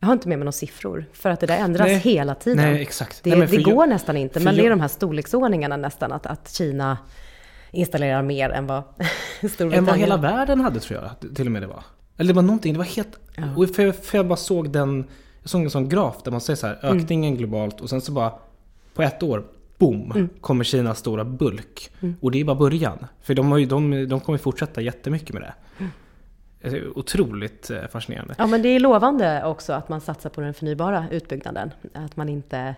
Jag 0.00 0.06
har 0.06 0.12
inte 0.12 0.28
med 0.28 0.38
mig 0.38 0.44
några 0.44 0.52
siffror, 0.52 1.04
för 1.12 1.30
att 1.30 1.40
det 1.40 1.46
där 1.46 1.58
ändras 1.58 1.86
Nej. 1.86 1.98
hela 1.98 2.34
tiden. 2.34 2.72
Nej, 2.72 2.82
exakt. 2.82 3.24
Det, 3.24 3.36
Nej, 3.36 3.48
det 3.48 3.62
går 3.62 3.74
jag- 3.74 3.88
nästan 3.88 4.16
inte, 4.16 4.40
men 4.40 4.56
det 4.56 4.66
är 4.66 4.70
de 4.70 4.80
här 4.80 4.88
storleksordningarna 4.88 5.76
nästan, 5.76 6.12
att, 6.12 6.26
att 6.26 6.52
Kina 6.52 6.98
installerar 7.70 8.22
mer 8.22 8.50
än 8.50 8.66
vad 8.66 8.82
Än 9.40 9.48
Storbritannien... 9.48 9.84
vad 9.84 9.98
hela 9.98 10.16
världen 10.16 10.60
hade 10.60 10.80
tror 10.80 11.02
jag, 11.02 11.34
till 11.34 11.46
och 11.46 11.52
med 11.52 11.62
det 11.62 11.66
var. 11.66 11.84
Eller 12.16 12.28
det 12.28 12.34
var 12.34 12.42
någonting, 12.42 12.72
det 12.72 12.78
var 12.78 12.86
helt... 12.86 13.18
Och 13.56 13.74
för, 13.76 13.92
för 13.92 14.18
jag 14.18 14.26
bara 14.26 14.36
såg 14.36 14.70
den, 14.70 15.06
såg 15.48 15.62
en 15.62 15.70
sån 15.70 15.88
graf 15.88 16.16
där 16.24 16.30
man 16.30 16.40
säger 16.40 16.56
så 16.56 16.66
här, 16.66 16.78
Mm. 16.82 16.96
ökningen 16.98 17.36
globalt 17.36 17.80
och 17.80 17.90
sen 17.90 18.00
så 18.00 18.12
bara 18.12 18.32
på 18.94 19.02
ett 19.02 19.22
år, 19.22 19.44
boom, 19.78 20.10
Mm. 20.10 20.28
kommer 20.40 20.64
Kinas 20.64 20.98
stora 20.98 21.24
bulk. 21.24 21.90
Och 22.20 22.30
det 22.30 22.40
är 22.40 22.44
bara 22.44 22.56
början. 22.56 23.06
För 23.22 23.34
de, 23.34 23.50
har 23.50 23.58
ju, 23.58 23.66
de, 23.66 24.08
de 24.08 24.20
kommer 24.20 24.38
fortsätta 24.38 24.80
jättemycket 24.80 25.32
med 25.34 25.42
det. 25.42 25.54
Mm. 25.78 25.90
Otroligt 26.94 27.70
eh, 27.70 27.78
fascinerande. 27.92 28.34
Ja, 28.38 28.46
men 28.46 28.62
det 28.62 28.68
är 28.68 28.80
lovande 28.80 29.44
också 29.44 29.72
att 29.72 29.88
man 29.88 30.00
satsar 30.00 30.30
på 30.30 30.40
den 30.40 30.54
förnybara 30.54 31.06
utbyggnaden. 31.10 31.70
Att 31.92 32.16
man 32.16 32.28
inte, 32.28 32.74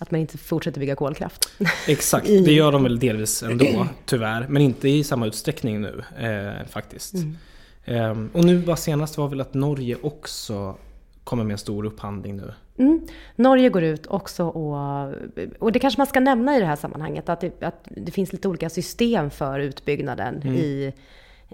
att 0.00 0.10
man 0.10 0.20
inte 0.20 0.38
fortsätter 0.38 0.80
bygga 0.80 0.96
kolkraft. 0.96 1.50
Exakt, 1.88 2.26
det 2.26 2.52
gör 2.52 2.72
de 2.72 2.82
väl 2.82 2.98
delvis 2.98 3.42
ändå, 3.42 3.86
tyvärr. 4.06 4.46
Men 4.48 4.62
inte 4.62 4.88
i 4.88 5.04
samma 5.04 5.26
utsträckning 5.26 5.80
nu, 5.80 6.02
eh, 6.18 6.66
faktiskt. 6.68 7.14
Mm. 7.14 7.36
Ehm, 7.84 8.30
och 8.32 8.44
nu 8.44 8.58
bara 8.58 8.76
senast 8.76 9.18
var 9.18 9.28
väl 9.28 9.40
att 9.40 9.54
Norge 9.54 9.96
också 10.02 10.76
kommer 11.24 11.44
med 11.44 11.52
en 11.52 11.58
stor 11.58 11.84
upphandling 11.84 12.36
nu. 12.36 12.52
Mm. 12.78 13.00
Norge 13.36 13.68
går 13.68 13.82
ut 13.82 14.06
också 14.06 14.44
och, 14.44 15.14
och 15.58 15.72
det 15.72 15.78
kanske 15.78 16.00
man 16.00 16.06
ska 16.06 16.20
nämna 16.20 16.56
i 16.56 16.60
det 16.60 16.66
här 16.66 16.76
sammanhanget, 16.76 17.28
att 17.28 17.40
det, 17.40 17.62
att 17.62 17.84
det 17.84 18.12
finns 18.12 18.32
lite 18.32 18.48
olika 18.48 18.70
system 18.70 19.30
för 19.30 19.58
utbyggnaden 19.58 20.46
i, 20.46 20.92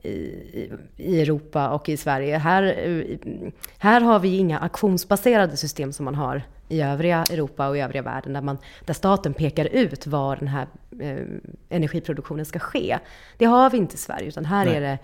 i, 0.03 0.71
i 0.97 1.21
Europa 1.21 1.69
och 1.69 1.89
i 1.89 1.97
Sverige. 1.97 2.39
Här, 2.39 2.63
här 3.79 4.01
har 4.01 4.19
vi 4.19 4.37
inga 4.37 4.59
auktionsbaserade 4.59 5.57
system 5.57 5.93
som 5.93 6.05
man 6.05 6.15
har 6.15 6.43
i 6.69 6.81
övriga 6.83 7.25
Europa 7.31 7.69
och 7.69 7.77
i 7.77 7.81
övriga 7.81 8.03
världen, 8.03 8.33
där, 8.33 8.41
man, 8.41 8.59
där 8.85 8.95
staten 8.95 9.35
pekar 9.35 9.65
ut 9.65 10.07
var 10.07 10.37
den 10.37 10.49
här 10.49 10.67
eh, 11.01 11.17
energiproduktionen 11.69 12.47
ska 12.47 12.59
ske. 12.59 12.99
Det 13.39 13.45
har 13.45 13.71
vi 13.71 13.77
inte 13.77 13.95
i 13.95 13.99
Sverige, 13.99 14.29
utan 14.29 14.45
här, 14.45 14.65
Nej. 14.65 14.77
är 14.77 14.81
det, 14.81 14.99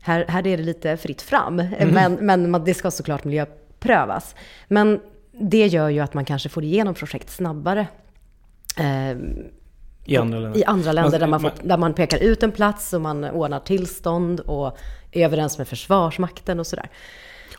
här, 0.00 0.24
här 0.28 0.46
är 0.46 0.56
det 0.56 0.62
lite 0.62 0.96
fritt 0.96 1.22
fram. 1.22 1.56
Men, 1.92 2.14
men 2.14 2.50
man- 2.50 2.64
det 2.64 2.74
ska 2.74 2.90
såklart 2.90 3.24
miljöprövas. 3.84 4.34
Men 4.68 5.00
det 5.32 5.66
gör 5.66 5.88
ju 5.88 6.00
att 6.00 6.14
man 6.14 6.24
kanske 6.24 6.48
får 6.48 6.64
igenom 6.64 6.94
projekt 6.94 7.30
snabbare. 7.30 7.86
Eh, 8.78 9.16
I 10.06 10.16
andra 10.16 10.38
länder. 10.38 10.60
I 10.60 10.64
andra 10.64 10.92
länder 10.92 11.18
där 11.18 11.26
man, 11.26 11.40
får, 11.40 11.48
man- 11.48 11.68
där 11.68 11.76
man 11.78 11.94
pekar 11.94 12.18
ut 12.18 12.42
en 12.42 12.52
plats 12.52 12.92
och 12.92 13.00
man 13.00 13.24
ordnar 13.24 13.60
tillstånd 13.60 14.40
och 14.40 14.78
är 15.12 15.24
överens 15.24 15.58
med 15.58 15.68
Försvarsmakten 15.68 16.60
och 16.60 16.66
sådär. 16.66 16.88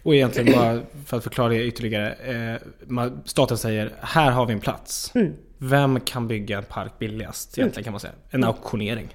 Och 0.04 0.16
egentligen 0.16 0.54
bara 0.60 0.82
för 1.06 1.18
att 1.18 1.24
förklara 1.24 1.50
det 1.50 1.64
ytterligare. 1.66 2.12
Eh, 2.14 2.62
man- 2.88 3.22
staten 3.26 3.58
säger, 3.58 3.92
här 4.02 4.32
har 4.32 4.46
vi 4.46 4.54
en 4.54 4.60
plats. 4.60 5.12
Mm. 5.16 5.34
Vem 5.58 6.00
kan 6.00 6.28
bygga 6.28 6.58
en 6.58 6.64
park 6.64 7.00
billigast? 7.00 7.58
Egentligen 7.58 7.84
kan 7.84 7.94
man 7.94 8.00
säga. 8.00 8.14
En 8.30 8.44
auktionering. 8.44 9.08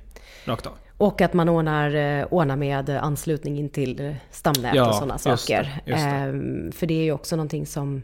Rakt 0.45 0.67
av. 0.67 0.73
Och 0.97 1.21
att 1.21 1.33
man 1.33 1.49
ordnar, 1.49 1.95
eh, 1.95 2.27
ordnar 2.31 2.57
med 2.57 2.91
anslutning 2.91 3.59
in 3.59 3.69
till 3.69 4.15
stamnät 4.31 4.75
Ja, 4.75 4.89
och 4.89 4.95
sådana 4.95 5.15
det, 5.15 5.19
saker. 5.21 5.83
just 5.87 6.05
det. 6.05 6.11
Ehm, 6.11 6.73
för 6.73 6.87
det 6.87 6.95
är 6.95 7.05
ju 7.05 7.13
också 7.13 7.37
någonting 7.37 7.67
som 7.67 8.03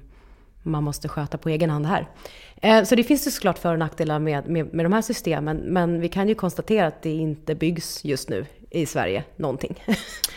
man 0.62 0.85
måste 0.85 1.09
sköta 1.09 1.38
på 1.38 1.48
egen 1.48 1.70
hand 1.70 1.87
här. 1.87 2.09
Eh, 2.62 2.85
Så 2.85 2.94
det 2.94 3.05
finns 3.05 3.26
ju 3.26 3.31
såklart 3.31 3.59
för 3.59 3.72
och 3.72 3.79
nackdelar 3.79 4.18
med, 4.18 4.48
med, 4.48 4.74
med 4.74 4.85
de 4.85 4.92
här 4.92 5.03
systemen. 5.03 5.57
Men 5.57 6.00
vi 6.00 6.09
kan 6.09 6.29
ju 6.29 6.35
konstatera 6.35 6.87
att 6.87 7.03
det 7.03 7.11
inte 7.11 7.55
byggs 7.55 8.05
just 8.05 8.29
nu 8.29 8.46
i 8.70 8.87
Sverige 8.87 9.24
någonting. 9.37 9.85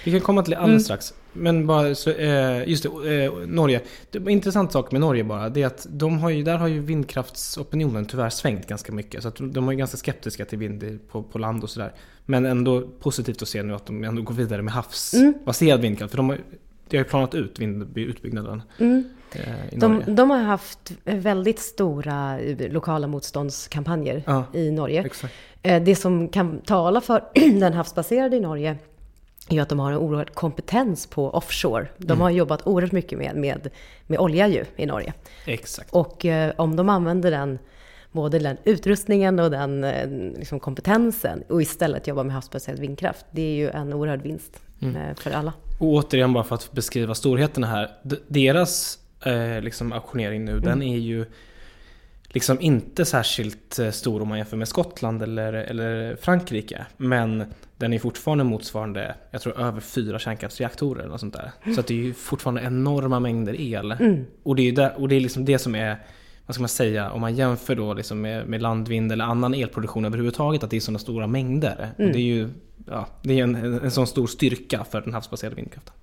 Vi 0.05 0.11
kan 0.11 0.19
komma 0.21 0.43
till 0.43 0.51
det 0.51 0.55
Mm. 0.57 0.63
alldeles 0.63 0.83
strax. 0.83 1.13
Men 1.33 1.67
bara, 1.67 1.95
så, 1.95 2.09
eh, 2.09 2.69
just 2.69 2.83
det, 2.83 3.23
eh, 3.23 3.33
Norge. 3.47 3.81
Det 4.11 4.31
intressant 4.31 4.71
sak 4.71 4.91
med 4.91 5.01
Norge 5.01 5.23
bara, 5.23 5.49
det 5.49 5.61
är 5.61 5.67
att 5.67 5.87
de 5.89 6.19
har 6.19 6.29
ju, 6.29 6.43
där 6.43 6.57
har 6.57 6.67
ju 6.67 6.79
vindkraftsopinionen 6.79 8.05
tyvärr 8.05 8.29
svängt 8.29 8.67
ganska 8.67 8.91
mycket. 8.91 9.21
Så 9.21 9.27
att 9.27 9.35
de 9.39 9.69
är 9.69 9.73
ganska 9.73 9.97
skeptiska 9.97 10.45
till 10.45 10.57
vind 10.57 10.99
på, 11.11 11.23
på 11.23 11.37
land 11.37 11.63
och 11.63 11.69
sådär. 11.69 11.93
Men 12.25 12.45
ändå 12.45 12.81
positivt 12.99 13.41
att 13.41 13.47
se 13.47 13.63
nu 13.63 13.73
att 13.73 13.85
de 13.85 14.03
ändå 14.03 14.21
går 14.21 14.33
vidare 14.33 14.61
med 14.61 14.73
havsbaserad 14.73 15.81
vindkraft. 15.81 16.11
För 16.11 16.17
de 16.17 16.29
har, 16.29 16.37
det 16.89 16.97
har 16.97 17.03
ju 17.03 17.09
planat 17.09 17.35
ut 17.35 17.59
vindutbyggnaden. 17.59 18.61
Mm. 18.79 19.03
Eh. 19.31 19.79
De, 19.79 20.03
de 20.07 20.29
har 20.29 20.39
haft 20.39 20.91
väldigt 21.03 21.59
stora 21.59 22.39
lokala 22.57 23.07
motståndskampanjer 23.07 24.23
Ja, 24.25 24.45
i 24.53 24.71
Norge. 24.71 25.05
Exakt. 25.05 25.33
Det 25.61 25.95
som 25.95 26.29
kan 26.29 26.61
tala 26.61 27.01
för 27.01 27.23
den 27.59 27.73
havsbaserade 27.73 28.37
i 28.37 28.39
Norge 28.39 28.77
är 29.57 29.61
att 29.61 29.69
de 29.69 29.79
har 29.79 29.91
en 29.91 29.97
oerhörd 29.97 30.33
kompetens 30.33 31.07
på 31.07 31.29
offshore. 31.29 31.87
De 31.97 32.05
Mm. 32.13 32.21
har 32.21 32.29
jobbat 32.29 32.67
oerhört 32.67 32.91
mycket 32.91 33.17
med, 33.19 33.35
med, 33.35 33.69
med 34.07 34.19
olja 34.19 34.47
ju 34.47 34.65
i 34.75 34.85
Norge. 34.85 35.13
Exakt. 35.45 35.93
Och 35.93 36.25
eh, 36.25 36.53
om 36.57 36.75
de 36.75 36.89
använder 36.89 37.31
den, 37.31 37.59
både 38.11 38.39
den 38.39 38.57
utrustningen 38.63 39.39
och 39.39 39.51
den 39.51 39.83
eh, 39.83 40.07
liksom 40.39 40.59
kompetensen 40.59 41.43
och 41.49 41.61
istället 41.61 42.07
jobbar 42.07 42.23
med 42.23 42.33
havsbaserad 42.33 42.79
vindkraft, 42.79 43.25
det 43.31 43.41
är 43.41 43.55
ju 43.55 43.69
en 43.69 43.93
oerhörd 43.93 44.21
vinst 44.21 44.59
Mm. 44.81 44.95
eh, 44.95 45.15
för 45.15 45.31
alla. 45.31 45.53
Och 45.79 45.87
återigen 45.87 46.33
bara 46.33 46.43
för 46.43 46.55
att 46.55 46.71
beskriva 46.71 47.15
storheten 47.15 47.63
här. 47.63 47.91
Deras 48.27 48.99
eh, 49.25 49.61
liksom 49.61 49.93
auktionering 49.93 50.45
nu, 50.45 50.59
den 50.59 50.81
är 50.83 50.97
ju 50.97 51.25
liksom 52.33 52.61
inte 52.61 53.05
särskilt 53.05 53.79
eh, 53.79 53.91
stor 53.91 54.21
om 54.21 54.27
man 54.27 54.37
jämför 54.37 54.57
med 54.57 54.67
Skottland 54.67 55.23
eller, 55.23 55.53
eller 55.53 56.15
Frankrike. 56.15 56.85
Men 56.97 57.43
den 57.77 57.93
är 57.93 57.99
fortfarande 57.99 58.43
motsvarande, 58.43 59.15
jag 59.31 59.41
tror 59.41 59.59
över 59.59 59.81
fyra 59.81 60.19
kärnkraftsreaktorer 60.19 61.03
eller 61.03 61.17
sånt 61.17 61.33
där. 61.33 61.73
Så 61.73 61.79
att 61.79 61.87
det 61.87 61.93
är 61.93 62.03
ju 62.03 62.13
fortfarande 62.13 62.61
enorma 62.61 63.19
mängder 63.19 63.61
el. 63.61 63.95
Och 64.43 64.55
det 64.55 64.69
är 64.69 64.71
där, 64.71 65.01
och 65.01 65.09
det, 65.09 65.15
är 65.15 65.19
liksom 65.19 65.45
det 65.45 65.59
som 65.59 65.75
är 65.75 65.97
vad 66.45 66.55
ska 66.55 66.61
man 66.61 66.69
säga, 66.69 67.11
om 67.11 67.21
man 67.21 67.35
jämför 67.35 67.75
då 67.75 67.93
liksom 67.93 68.21
med, 68.21 68.47
med 68.47 68.61
landvind 68.61 69.11
eller 69.11 69.25
annan 69.25 69.53
elproduktion 69.53 70.05
överhuvudtaget, 70.05 70.63
att 70.63 70.69
det 70.69 70.75
är 70.75 70.81
sådana 70.81 70.99
stora 70.99 71.27
mängder. 71.27 71.89
Och 71.97 72.03
det 72.03 72.17
är 72.17 72.35
ju 72.35 72.49
ja, 72.85 73.07
det 73.21 73.39
är 73.39 73.43
en, 73.43 73.55
en, 73.55 73.91
sån 73.91 74.07
stor 74.07 74.27
styrka 74.27 74.85
för 74.91 75.01
den 75.01 75.13
havsbaserade 75.13 75.55
vindkraften. 75.55 75.93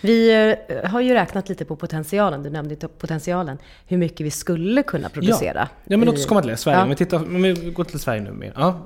Vi 0.00 0.32
eh, 0.68 0.90
har 0.90 1.00
ju 1.00 1.14
räknat 1.14 1.48
lite 1.48 1.64
på 1.64 1.76
potentialen, 1.76 2.42
du 2.42 2.50
nämnde 2.50 2.76
potentialen, 2.76 3.58
hur 3.86 3.96
mycket 3.96 4.26
vi 4.26 4.30
skulle 4.30 4.82
kunna 4.82 5.08
producera. 5.08 5.68
Ja 5.84 5.96
men 5.96 6.06
låt 6.06 6.14
oss 6.14 6.26
komma 6.26 6.40
till 6.40 6.50
det, 6.50 6.56
Sverige. 6.56 6.78
Ja. 6.78 6.82
Om, 6.82 6.90
vi 6.90 6.96
tittar, 6.96 7.16
om 7.16 7.42
vi 7.42 7.52
går 7.52 7.84
till 7.84 8.00
Sverige 8.00 8.22
nu 8.22 8.32
mer. 8.32 8.52
Ja, 8.56 8.80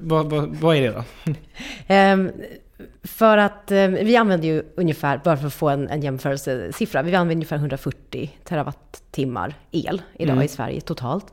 vad, 0.00 0.30
vad, 0.30 0.56
vad 0.56 0.76
är 0.76 0.82
det 0.82 0.90
då? 0.90 1.04
För 3.04 3.38
att 3.38 3.70
eh, 3.70 3.86
vi 3.88 4.16
använder 4.16 4.48
ju 4.48 4.62
ungefär, 4.76 5.20
bara 5.24 5.36
för 5.36 5.46
att 5.46 5.54
få 5.54 5.68
en, 5.68 5.88
en 5.88 6.00
jämförelsesiffra, 6.02 7.02
vi 7.02 7.14
använder 7.14 7.34
ungefär 7.34 7.56
140 7.56 8.30
terawattimmar 8.44 9.54
el 9.70 10.02
idag 10.14 10.32
Mm. 10.32 10.44
i 10.44 10.48
Sverige 10.48 10.80
totalt. 10.80 11.26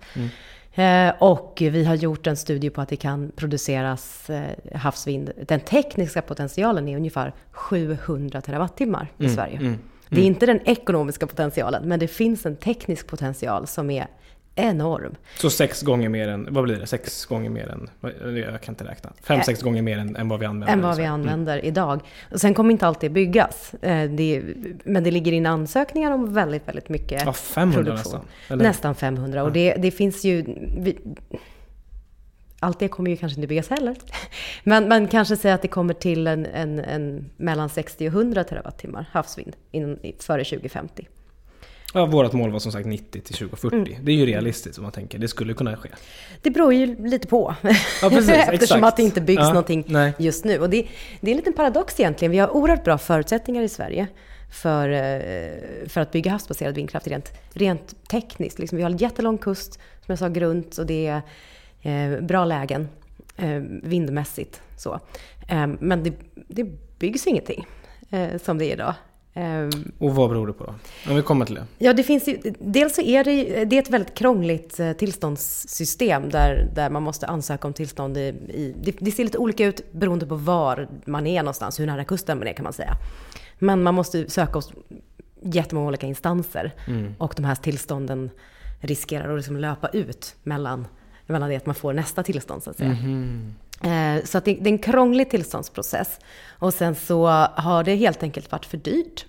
Eh, 0.74 1.14
och 1.20 1.58
vi 1.62 1.86
har 1.86 1.96
gjort 1.96 2.28
en 2.28 2.38
studie 2.38 2.70
på 2.70 2.82
att 2.82 2.90
det 2.90 2.96
kan 2.96 3.32
produceras 3.36 4.30
eh, 4.30 4.44
havsvind. 4.76 5.32
Den 5.48 5.60
tekniska 5.60 6.22
potentialen 6.22 6.88
är 6.88 6.98
ungefär 6.98 7.34
700 7.52 8.42
terawattimmar 8.42 9.12
i 9.18 9.30
Sverige. 9.30 9.58
mm, 9.58 9.80
Det 10.10 10.22
är 10.22 10.26
inte 10.26 10.46
den 10.46 10.60
ekonomiska 10.66 11.28
potentialen, 11.28 11.88
men 11.88 12.00
det 12.00 12.08
finns 12.08 12.46
en 12.46 12.56
teknisk 12.56 13.08
potential 13.08 13.68
som 13.68 13.90
är 13.90 14.08
enorm. 14.58 15.16
Så 15.40 15.50
sex 15.50 15.82
gånger 15.82 16.10
mer 16.10 16.28
än, 16.28 16.48
vad 16.54 16.64
blir 16.64 16.76
det? 16.80 16.88
Sex 16.88 17.26
gånger 17.26 17.50
mer 17.50 17.68
än, 17.72 17.90
jag 18.38 18.62
kan 18.62 18.72
inte 18.74 18.84
räkna. 18.86 19.14
Fem, 19.24 19.42
sex 19.42 19.62
gånger 19.62 19.82
mer 19.82 19.98
än, 19.98 20.16
än 20.16 20.30
vad 20.30 20.40
vi 20.40 20.46
använder. 20.46 20.74
än 20.74 20.82
vad 20.82 20.92
vi 20.92 20.96
Sverige. 20.96 21.10
använder 21.10 21.66
idag. 21.66 22.02
Och 22.32 22.42
sen 22.42 22.54
kommer 22.54 22.72
inte 22.72 22.88
alltid 22.88 23.12
byggas. 23.12 23.74
Eh, 23.82 24.10
Det, 24.10 24.44
men 24.84 25.04
det 25.04 25.12
ligger 25.12 25.32
in 25.32 25.46
ansökningar 25.46 26.12
om 26.12 26.34
väldigt, 26.34 26.68
väldigt 26.68 26.90
mycket 26.90 27.24
Ja, 27.26 27.34
500 27.34 27.84
produktion. 27.84 28.20
nästan. 28.48 28.58
Nästan 28.58 28.96
500. 28.96 29.44
Och 29.44 29.52
det, 29.52 29.74
det 29.74 29.92
finns 29.92 30.24
ju... 30.26 30.44
Vi, 30.78 30.98
allt 32.60 32.80
det 32.80 32.88
kommer 32.88 33.12
ju 33.12 33.18
kanske 33.18 33.40
inte 33.40 33.48
byggas 33.48 33.70
heller. 33.70 33.96
Men 34.64 34.88
man 34.88 35.08
kanske 35.08 35.38
säger 35.38 35.56
att 35.56 35.62
det 35.62 35.68
kommer 35.68 35.94
till 35.94 36.28
en, 36.28 36.46
en, 36.46 36.80
en 36.80 37.30
mellan 37.38 37.70
60 37.70 38.08
och 38.08 38.14
100 38.14 38.44
terawattimmar 38.44 39.10
havsvind 39.12 39.56
före 40.20 40.44
2050. 40.44 41.08
Ja, 41.98 42.06
vårt 42.06 42.34
mål 42.34 42.52
var 42.52 42.60
som 42.60 42.72
sagt 42.72 42.86
90 42.88 43.22
till 43.22 43.36
2040. 43.36 44.00
Det 44.04 44.12
är 44.12 44.16
ju 44.16 44.26
realistiskt 44.26 44.78
om 44.78 44.84
man 44.84 44.92
tänker. 44.92 45.20
Det 45.20 45.28
skulle 45.28 45.54
kunna 45.54 45.78
ske. 45.78 45.90
Det 46.42 46.50
beror 46.50 46.74
ju 46.74 47.08
lite 47.08 47.28
på. 47.28 47.56
Ja, 48.02 48.10
precis, 48.10 48.30
Eftersom 48.52 48.84
att 48.84 48.98
det 48.98 49.04
inte 49.04 49.22
byggs 49.22 49.42
Ja, 49.42 49.48
någonting 49.48 49.84
nej. 49.88 50.14
just 50.20 50.46
nu. 50.46 50.60
Och 50.60 50.70
det, 50.70 50.88
det 51.22 51.32
är 51.32 51.32
en 51.32 51.38
liten 51.38 51.54
paradox 51.54 52.00
egentligen. 52.00 52.32
Vi 52.32 52.38
har 52.38 52.56
oerhört 52.56 52.84
bra 52.84 52.98
förutsättningar 52.98 53.64
i 53.64 53.70
Sverige 53.70 54.08
för, 54.52 54.90
eh, 54.90 55.88
för 55.88 56.02
att 56.02 56.12
bygga 56.12 56.32
havsbaserad 56.32 56.76
vindkraft 56.76 57.08
rent, 57.08 57.32
rent 57.54 58.08
tekniskt. 58.10 58.60
Liksom, 58.60 58.78
vi 58.78 58.84
har 58.84 58.90
en 58.92 58.98
jättelång 58.98 59.38
kust, 59.38 59.74
som 59.74 60.06
jag 60.06 60.20
sa, 60.20 60.30
grunt 60.30 60.78
och 60.78 60.86
det 60.86 61.08
är 61.82 62.14
eh, 62.14 62.22
bra 62.22 62.46
lägen 62.46 62.90
eh, 63.38 63.62
vindmässigt. 63.84 64.62
Så. 64.78 65.00
Eh, 65.48 65.68
men 65.80 66.04
det, 66.04 66.14
det 66.36 66.64
byggs 67.00 67.28
ingenting 67.28 67.68
eh, 68.10 68.38
som 68.44 68.58
det 68.58 68.66
är 68.66 68.74
idag. 68.74 68.94
Eh, 69.38 69.70
Och 70.00 70.16
vad 70.16 70.30
beror 70.30 70.48
det 70.48 70.54
på 70.54 70.64
då? 70.64 70.74
Om 71.10 71.16
vi 71.16 71.22
kommer 71.22 71.46
till 71.46 71.56
det. 71.56 71.66
Ja, 71.78 71.94
det 71.94 72.04
finns 72.04 72.28
ju, 72.28 72.38
dels 72.60 72.96
så 72.96 73.02
är 73.02 73.24
det, 73.24 73.66
det 73.66 73.76
är 73.78 73.82
ett 73.82 73.90
väldigt 73.90 74.14
krångligt 74.14 74.80
eh, 74.80 74.92
tillståndssystem 74.94 76.30
där, 76.30 76.70
där 76.76 76.90
man 76.90 77.04
måste 77.04 77.28
ansöka 77.28 77.68
om 77.68 77.74
tillstånd 77.74 78.18
i, 78.18 78.22
i 78.22 78.76
det, 78.84 78.96
det 79.00 79.12
ser 79.12 79.24
lite 79.24 79.38
olika 79.38 79.66
ut 79.66 79.92
beroende 79.92 80.26
på 80.26 80.36
var 80.36 80.88
man 81.06 81.28
är 81.28 81.42
någonstans, 81.44 81.80
hur 81.80 81.86
nära 81.86 82.04
kusten 82.04 82.38
man 82.38 82.48
är 82.48 82.54
kan 82.54 82.64
man 82.64 82.74
säga. 82.74 82.94
Men 83.60 83.84
man 83.84 83.94
måste 83.96 84.30
söka 84.30 84.54
hos 84.54 84.74
jättemånga 85.42 85.88
olika 85.88 86.08
instanser 86.08 86.72
och 87.18 87.34
de 87.38 87.46
här 87.46 87.56
tillstånden 87.56 88.30
riskerar 88.80 89.30
att 89.34 89.38
liksom 89.40 89.58
löpa 89.58 89.88
ut 89.88 90.36
mellan, 90.44 90.88
mellan 91.26 91.50
det 91.50 91.56
att 91.56 91.66
man 91.66 91.76
får 91.76 91.94
nästa 91.94 92.24
tillstånd 92.24 92.64
så 92.64 92.70
att 92.70 92.78
säga. 92.78 92.90
Eh, 92.92 92.98
Så 94.24 94.38
att 94.38 94.46
det, 94.46 94.54
det 94.54 94.70
är 94.70 94.74
en 94.74 94.78
krånglig 94.80 95.30
tillståndsprocess. 95.30 96.20
Och 96.60 96.74
sen 96.74 96.96
så 96.96 97.28
har 97.56 97.84
det 97.84 97.96
helt 97.96 98.24
enkelt 98.24 98.52
varit 98.52 98.66
för 98.66 98.78
dyrt 98.78 99.26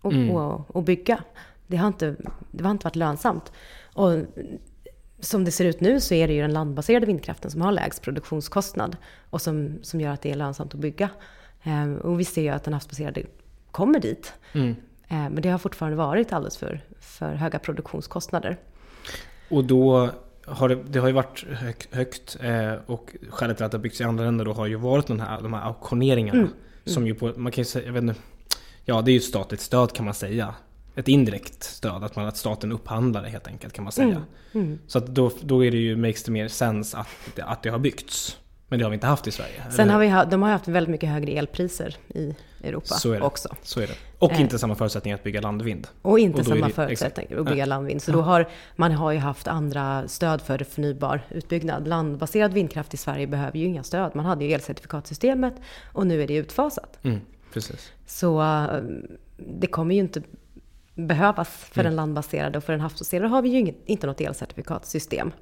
att, 0.00 0.14
att, 0.14 0.76
att 0.76 0.84
bygga. 0.84 1.18
Det 1.66 1.76
har, 1.76 1.88
inte, 1.88 2.16
det 2.50 2.64
har 2.64 2.70
inte 2.70 2.84
varit 2.84 2.96
lönsamt. 2.96 3.52
Och 3.92 4.12
som 5.20 5.44
det 5.44 5.50
ser 5.50 5.64
ut 5.64 5.80
nu 5.80 6.00
så 6.00 6.14
är 6.14 6.28
det 6.28 6.34
ju 6.34 6.40
den 6.42 6.52
landbaserade 6.52 7.06
vindkraften 7.06 7.50
som 7.50 7.60
har 7.60 7.72
lägst 7.72 8.02
produktionskostnad 8.02 8.96
och 9.30 9.40
som, 9.40 9.78
som 9.82 10.00
gör 10.00 10.12
att 10.12 10.22
det 10.22 10.30
är 10.30 10.34
lönsamt 10.36 10.74
att 10.74 10.80
bygga. 10.80 11.08
Eh, 11.62 11.92
Och 11.92 12.20
vi 12.20 12.24
ser 12.24 12.42
ju 12.42 12.48
att 12.48 12.64
den 12.64 12.74
havsbaserade 12.74 13.22
kommer 13.70 14.00
dit. 14.00 14.32
Eh, 15.08 15.30
Men 15.30 15.42
det 15.42 15.48
har 15.48 15.58
fortfarande 15.58 15.96
varit 15.96 16.32
alldeles 16.32 16.56
för, 16.56 16.80
för 17.00 17.34
höga 17.34 17.58
produktionskostnader. 17.58 18.56
Och 19.50 19.64
då 19.64 20.10
har 20.46 20.68
det, 20.68 20.78
det 20.88 20.98
har 20.98 21.06
ju 21.06 21.12
varit 21.14 21.44
hög, 21.50 21.76
högt 21.90 22.36
eh, 22.40 22.72
och 22.86 23.16
skälet 23.28 23.56
till 23.56 23.66
att 23.66 23.72
det 23.72 23.78
har 23.78 23.82
byggts 23.82 24.00
i 24.00 24.04
andra 24.04 24.24
länder 24.24 24.44
då 24.44 24.52
har 24.52 24.66
ju 24.66 24.76
varit 24.76 25.06
den 25.06 25.20
här, 25.20 25.40
de 25.42 25.52
här 25.52 25.62
auktioneringarna. 25.62 26.48
Som 26.84 27.06
ju 27.06 27.14
på, 27.14 27.32
man 27.36 27.52
kan 27.52 27.62
ju 27.62 27.66
säga, 27.66 27.86
jag 27.86 27.92
vet 27.92 28.02
inte, 28.02 28.14
ja 28.84 29.02
det 29.02 29.10
är 29.10 29.12
ju 29.12 29.18
ett 29.18 29.24
statligt 29.24 29.60
stöd 29.60 29.92
kan 29.92 30.04
man 30.04 30.14
säga. 30.14 30.54
Ett 30.96 31.08
indirekt 31.08 31.62
stöd, 31.62 32.04
att, 32.04 32.16
man, 32.16 32.26
att 32.26 32.36
staten 32.36 32.72
upphandlar 32.72 33.22
det 33.22 33.28
helt 33.28 33.46
enkelt 33.46 33.72
kan 33.74 33.84
man 33.84 33.92
säga. 33.92 34.22
Så 34.86 34.98
att 34.98 35.06
då, 35.06 35.30
då 35.40 35.64
är 35.64 35.70
det 35.70 35.76
ju, 35.76 35.96
makes 35.96 36.24
det 36.24 36.32
mer 36.32 36.48
sense 36.48 36.96
att, 36.96 37.38
att 37.38 37.62
det 37.62 37.68
har 37.68 37.78
byggts. 37.78 38.38
Men 38.68 38.78
det 38.78 38.84
har 38.84 38.90
vi 38.90 38.94
inte 38.94 39.06
haft 39.06 39.26
i 39.26 39.30
Sverige. 39.30 39.62
Sen 39.70 39.90
har 39.90 39.98
vi, 39.98 40.30
de 40.30 40.42
har 40.42 40.50
haft 40.50 40.68
väldigt 40.68 40.90
mycket 40.90 41.08
högre 41.08 41.32
elpriser 41.32 41.96
i 42.08 42.34
Europa 42.64 42.94
Så 42.94 43.12
är 43.12 43.20
det. 43.20 43.26
också. 43.26 43.48
Så 43.62 43.80
är 43.80 43.86
det. 43.86 43.92
Och 44.18 44.32
Eh. 44.32 44.40
inte 44.40 44.58
samma 44.58 44.74
förutsättningar 44.74 45.16
att 45.16 45.22
bygga 45.24 45.40
landvind. 45.40 45.86
Och 46.02 46.18
inte 46.18 46.40
Och 46.40 46.46
samma 46.46 46.66
det- 46.66 46.72
förutsättningar 46.72 47.28
exakt. 47.30 47.40
att 47.40 47.46
bygga 47.46 47.66
landvind. 47.66 48.02
Så 48.02 48.12
då 48.12 48.20
har, 48.22 48.48
man 48.76 48.92
har 48.92 49.12
ju 49.12 49.18
haft 49.18 49.48
andra 49.48 50.08
stöd 50.08 50.40
för 50.42 50.58
förnybar 50.58 51.20
utbyggnad. 51.30 51.88
Landbaserad 51.88 52.52
vindkraft 52.52 52.94
i 52.94 52.96
Sverige 52.96 53.26
behöver 53.26 53.58
ju 53.58 53.64
inga 53.64 53.82
stöd. 53.82 54.10
Man 54.16 54.24
hade 54.26 54.44
ju 54.44 54.52
elcertifikatsystemet 54.52 55.54
och 55.92 56.06
nu 56.06 56.22
är 56.22 56.26
det 56.26 56.34
utfasat. 56.34 56.98
Mm, 57.02 57.20
precis. 57.52 57.92
Så 58.06 58.42
eh, 58.42 58.66
det 59.36 59.66
kommer 59.66 59.94
ju 59.94 60.00
inte 60.00 60.22
behövas 60.94 61.48
för 61.48 61.80
Mm. 61.80 61.90
den 61.90 61.96
landbaserade 61.96 62.58
och 62.58 62.64
för 62.64 62.72
den 62.72 62.80
havsbaserade 62.80 63.28
har 63.28 63.42
vi 63.42 63.48
ju 63.48 63.58
inget, 63.58 63.76
inte 63.86 64.06
något 64.06 64.20
elcertifikatsystem. 64.20 65.32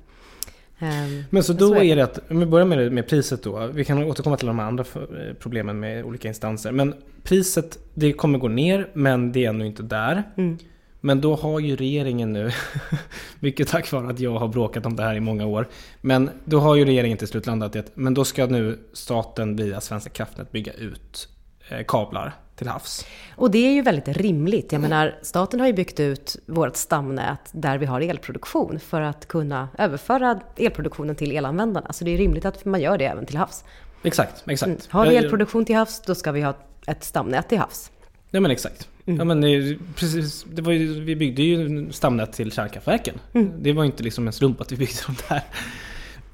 Ehm, 0.82 1.24
Men 1.30 1.42
så 1.42 1.52
då 1.52 1.74
är 1.74 1.82
är 1.82 1.96
det 1.96 2.04
att, 2.04 2.30
om 2.30 2.38
vi 2.40 2.46
börjar 2.46 2.66
med, 2.66 2.78
det- 2.78 2.90
med 2.90 3.08
priset 3.08 3.42
då. 3.42 3.66
Vi 3.66 3.84
kan 3.84 4.04
återkomma 4.04 4.36
till 4.36 4.46
de 4.46 4.60
andra 4.60 4.84
eh, 4.94 5.34
problemen 5.40 5.80
med 5.80 6.04
olika 6.04 6.28
instanser. 6.28 6.72
Men 6.72 6.94
priset, 7.22 7.78
det 7.94 8.12
kommer 8.12 8.38
gå 8.38 8.48
ner 8.48 8.88
men 8.92 9.32
det 9.32 9.44
är 9.44 9.48
ännu 9.48 9.66
inte 9.66 9.82
där. 9.82 10.22
Mm. 10.36 10.58
Men 11.00 11.20
då 11.20 11.34
har 11.34 11.60
ju 11.60 11.76
regeringen 11.76 12.32
nu, 12.32 12.50
mycket 13.40 13.68
tack 13.68 13.92
vare 13.92 14.08
att 14.10 14.20
jag 14.20 14.38
har 14.38 14.48
bråkat 14.48 14.86
om 14.86 14.96
det 14.96 15.02
här 15.02 15.14
i 15.14 15.20
många 15.20 15.46
år. 15.46 15.68
Men 16.00 16.30
då 16.44 16.58
har 16.60 16.76
ju 16.76 16.84
regeringen 16.84 17.18
till 17.18 17.28
slut 17.28 17.46
landat 17.46 17.76
i 17.76 17.78
att 17.78 17.90
men 17.94 18.14
då 18.14 18.24
ska 18.24 18.46
nu 18.46 18.78
staten 18.92 19.56
via 19.56 19.80
Svenska 19.80 20.10
kraftnät 20.10 20.52
bygga 20.52 20.72
ut 20.72 21.28
eh, 21.68 21.80
kablar 21.88 22.32
till 22.56 22.68
havs. 22.68 23.06
Och 23.36 23.50
det 23.50 23.58
är 23.58 23.72
ju 23.72 23.82
väldigt 23.82 24.08
rimligt. 24.08 24.72
Jag 24.72 24.80
menar, 24.80 25.18
staten 25.22 25.60
har 25.60 25.66
ju 25.66 25.72
byggt 25.72 26.00
ut 26.00 26.36
vårt 26.46 26.76
stamnät 26.76 27.50
där 27.52 27.78
vi 27.78 27.86
har 27.86 28.00
elproduktion 28.00 28.80
för 28.80 29.00
att 29.00 29.28
kunna 29.28 29.68
överföra 29.78 30.40
elproduktionen 30.56 31.16
till 31.16 31.32
elanvändarna. 31.32 31.92
Så 31.92 32.04
det 32.04 32.10
är 32.10 32.18
rimligt 32.18 32.44
att 32.44 32.64
man 32.64 32.80
gör 32.80 32.98
det 32.98 33.04
även 33.04 33.26
till 33.26 33.36
havs. 33.36 33.64
Exakt, 34.02 34.44
exakt. 34.48 34.68
Mm. 34.68 34.80
Har 34.88 35.06
vi 35.06 35.16
elproduktion 35.16 35.64
till 35.64 35.76
havs, 35.76 36.02
då 36.06 36.14
ska 36.14 36.32
vi 36.32 36.42
ha 36.42 36.56
ett 36.86 37.04
stamnät 37.04 37.48
till 37.48 37.58
havs. 37.58 37.90
Ja 38.30 38.40
men 38.40 38.50
exakt. 38.50 38.88
Mm. 39.06 39.18
Ja, 39.18 39.24
men 39.24 39.40
det, 39.40 39.78
precis, 39.96 40.46
det 40.48 40.62
var 40.62 40.72
ju, 40.72 41.00
vi 41.00 41.16
byggde 41.16 41.42
ju 41.42 41.92
stamnät 41.92 42.32
till 42.32 42.52
kärnkraftverken. 42.52 43.14
Mm. 43.34 43.62
Det 43.62 43.72
var 43.72 43.82
ju 43.82 43.90
inte 43.90 44.02
liksom 44.02 44.26
en 44.26 44.32
slump 44.32 44.60
att 44.60 44.72
vi 44.72 44.76
byggde 44.76 45.00
de 45.06 45.16
där. 45.28 45.42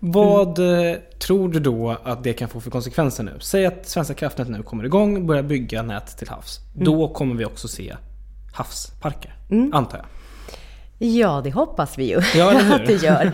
Vad 0.01 0.59
Mm. 0.59 1.01
tror 1.18 1.49
du 1.49 1.61
då 1.61 1.96
att 2.05 2.24
det 2.24 2.32
kan 2.32 2.49
få 2.49 2.61
för 2.61 2.70
konsekvenser 2.70 3.24
nu? 3.24 3.32
Säg 3.40 3.66
att 3.66 3.86
Svenska 3.88 4.14
kraftnät 4.14 4.49
nu 4.49 4.62
kommer 4.62 4.84
igång 4.84 5.16
och 5.16 5.22
börjar 5.24 5.42
bygga 5.42 5.82
nät 5.82 6.18
till 6.18 6.28
havs. 6.28 6.61
Mm. 6.74 6.84
Då 6.84 7.09
kommer 7.09 7.34
vi 7.34 7.44
också 7.44 7.68
se 7.68 7.96
havsparker, 8.55 9.34
antar 9.72 9.99
jag. 9.99 10.07
Ja, 11.09 11.40
det 11.44 11.51
hoppas 11.51 11.99
vi 11.99 12.05
ju 12.11 12.20
Ja, 12.34 12.74
att 12.74 12.86
det 12.86 13.03
gör. 13.03 13.24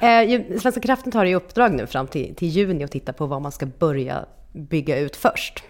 Eh, 0.00 0.58
Svenska 0.60 0.80
kraftnät 0.80 1.14
har 1.14 1.24
i 1.24 1.34
uppdrag 1.34 1.74
nu 1.74 1.86
fram 1.86 2.06
till, 2.06 2.34
till 2.34 2.48
juni 2.48 2.84
att 2.84 2.90
titta 2.90 3.12
på 3.12 3.26
vad 3.26 3.42
man 3.42 3.52
ska 3.52 3.66
börja 3.66 4.24
bygga 4.52 4.98
ut 4.98 5.16
först. 5.16 5.62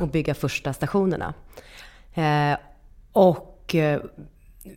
Och 0.00 0.08
bygga 0.08 0.34
första 0.34 0.72
stationerna. 0.72 1.34
Eh, 2.14 2.58
och 3.12 3.74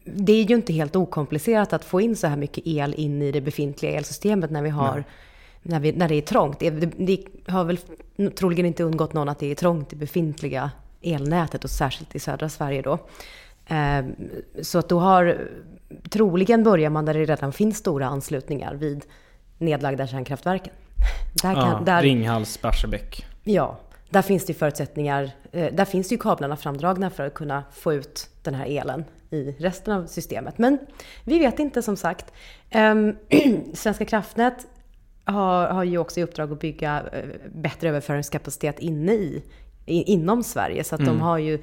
det 0.04 0.34
är 0.34 0.44
ju 0.44 0.56
inte 0.56 0.74
helt 0.74 0.96
okomplicerat 0.96 1.74
att 1.74 1.86
få 1.86 2.02
in 2.02 2.16
så 2.16 2.28
här 2.28 2.38
mycket 2.38 2.68
el 2.68 2.94
in 2.94 3.22
i 3.22 3.32
det 3.32 3.42
befintliga 3.42 3.92
elsystemet 3.92 4.52
när 4.52 4.62
vi 4.62 4.70
har 4.70 5.04
när, 5.62 5.80
vi, 5.80 5.92
när 5.92 6.10
det 6.10 6.16
är 6.16 6.22
trångt. 6.22 6.60
Det, 6.60 6.70
det, 6.70 7.26
har 7.48 7.64
väl 7.64 7.78
troligen 8.36 8.66
inte 8.66 8.84
undgått 8.84 9.14
någon 9.14 9.30
att 9.30 9.40
det 9.40 9.52
är 9.52 9.56
trångt 9.56 9.94
i 9.94 9.96
befintliga 9.96 10.72
elnätet 11.02 11.64
och 11.64 11.70
särskilt 11.70 12.16
i 12.16 12.20
södra 12.20 12.50
Sverige 12.50 12.82
då. 12.82 13.00
Eh, 13.76 14.06
så 14.62 14.80
att 14.80 14.90
då 14.90 15.00
har, 15.00 15.38
troligen 16.10 16.64
börjar 16.64 16.90
man 16.90 17.06
där 17.06 17.14
det 17.14 17.26
redan 17.26 17.54
finns 17.54 17.78
stora 17.78 18.06
anslutningar 18.08 18.74
vid 18.74 19.06
nedlagda 19.58 20.08
kärnkraftverken. 20.08 20.74
Där 21.44 21.54
kan, 21.54 21.70
Ja, 21.70 21.82
där, 21.86 22.02
Ringhals, 22.02 22.62
Barsebäck. 22.62 23.26
Ja, 23.44 23.80
där 24.10 24.22
finns 24.22 24.46
det 24.46 24.54
förutsättningar. 24.54 25.32
eh, 25.52 25.74
Där 25.74 25.86
finns 25.86 26.10
det 26.10 26.16
ju 26.16 26.20
kablarna 26.22 26.58
framdragna 26.58 27.10
för 27.10 27.28
att 27.28 27.34
kunna 27.34 27.64
få 27.72 27.94
ut 27.94 28.30
den 28.44 28.54
här 28.54 28.66
elen 28.66 29.04
i 29.32 29.56
resten 29.60 29.94
av 29.94 30.06
systemet. 30.06 30.58
Men 30.58 30.78
vi 31.24 31.40
vet 31.40 31.60
inte 31.60 31.82
som 31.82 31.98
sagt. 31.98 32.34
Ehm, 32.70 33.16
Svenska 33.74 34.06
kraftnät 34.06 34.68
har, 35.26 35.68
har 35.68 35.84
ju 35.84 35.98
också 35.98 36.20
i 36.20 36.24
uppdrag 36.24 36.52
att 36.52 36.60
bygga 36.60 37.04
eh, 37.14 37.26
bättre 37.54 37.90
överföringskapacitet 37.90 38.80
inne 38.80 39.14
i, 39.14 39.44
inom 39.86 40.44
Sverige. 40.44 40.84
Så 40.84 40.96
att 40.96 41.06
de 41.06 41.22
har 41.22 41.38
ju 41.38 41.60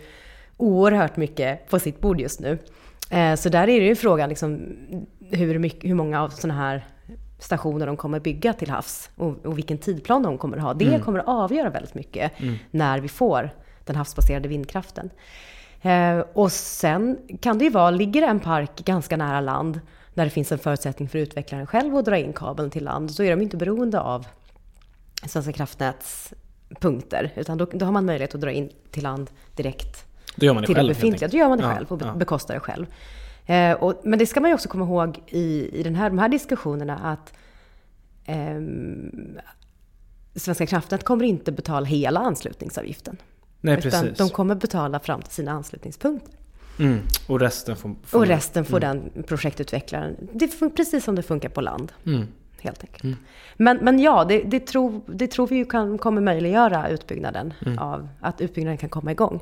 oerhört 0.57 1.17
mycket 1.17 1.69
på 1.69 1.79
sitt 1.79 2.01
bord 2.01 2.21
just 2.21 2.41
nu. 2.41 2.59
Eh, 3.11 3.35
Så 3.35 3.49
där 3.49 3.69
är 3.69 3.81
det 3.81 3.87
ju 3.87 3.95
frågan 3.97 4.29
liksom, 4.29 4.77
hur, 5.31 5.59
mycket, 5.59 5.91
hur 5.91 5.95
många 5.95 6.23
av 6.23 6.29
sådana 6.29 6.61
här 6.61 6.87
stationer 7.39 7.87
de 7.87 7.97
kommer 7.97 8.21
bygga 8.21 8.53
till 8.53 8.71
havs 8.71 9.11
och, 9.17 9.47
och 9.47 9.59
vilken 9.59 9.79
tidplan 9.79 10.23
de 10.23 10.39
kommer 10.39 10.59
ha. 10.59 10.75
Det 10.75 11.01
kommer 11.05 11.19
att 11.19 11.29
avgöra 11.29 11.71
väldigt 11.71 11.95
mycket 11.95 12.33
när 12.71 13.01
vi 13.01 13.09
får 13.09 13.51
den 13.85 13.97
havsbaserade 13.97 14.49
vindkraften. 14.49 15.11
Eh, 15.83 16.19
och 16.33 16.53
sen 16.53 17.19
kan 17.41 17.59
det 17.59 17.65
ju 17.65 17.71
vara, 17.71 17.91
ligger 17.91 18.23
en 18.23 18.41
park 18.41 18.85
ganska 18.85 19.17
nära 19.17 19.41
land 19.41 19.81
där 20.15 20.25
det 20.25 20.31
finns 20.31 20.53
en 20.53 20.59
förutsättning 20.59 21.09
för 21.09 21.19
utvecklaren 21.19 21.67
själv 21.67 21.97
att 21.97 22.05
dra 22.05 22.19
in 22.19 22.33
kabeln 22.33 22.71
till 22.71 22.85
land, 22.85 23.11
så 23.11 23.23
är 23.23 23.31
de 23.31 23.43
inte 23.43 23.57
beroende 23.57 24.01
av 24.01 24.27
Svenska 25.27 25.53
kraftnäts 25.53 26.33
punkter, 26.81 27.33
utan 27.37 27.59
då, 27.59 27.67
då 27.73 27.85
har 27.85 27.93
man 27.93 28.07
möjlighet 28.07 28.35
att 28.35 28.41
dra 28.41 28.51
in 28.51 28.71
till 28.91 29.03
land 29.03 29.31
direkt 29.57 30.05
Då 30.37 30.47
gör 30.47 30.55
man 30.55 30.63
det 30.63 30.67
till 30.67 30.75
själv 30.75 30.89
det 30.89 30.95
helt 30.95 30.99
befintliga. 30.99 31.17
enkelt. 31.27 31.33
Då 31.33 31.39
gör 31.39 31.49
man 31.49 31.59
det 31.59 31.65
Ja, 31.65 31.75
själv 31.75 31.87
och 31.93 32.03
ja. 32.03 32.15
bekostar 32.15 32.55
det 32.55 32.61
själv. 32.61 32.87
Eh, 33.47 33.73
och, 33.73 34.01
men 34.05 34.19
det 34.19 34.27
ska 34.27 34.41
man 34.41 34.51
ju 34.51 34.55
också 34.55 34.69
komma 34.69 34.85
ihåg 34.85 35.23
i, 35.27 35.71
i 35.81 35.83
den 35.83 35.95
här, 35.95 36.11
de 36.11 36.19
här 36.19 36.29
diskussionerna 36.29 36.99
att 36.99 37.33
ehm, 38.25 39.39
Svenska 40.35 40.67
kraftnät 40.67 41.05
kommer 41.05 41.25
inte 41.25 41.53
betala 41.53 41.87
hela 41.87 42.21
anslutningsavgiften. 42.21 43.17
Nej 43.61 43.79
utan 43.79 43.91
precis. 43.91 44.19
de 44.19 44.29
kommer 44.29 44.55
betala 44.55 45.01
fram 45.01 45.23
till 45.23 45.33
sina 45.33 45.53
anslutningspunkter. 45.53 46.35
Mm. 46.79 46.99
Och 47.27 47.41
resten 47.41 47.77
får... 47.77 47.95
får 48.05 48.19
Och 48.19 48.27
resten 48.27 48.65
får 48.65 48.81
den 48.81 49.11
projektutvecklaren. 49.27 50.17
Det 50.33 50.47
fun- 50.47 50.77
precis 50.77 51.05
som 51.05 51.15
det 51.15 51.23
funkar 51.23 51.49
på 51.49 51.61
land. 51.61 51.93
Mm. 52.07 52.27
Helt 52.61 52.85
enkelt. 52.85 53.19
Men, 53.57 53.77
men 53.77 53.99
ja, 53.99 54.25
det, 54.25 54.43
det, 54.43 54.61
tror, 54.67 55.01
det 55.07 55.27
tror 55.27 55.47
vi 55.47 55.57
ju 55.57 55.65
kan, 55.65 55.99
kommer 55.99 56.21
möjliggöra 56.21 56.89
utbyggnaden 56.89 57.53
Mm. 57.67 57.79
av 57.79 58.09
att 58.21 58.41
utbyggnaden 58.41 58.79
kan 58.79 58.89
komma 58.89 59.13
igång 59.13 59.41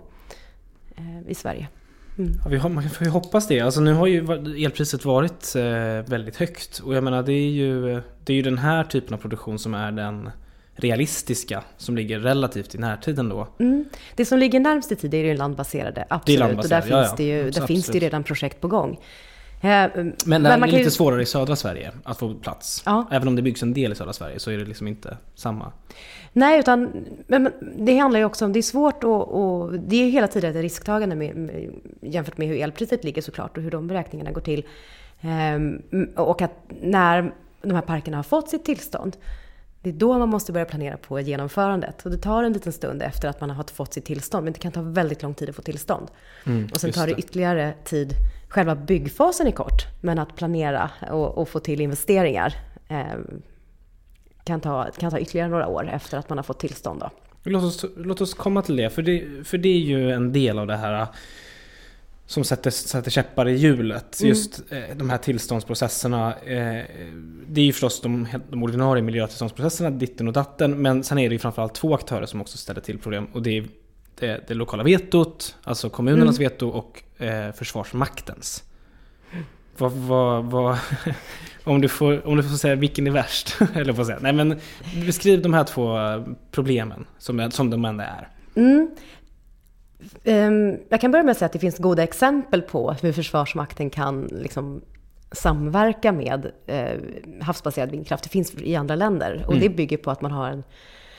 eh, 0.97 1.31
i 1.31 1.35
Sverige. 1.35 1.69
Ja, 2.17 2.49
vi 2.51 2.57
har, 2.57 2.69
man 2.69 2.91
får 2.91 3.05
ju 3.07 3.11
hoppas 3.11 3.49
det. 3.49 3.61
Alltså 3.61 3.81
nu 3.81 3.93
har 3.93 4.07
ju 4.07 4.19
elpriset 4.64 5.05
varit 5.05 5.55
eh, 5.57 5.62
väldigt 6.11 6.37
högt. 6.37 6.79
Och 6.79 6.95
jag 6.95 7.05
menar 7.05 7.23
det 7.23 7.33
är, 7.33 7.51
ju, 7.51 8.03
det 8.25 8.33
är 8.33 8.37
ju 8.37 8.43
den 8.43 8.59
här 8.59 8.85
typen 8.85 9.14
av 9.14 9.19
produktion 9.19 9.59
som 9.59 9.75
är 9.75 9.93
den 9.93 10.31
realistiska. 10.77 11.62
Som 11.77 11.97
ligger 11.97 12.18
relativt 12.18 12.74
i 12.74 12.79
närtiden 12.79 13.29
då. 13.29 13.49
Mm. 13.59 13.85
Det 14.14 14.24
som 14.24 14.39
ligger 14.39 14.61
närmst 14.61 14.93
i 14.93 14.97
tid 14.97 15.14
är 15.14 15.24
det 15.24 15.35
landbaserade, 15.35 16.05
absolut. 16.11 16.39
landbaserade, 16.41 16.85
och 16.87 16.91
där, 16.91 16.97
ja, 16.97 17.03
finns, 17.03 17.11
ja. 17.11 17.16
Det 17.16 17.24
ju, 17.24 17.41
där 17.43 17.49
Absolut. 17.49 17.66
finns 17.66 17.87
det 17.87 17.95
ju 17.95 18.01
redan 18.01 18.24
projekt 18.24 18.61
på 18.61 18.68
gång. 18.68 18.99
Eh, 19.61 19.68
Men 19.68 19.91
det 20.27 20.35
är 20.35 20.41
man 20.41 20.61
kan 20.61 20.68
lite 20.68 20.83
ju- 20.83 20.91
svårare 20.91 21.22
i 21.22 21.27
södra 21.27 21.57
Sverige 21.57 21.93
att 22.05 22.18
få 22.18 22.35
plats. 22.35 22.83
Ja. 22.87 23.07
Även 23.11 23.29
om 23.29 23.37
det 23.37 23.43
byggs 23.43 23.62
en 23.62 23.74
del 23.74 23.93
i 23.93 23.95
södra 23.95 24.12
Sverige 24.12 24.39
så 24.39 24.51
är 24.51 24.59
det 24.59 24.64
liksom 24.64 24.89
inte 24.89 25.16
samma. 25.35 25.72
Nej, 26.33 26.61
utan 26.61 26.91
men, 27.27 27.43
men 27.43 27.53
det 27.87 27.99
handlar 27.99 28.20
ju 28.20 28.27
också 28.27 28.45
om, 28.45 28.53
det 28.53 28.61
är 28.61 28.62
svårt 28.62 29.05
och, 29.05 29.29
och 29.29 29.72
det 29.72 29.97
är 29.97 30.05
ju 30.05 30.11
hela 30.11 30.29
tiden 30.29 30.51
ett 30.51 30.62
risktagande 30.62 31.16
med, 31.16 31.37
med, 31.37 31.70
jämfört 32.01 32.39
med 32.39 32.49
hur 32.49 32.57
elpriset 32.57 33.05
ligger 33.05 33.22
såklart 33.22 33.57
och 33.57 33.62
hur 33.62 33.70
de 33.70 33.87
beräkningarna 33.87 34.31
går 34.31 34.41
till. 34.41 34.64
Ehm, 35.20 35.83
och 36.16 36.43
att 36.43 36.53
när 36.83 37.33
de 37.62 37.70
här 37.74 37.83
parkerna 37.83 38.16
har 38.18 38.22
fått 38.24 38.49
sitt 38.49 38.64
tillstånd, 38.64 39.16
det 39.87 39.91
är 39.91 39.99
då 39.99 40.18
man 40.18 40.28
måste 40.28 40.53
börja 40.53 40.64
planera 40.64 40.97
på 40.97 41.20
genomförandet. 41.20 42.07
Och 42.07 42.11
det 42.11 42.16
tar 42.16 42.43
en 42.43 42.53
liten 42.53 42.72
stund 42.72 43.03
efter 43.03 43.28
att 43.28 43.41
man 43.41 43.51
har 43.51 43.64
fått 43.64 43.95
sitt 43.95 44.05
tillstånd, 44.05 44.45
men 44.45 44.53
det 44.53 44.59
kan 44.59 44.72
ta 44.72 44.82
väldigt 44.82 45.22
lång 45.22 45.34
tid 45.34 45.49
att 45.49 45.57
få 45.57 45.62
tillstånd. 45.62 46.07
och 46.72 46.80
sen 46.80 46.91
Mm, 46.91 46.93
tar 46.93 47.07
det 47.07 47.12
ytterligare 47.12 47.74
tid, 47.84 48.12
själva 48.49 48.74
byggfasen 48.74 49.47
är 49.47 49.51
kort, 49.51 49.82
men 50.01 50.18
att 50.18 50.37
planera 50.37 50.91
och, 51.11 51.39
och 51.39 51.49
få 51.49 51.61
till 51.61 51.80
investeringar 51.80 52.55
ehm, 52.89 53.43
kan 54.45 54.61
ta, 54.61 54.87
kan 54.99 55.11
ta 55.11 55.18
ytterligare 55.18 55.49
några 55.49 55.66
år 55.66 55.91
efter 55.93 56.18
att 56.18 56.28
man 56.28 56.39
har 56.39 56.43
fått 56.43 56.61
tillstånd. 56.61 57.01
Då. 57.01 57.11
Låt 57.43 57.64
oss, 57.64 57.84
låt 57.97 58.20
oss 58.20 58.34
komma 58.34 58.62
till 58.62 58.76
det, 58.76 58.91
för 58.91 59.03
det, 59.03 59.47
för 59.47 59.59
det 59.59 59.68
är 59.68 59.80
ju 59.80 60.11
en 60.12 60.32
del 60.32 60.59
av 60.59 60.66
det 60.66 60.76
här 60.76 61.07
som 62.27 62.45
sätter, 62.45 62.70
sätter 62.70 63.11
käppar 63.11 63.49
i 63.49 63.57
hjulet. 63.57 64.20
Mm. 64.20 64.29
Just 64.29 64.62
eh, 64.72 64.97
de 64.97 65.11
här 65.11 65.18
tillståndsprocesserna. 65.18 66.35
Eh, 66.35 66.85
det 67.49 67.61
är 67.61 67.64
ju 67.64 67.72
förstås 67.72 68.01
de, 68.01 68.29
de 68.51 68.62
ordinarie 68.62 69.03
miljötillståndsprocesserna, 69.03 69.91
ditten 69.91 70.27
och 70.27 70.33
datten. 70.33 70.83
Men 70.83 71.05
sen 71.05 71.18
är 71.18 71.29
det 71.29 71.33
ju 71.35 71.39
framförallt 71.39 71.74
två 71.74 71.95
aktörer 71.95 72.27
som 72.27 72.41
också 72.41 72.59
ställer 72.59 72.81
till 72.81 72.99
problem. 72.99 73.27
Och 73.33 73.43
det 73.43 73.59
är 73.59 73.66
det, 74.20 74.45
det 74.49 74.55
lokala 74.55 74.83
vetot, 74.83 75.57
alltså 75.62 75.91
kommunernas 75.91 76.39
Mm. 76.39 76.51
veto 76.51 76.68
och 76.68 77.22
eh, 77.22 77.53
Försvarsmaktens. 77.53 78.64
Vad, 79.79 79.93
vad, 79.93 80.45
vad, 80.45 80.79
om, 81.64 81.81
du 81.81 81.89
får, 81.89 82.27
om 82.27 82.37
du 82.37 82.43
får 82.43 82.57
säga 82.57 82.74
vilken 82.74 83.07
är 83.07 83.11
värst? 83.11 83.57
Eller 83.74 83.93
får 83.93 84.05
säga. 84.05 84.18
Nej 84.20 84.33
men 84.33 84.61
beskriv 85.07 85.43
de 85.43 85.55
här 85.55 85.64
två 85.64 85.99
eh, 85.99 86.24
problemen 86.51 87.07
som, 87.18 87.51
som 87.51 87.70
de 87.70 87.85
ändå 87.85 88.05
är. 88.05 88.29
Mm. 88.55 88.91
Ehm, 90.25 90.79
Jag 90.89 91.01
kan 91.01 91.11
börja 91.11 91.23
med 91.23 91.33
att 91.33 91.39
säga 91.39 91.47
att 91.47 91.53
det 91.53 91.59
finns 91.59 91.79
goda 91.79 92.03
exempel 92.03 92.63
på 92.63 92.93
hur 92.93 93.13
Försvarsmakten 93.13 93.91
kan 93.91 94.25
liksom 94.25 94.81
samverka 95.33 96.13
med 96.13 96.51
eh, 96.67 97.01
havsbaserad 97.41 97.91
vindkraft. 97.91 98.25
Det 98.25 98.31
finns 98.31 98.55
i 98.55 98.77
andra 98.77 98.95
länder 98.95 99.45
och 99.49 99.57
det 99.57 99.69
bygger 99.69 99.97
på 99.97 100.11
att 100.11 100.21
man 100.21 100.31
har 100.31 100.49
en, 100.49 100.65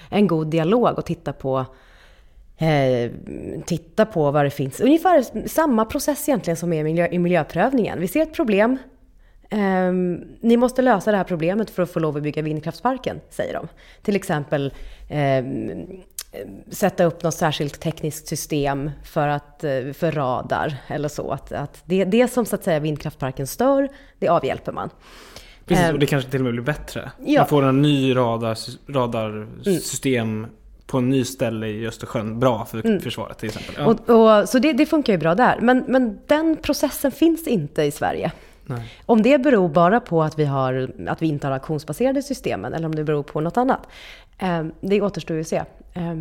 en 0.09 0.27
god 0.27 0.47
dialog 0.47 0.97
och 0.97 1.05
tittar 1.05 1.33
på 1.33 1.65
eh, 2.57 3.11
titta 3.65 4.05
på 4.05 4.31
vad 4.31 4.45
det 4.45 4.49
finns. 4.49 4.79
Ungefär 4.79 5.47
samma 5.47 5.85
process 5.85 6.29
egentligen 6.29 6.57
som 6.57 6.73
är 6.73 6.83
miljö, 6.83 7.07
i 7.07 7.19
miljöprövningen. 7.19 7.99
Vi 7.99 8.07
ser 8.07 8.21
ett 8.21 8.33
problem. 8.33 8.77
Ehm, 9.49 10.21
ni 10.41 10.57
måste 10.57 10.81
lösa 10.81 11.11
det 11.11 11.17
här 11.17 11.23
problemet 11.23 11.69
för 11.69 11.83
att 11.83 11.91
få 11.91 11.99
lov 11.99 12.17
att 12.17 12.23
bygga 12.23 12.41
vindkraftsparken, 12.41 13.21
säger 13.29 13.53
de. 13.53 13.67
Till 14.01 14.15
exempel 14.15 14.73
ehm, 15.09 15.71
sätta 16.71 17.03
upp 17.03 17.23
något 17.23 17.33
särskilt 17.33 17.79
tekniskt 17.79 18.27
system 18.27 18.91
för, 19.03 19.27
att, 19.27 19.63
eh, 19.63 19.71
för 19.93 20.11
radar 20.11 20.75
eller 20.87 21.09
så. 21.09 21.31
Att, 21.31 21.51
att 21.51 21.81
det, 21.85 22.05
det 22.05 22.27
som 22.27 22.45
så 22.45 22.55
att 22.55 22.63
säga 22.63 22.79
vindkraftparken 22.79 23.47
stör, 23.47 23.89
det 24.19 24.27
avhjälper 24.27 24.71
man. 24.71 24.89
Precis, 25.65 25.85
Ehm, 25.85 25.93
och 25.93 25.99
det 25.99 26.05
kanske 26.05 26.31
till 26.31 26.39
och 26.39 26.43
med 26.43 26.53
blir 26.53 26.63
bättre. 26.63 27.11
ja. 27.25 27.41
Man 27.41 27.47
får 27.47 27.63
en 27.63 27.81
ny 27.81 28.15
radar, 28.15 28.57
radarsystem 28.87 30.47
på 30.85 30.97
en 30.97 31.09
ny 31.09 31.23
ställe 31.25 31.67
i 31.67 31.87
Östersjön. 31.87 32.39
Bra 32.39 32.65
för 32.65 32.99
försvaret 32.99 33.37
till 33.37 33.49
exempel. 33.49 33.75
Ja. 33.77 33.81
Mm. 33.81 33.97
Och, 34.07 34.39
och, 34.39 34.49
så 34.49 34.59
det, 34.59 34.73
det 34.73 34.85
funkar 34.85 35.13
ju 35.13 35.19
bra 35.19 35.35
där. 35.35 35.59
Men, 35.61 35.83
men 35.87 36.19
den 36.27 36.57
processen 36.61 37.11
finns 37.11 37.47
inte 37.47 37.83
i 37.83 37.91
Sverige. 37.91 38.31
Nej. 38.65 38.93
Om 39.05 39.21
det 39.21 39.37
beror 39.37 39.69
bara 39.69 39.99
på 39.99 40.23
att 40.23 40.39
vi, 40.39 40.45
har, 40.45 40.91
att 41.07 41.21
vi 41.21 41.27
inte 41.27 41.47
har 41.47 41.53
auktionsbaserade 41.53 42.21
systemen 42.21 42.73
eller 42.73 42.85
om 42.85 42.95
det 42.95 43.03
beror 43.03 43.23
på 43.23 43.41
något 43.41 43.57
annat. 43.57 43.87
Eh, 44.37 44.65
det 44.81 45.01
återstår 45.01 45.35
ju 45.35 45.41
att 45.41 45.47
se. 45.47 45.63
Eh, 45.93 46.15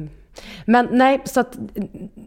men 0.64 0.89
nej, 0.91 1.21
så 1.25 1.41
att 1.41 1.59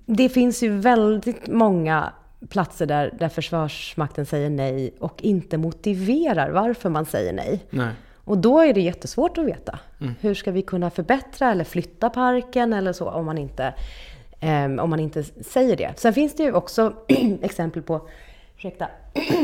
det 0.06 0.30
finns 0.30 0.64
ju 0.64 0.78
väldigt 0.78 1.48
många 1.48 2.14
platser 2.50 2.86
där, 2.86 3.14
där 3.20 3.30
Försvarsmakten 3.30 4.26
säger 4.26 4.50
nej 4.50 4.94
och 5.00 5.24
inte 5.24 5.58
motiverar 5.58 6.50
varför 6.50 6.90
man 6.90 7.06
säger 7.06 7.34
nej. 7.34 7.66
Nej. 7.70 7.94
Och 8.30 8.38
då 8.38 8.60
är 8.60 8.74
det 8.74 8.82
jättesvårt 8.82 9.38
att 9.38 9.46
veta. 9.46 9.80
Hur 10.20 10.34
ska 10.34 10.52
vi 10.52 10.62
kunna 10.62 10.90
förbättra 10.90 11.52
eller 11.52 11.64
flytta 11.64 12.10
parken 12.10 12.74
eller 12.74 12.94
så 12.94 13.10
om 13.10 13.26
man 13.26 13.38
inte, 13.38 13.74
ehm, 14.40 14.80
om 14.80 14.90
man 14.90 15.00
inte 15.00 15.24
säger 15.24 15.76
det. 15.76 15.94
Sen 15.98 16.14
finns 16.14 16.36
det 16.36 16.44
ju 16.44 16.54
också 16.54 16.94
exempel 17.42 17.82
på, 17.82 18.10
ursäkta, 18.58 18.88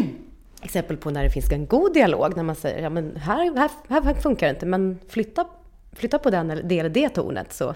exempel 0.62 0.98
på 0.98 1.10
när 1.10 1.24
det 1.24 1.30
finns 1.30 1.52
en 1.52 1.66
god 1.66 1.94
dialog. 1.94 2.36
När 2.36 2.44
man 2.44 2.56
säger, 2.56 2.84
ja 2.84 2.90
men 2.90 3.16
här, 3.16 3.58
här, 3.58 4.02
här 4.02 4.14
funkar 4.14 4.48
det 4.48 4.54
inte, 4.54 4.66
men 4.66 5.00
flytta, 5.08 5.46
flytta 5.96 6.20
på 6.20 6.30
den 6.30 6.52
eller 6.52 6.64
det 6.64 6.80
eller 6.80 6.90
det 6.90 7.10
tornet 7.10 7.54
så, 7.54 7.76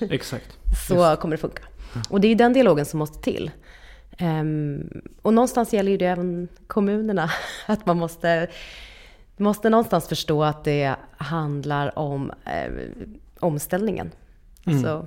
Exakt. 0.00 0.58
så 0.88 1.16
kommer 1.16 1.36
det 1.36 1.40
funka. 1.40 1.62
Och 2.10 2.20
det 2.20 2.26
är 2.26 2.28
ju 2.28 2.34
den 2.34 2.52
dialogen 2.52 2.86
som 2.86 2.98
måste 2.98 3.22
till. 3.22 3.50
Ehm, 4.18 5.02
och 5.22 5.34
någonstans 5.34 5.72
gäller 5.72 5.90
ju 5.90 5.96
det 5.96 6.06
även 6.06 6.48
kommunerna. 6.66 7.30
Att 7.66 7.86
man 7.86 7.98
måste, 7.98 8.48
måste 9.36 9.70
någonstans 9.70 10.08
förstå 10.08 10.44
att 10.44 10.64
det 10.64 10.94
handlar 11.16 11.98
om 11.98 12.32
eh, 12.44 12.72
omställningen. 13.40 14.10
Så, 14.82 15.06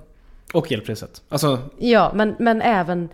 Och 0.54 0.72
elpriset. 0.72 1.22
Alltså, 1.30 1.60
ja, 1.78 2.12
men, 2.16 2.36
men 2.40 2.62
även 2.62 3.10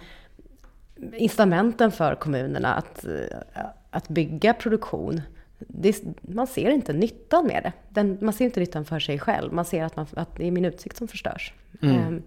incitamenten 1.13 1.91
för 1.91 2.15
kommunerna 2.15 2.73
att, 2.73 3.05
eh, 3.05 3.65
att 3.89 4.07
bygga 4.07 4.53
produktion. 4.53 5.21
Det, 5.59 6.03
man 6.21 6.47
ser 6.47 6.69
inte 6.69 6.93
nyttan 6.93 7.47
med 7.47 7.63
det. 7.63 7.71
Den, 7.89 8.17
man 8.21 8.33
ser 8.33 8.45
inte 8.45 8.59
nyttan 8.59 8.85
för 8.85 8.99
sig 8.99 9.19
själv. 9.19 9.53
Man 9.53 9.65
ser 9.65 9.83
att, 9.83 9.95
man, 9.95 10.05
att 10.13 10.35
det 10.37 10.47
är 10.47 10.51
min 10.51 10.65
utsikt 10.65 10.97
som 10.97 11.07
förstörs. 11.07 11.53
Ehm, 11.81 12.21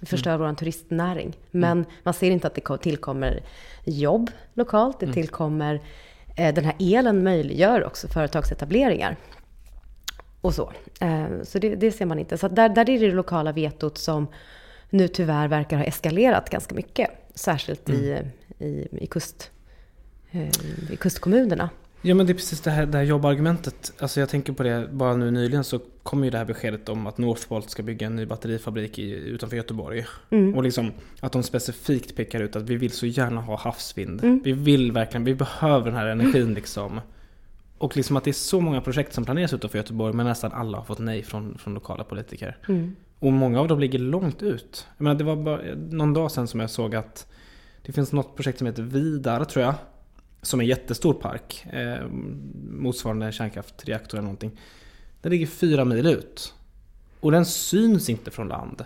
Det 0.00 0.06
förstör 0.06 0.36
vår 0.36 0.54
turistnäring. 0.54 1.36
Men 1.50 1.84
man 2.02 2.14
ser 2.14 2.30
inte 2.30 2.46
att 2.46 2.54
det 2.54 2.60
ko- 2.60 2.76
tillkommer 2.76 3.42
jobb 3.84 4.30
lokalt. 4.54 5.00
Det 5.00 5.12
tillkommer... 5.12 5.80
Eh, 6.36 6.54
den 6.54 6.64
här 6.64 6.74
elen 6.78 7.22
möjliggör 7.24 7.84
också 7.84 8.08
företagsetableringar. 8.08 9.16
Och 10.40 10.54
så. 10.54 10.72
Eh, 11.00 11.26
så 11.42 11.58
det, 11.58 11.74
det 11.74 11.92
ser 11.92 12.06
man 12.06 12.18
inte. 12.18 12.38
Så 12.38 12.48
där, 12.48 12.68
där 12.68 12.90
är 12.90 12.98
det 13.00 13.06
det 13.06 13.12
lokala 13.14 13.52
vetot 13.52 13.98
som 13.98 14.26
nu 14.90 15.08
tyvärr 15.08 15.48
verkar 15.48 15.76
ha 15.76 15.84
eskalerat 15.84 16.50
ganska 16.50 16.74
mycket. 16.74 17.10
Särskilt 17.34 17.88
i, 17.90 18.22
i, 18.58 18.88
i, 19.00 19.06
kust, 19.06 19.50
eh, 20.30 20.48
i 20.92 20.96
kustkommunerna. 21.00 21.70
Ja 22.02 22.14
men 22.14 22.26
det 22.26 22.32
är 22.32 22.34
precis 22.34 22.60
det 22.60 22.70
här, 22.70 22.86
det 22.86 22.98
här 22.98 23.04
jobbargumentet. 23.04 23.92
Alltså 23.98 24.20
jag 24.20 24.28
tänker 24.28 24.52
på 24.52 24.62
det, 24.62 24.88
bara 24.92 25.16
nu 25.16 25.30
nyligen 25.30 25.64
så 25.64 25.80
kom 26.02 26.24
ju 26.24 26.30
det 26.30 26.38
här 26.38 26.44
beskedet 26.44 26.88
om 26.88 27.06
att 27.06 27.18
Northvolt 27.18 27.70
ska 27.70 27.82
bygga 27.82 28.06
en 28.06 28.16
ny 28.16 28.26
batterifabrik 28.26 28.98
i, 28.98 29.10
utanför 29.10 29.56
Göteborg. 29.56 30.04
Och 30.56 30.62
liksom 30.62 30.92
att 31.20 31.32
de 31.32 31.42
specifikt 31.42 32.16
pekar 32.16 32.40
ut 32.40 32.56
att 32.56 32.62
vi 32.62 32.76
vill 32.76 32.90
så 32.90 33.06
gärna 33.06 33.40
ha 33.40 33.56
havsvind. 33.56 34.20
Vi 34.44 34.52
vill 34.52 34.92
verkligen, 34.92 35.24
vi 35.24 35.34
behöver 35.34 35.84
den 35.84 35.94
här 35.94 36.06
energin 36.06 36.54
liksom. 36.54 37.00
Och 37.78 37.96
liksom 37.96 38.16
att 38.16 38.24
det 38.24 38.30
är 38.30 38.32
så 38.32 38.60
många 38.60 38.80
projekt 38.80 39.12
som 39.12 39.24
planeras 39.24 39.52
utanför 39.52 39.78
Göteborg 39.78 40.14
men 40.14 40.26
nästan 40.26 40.52
alla 40.52 40.78
har 40.78 40.84
fått 40.84 40.98
nej 40.98 41.22
från, 41.22 41.58
från 41.58 41.74
lokala 41.74 42.04
politiker. 42.04 42.56
Och 43.18 43.32
många 43.32 43.60
av 43.60 43.68
dem 43.68 43.80
ligger 43.80 43.98
långt 43.98 44.42
ut. 44.42 44.86
Jag 44.96 45.04
menar, 45.04 45.18
det 45.18 45.24
var 45.24 45.36
bara 45.36 45.60
någon 45.90 46.14
dag 46.14 46.30
sedan 46.30 46.48
som 46.48 46.60
jag 46.60 46.70
såg 46.70 46.94
att 46.94 47.26
det 47.82 47.92
finns 47.92 48.12
något 48.12 48.36
projekt 48.36 48.58
som 48.58 48.66
heter 48.66 48.82
Vidar 48.82 49.44
tror 49.44 49.64
jag. 49.64 49.74
Som 50.46 50.60
är 50.60 50.64
en 50.64 50.68
jättestor 50.68 51.14
park. 51.14 51.66
Eh, 51.72 52.06
motsvarande 52.70 53.32
kärnkraftreaktor 53.32 54.18
eller 54.18 54.24
någonting. 54.24 54.50
Den 55.20 55.32
ligger 55.32 55.46
fyra 55.46 55.84
mil 55.84 56.06
ut. 56.06 56.54
Och 57.20 57.32
den 57.32 57.46
syns 57.46 58.10
inte 58.10 58.30
från 58.30 58.48
land. 58.48 58.84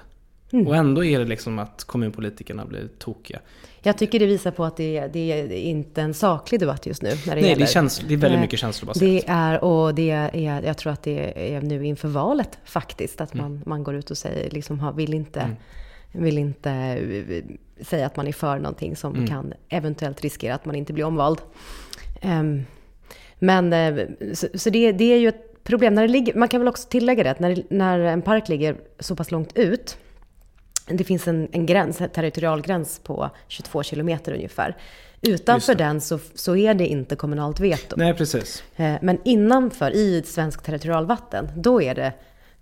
Och 0.67 0.77
ändå 0.77 1.05
är 1.05 1.19
det 1.19 1.25
liksom 1.25 1.59
att 1.59 1.85
kommunpolitikerna 1.85 2.65
blir 2.65 2.89
tokiga. 2.99 3.41
Jag 3.83 3.99
tycker 3.99 4.19
det 4.19 4.27
visar 4.27 4.51
på 4.51 4.65
att 4.65 4.77
det, 4.77 5.09
det 5.13 5.33
är 5.33 5.53
inte 5.53 6.03
en 6.03 6.15
saklig 6.15 6.61
debatt 6.61 6.87
just 6.87 7.03
nu. 7.03 7.09
När 7.27 7.37
det 7.37 7.43
Nej, 7.43 7.55
det 7.55 7.63
är, 7.63 7.67
käns- 7.67 7.99
det 8.09 8.15
är 8.15 8.19
väldigt 8.19 8.31
Nej, 8.31 8.41
mycket 8.41 8.61
känslobaserat. 8.61 9.11
Det 9.27 9.33
är, 9.33 9.65
och 9.65 9.95
det 9.95 10.11
är, 10.11 10.63
jag 10.63 10.79
tror 10.79 10.93
att 10.93 11.03
det 11.03 11.55
är 11.55 11.63
nu 11.63 11.87
inför 11.87 12.09
valet 12.09 12.59
faktiskt, 12.65 13.21
att 13.21 13.35
man, 13.35 13.63
man 13.67 13.85
går 13.85 13.95
ut 13.95 14.11
och 14.11 14.19
säger, 14.19 14.51
liksom, 14.51 14.93
vill 14.97 15.15
inte, 15.15 15.57
vill 16.13 16.39
inte 16.39 16.71
eh, 16.71 17.45
säga 17.85 18.07
att 18.07 18.17
man 18.17 18.27
är 18.27 18.33
för 18.33 18.59
någonting 18.59 18.97
som 18.97 19.27
kan 19.27 19.53
eventuellt 19.69 20.21
riskera 20.21 20.55
att 20.55 20.65
man 20.65 20.75
inte 20.75 20.93
blir 20.93 21.05
omvald. 21.05 21.39
Ehm, 22.21 22.65
men, 23.39 23.73
eh, 23.73 24.07
så, 24.35 24.47
så 24.55 24.71
det, 24.71 24.93
det 24.93 25.05
är 25.05 25.19
ju 25.19 25.29
ett 25.29 25.65
problem. 25.65 25.95
När 25.95 26.03
det 26.03 26.09
ligger, 26.09 26.35
man 26.35 26.49
kan 26.49 26.61
väl 26.61 26.69
också 26.69 26.89
tillägga 26.89 27.25
det, 27.25 27.31
att 27.31 27.41
när, 27.41 27.63
när 27.71 27.99
en 27.99 28.23
park 28.23 28.49
ligger 28.49 28.77
så 28.99 29.17
pass 29.17 29.31
långt 29.31 29.57
ut, 29.57 29.97
det 30.87 31.05
finns 31.05 31.29
en, 31.29 31.49
en 31.53 31.67
gräns, 31.67 32.01
en 32.01 32.09
territorialgräns 32.09 32.99
på 32.99 33.31
22 33.49 33.83
kilometer 33.83 34.33
ungefär. 34.33 34.77
Utanför 35.23 35.75
den 35.75 36.01
så, 36.01 36.19
så 36.35 36.57
är 36.57 36.75
det 36.75 36.87
inte 36.87 37.17
kommunalt 37.17 37.61
veto. 37.61 37.97
Nej, 37.99 38.15
precis. 38.15 38.65
Eh, 38.77 38.95
Men 39.03 39.19
innanför, 39.25 39.91
i 39.91 40.23
svensk 40.27 40.63
territorialvatten, 40.63 41.49
då 41.57 41.83
är 41.83 41.95
det, 41.95 42.13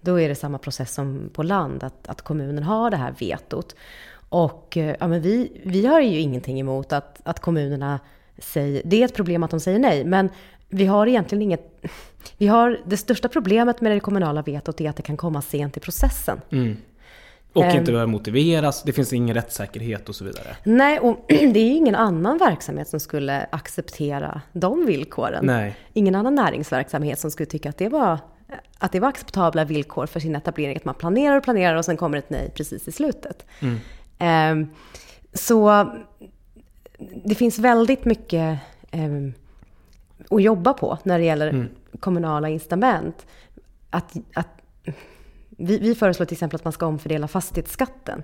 då 0.01 0.21
är 0.21 0.29
det 0.29 0.35
samma 0.35 0.59
process 0.59 0.95
som 0.95 1.31
på 1.33 1.43
land, 1.43 1.85
att, 1.85 2.09
att 2.09 2.23
kommunen 2.23 2.63
har 2.63 2.91
det 2.91 2.97
här 2.97 3.15
vetot. 3.19 3.77
Och 4.29 4.77
eh, 4.77 4.97
ja, 5.01 5.09
men 5.09 5.21
vi, 5.21 5.61
vi 5.65 5.87
har 5.87 6.01
ju 6.01 6.21
ingenting 6.21 6.61
emot 6.61 6.93
att, 6.93 7.21
att 7.23 7.41
kommunerna 7.41 8.01
säger, 8.39 8.83
det 8.85 9.01
är 9.01 9.05
ett 9.05 9.15
problem 9.15 9.43
att 9.43 9.51
de 9.51 9.61
säger 9.61 9.79
nej, 9.79 10.05
men 10.05 10.29
vi 10.69 10.87
har 10.87 11.07
egentligen 11.07 11.43
inget, 11.43 11.85
vi 12.39 12.47
har, 12.47 12.81
det 12.87 12.97
största 12.97 13.29
problemet 13.29 13.81
med 13.81 13.93
det 13.93 14.01
kommunala 14.01 14.43
vetot 14.43 14.81
är 14.81 14.91
att 14.91 14.97
det 14.97 15.03
kan 15.03 15.17
komma 15.17 15.43
sent 15.43 15.77
i 15.77 15.81
processen. 15.81 16.41
Och 17.53 17.65
Ehm. 17.65 17.77
inte 17.79 17.93
behöver 17.93 18.13
motiveras, 18.13 18.83
det 18.83 18.93
finns 18.93 19.13
ingen 19.13 19.35
rättssäkerhet 19.35 20.09
och 20.09 20.15
så 20.15 20.25
vidare. 20.25 20.57
Nej, 20.65 20.99
och 20.99 21.25
det 21.29 21.61
är 21.61 21.65
ju 21.65 21.75
ingen 21.75 21.95
annan 21.95 22.39
verksamhet 22.39 22.89
som 22.89 23.01
skulle 23.01 23.47
acceptera 23.51 24.41
de 24.53 24.87
villkoren. 24.87 25.47
Nej. 25.47 25.77
Ingen 25.93 26.15
annan 26.15 26.35
näringsverksamhet 26.35 27.19
som 27.19 27.31
skulle 27.31 27.47
tycka 27.47 27.69
att 27.69 27.79
det 27.79 27.89
var, 27.89 28.19
att 28.79 28.93
det 28.93 29.01
var 29.01 29.09
acceptabla 29.09 29.65
villkor 29.65 30.07
för 30.07 30.21
sin 30.21 30.37
etablering. 30.37 30.77
Att 30.77 30.85
man 30.85 30.95
planerar 30.95 31.37
och 31.37 31.45
planerar 31.45 31.77
och 31.77 31.85
sen 31.85 31.97
kommer 31.97 32.19
ett 32.19 32.31
nej 32.31 32.51
precis 32.55 32.89
i 32.89 32.93
slutet. 32.93 33.47
Ehm, 34.19 34.69
så 35.33 35.89
det 37.25 37.35
finns 37.35 37.59
väldigt 37.59 38.05
mycket 38.05 38.59
ehm, 38.91 39.33
att 40.31 40.43
jobba 40.43 40.73
på 40.73 40.99
när 41.03 41.19
det 41.19 41.25
gäller 41.25 41.69
kommunala 42.01 42.49
incitament. 42.49 43.27
Att, 43.91 44.17
att, 44.35 44.49
vi, 45.49 45.79
vi 45.79 45.95
föreslår 45.95 46.27
till 46.27 46.35
exempel 46.35 46.57
att 46.57 46.65
man 46.65 46.73
ska 46.73 46.87
omfördela 46.87 47.29
fastighetsskatten. 47.29 48.23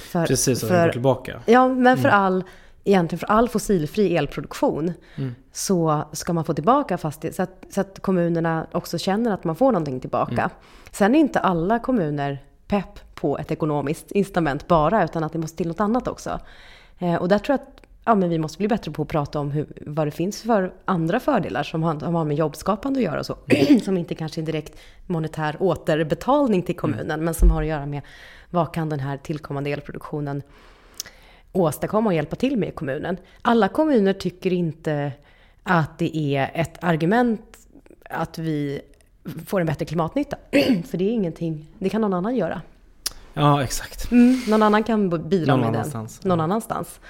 För, 0.00 0.26
Precis, 0.26 0.60
så 0.60 0.68
går 0.68 0.88
tillbaka. 0.88 1.40
Ja, 1.46 1.68
men 1.68 1.98
för 1.98 2.08
all, 2.08 2.44
egentligen 2.84 3.18
för 3.18 3.26
all 3.26 3.48
fossilfri 3.48 4.16
elproduktion 4.16 4.92
Mm. 5.16 5.34
så 5.52 6.04
ska 6.12 6.32
man 6.32 6.44
få 6.44 6.54
tillbaka 6.54 6.98
fastighet, 6.98 7.36
så 7.36 7.42
att, 7.42 7.64
så 7.70 7.80
att 7.80 8.00
kommunerna 8.00 8.66
också 8.72 8.98
känner 8.98 9.32
att 9.32 9.44
man 9.44 9.56
får 9.56 9.72
någonting 9.72 10.00
tillbaka. 10.00 10.32
Mm. 10.32 10.50
Sen 10.90 11.14
är 11.14 11.18
inte 11.18 11.40
alla 11.40 11.78
kommuner 11.78 12.44
pepp 12.66 13.14
på 13.14 13.38
ett 13.38 13.50
ekonomiskt 13.50 14.10
incitament 14.10 14.68
bara, 14.68 15.04
utan 15.04 15.24
att 15.24 15.32
det 15.32 15.38
måste 15.38 15.56
till 15.56 15.68
något 15.68 15.80
annat 15.80 16.08
också. 16.08 16.40
Eh, 16.98 17.14
och 17.14 17.28
där 17.28 17.38
tror 17.38 17.58
jag 17.58 17.60
att 17.62 17.84
ja, 18.04 18.14
men 18.14 18.28
vi 18.28 18.38
måste 18.38 18.58
bli 18.58 18.68
bättre 18.68 18.90
på 18.90 19.02
att 19.02 19.08
prata 19.08 19.38
om 19.40 19.50
hur, 19.50 19.66
vad 19.86 20.06
det 20.06 20.10
finns 20.10 20.42
för 20.42 20.72
andra 20.84 21.20
fördelar 21.20 21.62
som 21.62 21.82
har, 21.82 21.98
som 21.98 22.14
har 22.14 22.24
med 22.24 22.36
jobbskapande 22.36 23.00
att 23.00 23.04
göra 23.04 23.18
och 23.18 23.26
så. 23.26 23.36
som 23.84 23.96
inte 23.96 24.14
kanske 24.14 24.40
är 24.40 24.42
direkt 24.42 24.78
monetär 25.06 25.56
återbetalning 25.60 26.62
till 26.62 26.76
kommunen, 26.76 27.24
men 27.24 27.34
som 27.34 27.50
har 27.50 27.62
att 27.62 27.68
göra 27.68 27.86
med 27.86 28.02
vad 28.50 28.74
kan 28.74 28.88
den 28.88 29.00
här 29.00 29.16
tillkommande 29.16 29.70
elproduktionen 29.70 30.42
åstadkomma 31.54 32.10
och 32.10 32.14
hjälpa 32.14 32.36
till 32.36 32.56
med 32.56 32.68
i 32.68 32.72
kommunen. 32.72 33.16
Alla 33.42 33.68
kommuner 33.68 34.12
tycker 34.12 34.52
inte 34.52 35.12
att 35.62 35.98
det 35.98 36.16
är 36.16 36.50
ett 36.54 36.84
argument 36.84 37.58
att 38.10 38.38
vi 38.38 38.80
får 39.46 39.60
en 39.60 39.66
bättre 39.66 39.84
klimatnytta. 39.84 40.36
För 40.90 40.98
det 40.98 41.04
är 41.04 41.12
ingenting, 41.12 41.66
det 41.78 41.88
kan 41.88 42.00
någon 42.00 42.14
annan 42.14 42.36
göra. 42.36 42.62
Ja, 43.34 43.62
exakt. 43.62 44.10
Någon 44.46 44.62
annan 44.62 44.82
kan 44.82 45.28
bidra 45.28 45.56
med 45.56 45.72
den. 45.72 45.90
Någon 46.22 46.40
annanstans. 46.40 47.00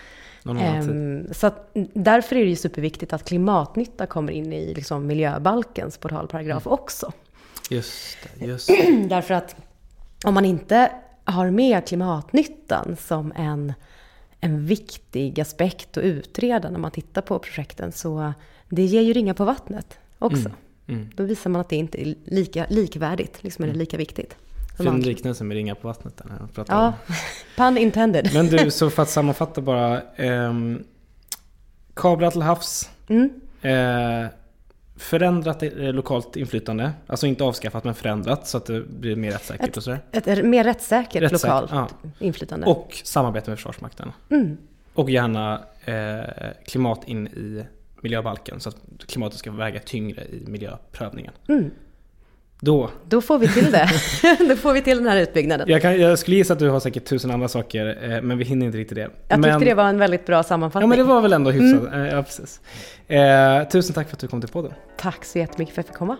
Någon 0.42 0.59
annan. 0.59 0.90
Ehm, 0.90 1.34
så 1.34 1.47
att, 1.47 1.70
därför 1.92 2.36
är 2.36 2.40
det 2.40 2.51
ju 2.51 2.57
superviktigt 2.57 3.12
att 3.12 3.24
klimatnytta 3.24 4.07
kommer 4.07 4.32
in 4.32 4.53
i 4.53 4.74
liksom, 4.74 5.07
miljöbalkens 5.07 5.99
portalparagraf 5.99 6.66
också. 6.66 7.12
Just 7.70 8.18
det, 8.38 8.47
just 8.47 8.68
det. 8.86 9.07
Därför 9.09 9.34
att 9.34 9.57
om 10.24 10.34
man 10.34 10.45
inte 10.45 10.92
har 11.24 11.51
med 11.51 11.86
klimatnyttan 11.86 12.97
som 13.01 13.32
en, 13.36 13.72
en 14.45 14.66
viktig 14.66 15.40
aspekt 15.40 15.97
att 15.97 16.05
utreda 16.05 16.70
när 16.70 16.78
man 16.78 16.90
tittar 16.90 17.22
på 17.22 17.38
projekten 17.38 17.92
så 17.92 18.32
det 18.68 18.84
ger 18.84 19.03
ju 19.03 19.12
ringar 19.12 19.34
på 19.34 19.45
vattnet 19.45 19.99
också. 20.18 20.51
Mm. 20.86 21.09
Då 21.14 21.22
visar 21.22 21.51
man 21.51 21.61
att 21.61 21.68
det 21.68 21.76
inte 21.76 22.03
är 22.03 22.14
lika 22.24 22.66
likvärdigt, 22.68 23.42
liksom 23.42 23.64
är 23.64 23.68
det 23.68 23.74
lika 23.74 23.97
viktigt. 23.97 24.36
Fin 24.78 25.01
liknelse 25.01 25.45
med 25.45 25.55
ringar 25.55 25.74
på 25.74 25.88
vattnet. 25.88 26.16
Där, 26.16 26.26
när 26.26 26.49
jag 26.55 26.66
Ja, 26.68 26.86
om. 26.86 27.14
pun 27.57 27.78
intended. 27.78 28.30
Men 28.34 28.47
du, 28.47 28.70
så 28.70 28.90
för 28.90 29.03
att 29.03 29.11
sammanfatta 29.18 29.61
bara. 29.61 30.03
Eh, 30.16 30.55
kablar 31.95 32.30
till 32.30 32.42
havs. 32.42 32.90
Mm. 33.09 33.40
Eh, 33.62 34.30
förändrat 34.97 35.62
eh, 35.62 35.70
lokalt 35.72 36.36
inflytande. 36.36 36.92
Alltså 37.07 37.26
inte 37.26 37.45
avskaffat 37.45 37.84
men 37.84 37.95
förändrat 37.95 38.49
så 38.49 38.57
att 38.57 38.66
det 38.66 38.80
blir 38.80 39.16
mer 39.16 39.30
rättssäkert 39.30 39.76
och 39.76 39.82
sådär. 39.82 40.01
Ett 40.12 40.45
mer 40.45 40.64
rättssäkert, 40.64 41.22
Rättssäkert, 41.22 41.61
lokalt 41.61 41.95
ja. 42.03 42.11
inflytande. 42.18 42.66
Och 42.66 43.01
samarbete 43.05 43.51
med 43.51 43.59
Försvarsmakten. 43.59 44.12
Mm. 44.30 44.57
Och 44.95 45.11
gärna 45.11 45.61
eh, 45.84 46.24
klimat 46.66 47.09
in 47.09 47.26
i 47.26 47.64
miljöbalken 48.01 48.61
så 48.61 48.68
att 48.68 48.76
klimatet 49.07 49.38
ska 49.38 49.51
väga 49.51 49.80
tyngre 49.80 50.24
i 50.24 50.45
miljöprövningen. 50.47 51.32
Mm. 51.49 51.70
Då, 52.61 52.91
Då 53.09 53.21
får 53.21 53.39
vi 53.39 53.49
till 53.49 53.73
det. 53.73 53.89
Då 54.49 54.57
får 54.57 54.73
vi 54.73 54.83
till 54.83 54.97
den 54.99 55.07
här 55.07 55.17
utbyggnaden. 55.17 55.69
jag, 55.69 55.83
kan, 55.83 56.01
jag 56.01 56.19
skulle 56.19 56.37
gissa 56.37 56.53
att 56.53 56.59
du 56.59 56.69
har 56.69 56.81
säkert 56.81 57.05
tusen 57.05 57.31
andra 57.31 57.49
saker 57.49 58.13
eh, 58.13 58.23
men 58.23 58.39
vi 58.39 58.45
hinner 58.45 58.67
inte 58.67 58.79
riktigt 58.79 58.97
det. 58.97 59.11
Jag 59.29 59.41
men, 59.41 59.43
tyckte 59.43 59.71
det 59.71 59.75
var 59.75 59.89
en 59.89 59.99
väldigt 59.99 60.27
bra 60.27 60.37
Ja 60.37 60.43
sammanfattning. 60.43 60.89
men 60.89 60.99
det 60.99 61.05
var 61.05 61.21
väl 61.21 61.33
ändå 61.33 61.51
hyfsat. 61.51 61.89
Mm. 61.93 62.05
Eh, 62.05 62.15
ja, 62.15 62.23
precis. 62.23 62.61
Eh, 63.09 63.69
tusen 63.69 63.95
tack 63.95 64.09
för 64.09 64.17
att 64.17 64.21
du 64.21 64.29
kom 64.29 64.41
till 64.41 64.51
podden. 64.51 64.73
Tack 64.99 65.25
så 65.25 65.39
jättemycket 65.39 65.75
för 65.75 65.81
att 65.81 65.87
jag 65.87 65.95
fick 65.95 65.99
komma. 65.99 66.17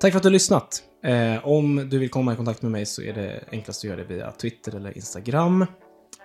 Tack 0.00 0.12
för 0.12 0.16
att 0.16 0.22
du 0.22 0.28
har 0.28 0.32
lyssnat. 0.32 0.82
Eh, 1.04 1.46
om 1.48 1.88
du 1.90 1.98
vill 1.98 2.10
komma 2.10 2.32
i 2.32 2.36
kontakt 2.36 2.62
med 2.62 2.70
mig 2.70 2.86
så 2.86 3.02
är 3.02 3.12
det 3.12 3.40
enklast 3.52 3.80
att 3.80 3.84
göra 3.84 3.96
det 3.96 4.04
via 4.04 4.30
Twitter 4.30 4.76
eller 4.76 4.96
Instagram. 4.96 5.66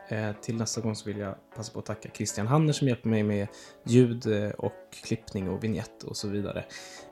Eh, 0.10 0.34
till 0.42 0.58
nästa 0.58 0.82
gång 0.82 0.96
så 0.96 1.10
vill 1.10 1.18
jag 1.18 1.36
passa 1.56 1.74
på 1.74 1.80
att 1.80 1.86
tacka 1.86 2.10
Christian 2.14 2.48
Hanner 2.48 2.74
som 2.74 2.88
hjälper 2.88 3.10
mig 3.10 3.24
med 3.24 3.48
ljud 3.84 4.28
eh, 4.28 4.50
och 4.50 4.74
klippning 5.04 5.50
och 5.50 5.64
vignett 5.64 6.04
och 6.04 6.18
så 6.18 6.28
vidare. 6.28 6.66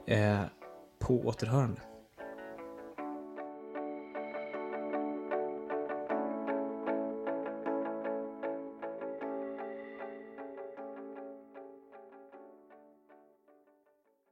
Eh, 0.08 0.42
på 1.00 1.20
återhörande. 1.20 1.82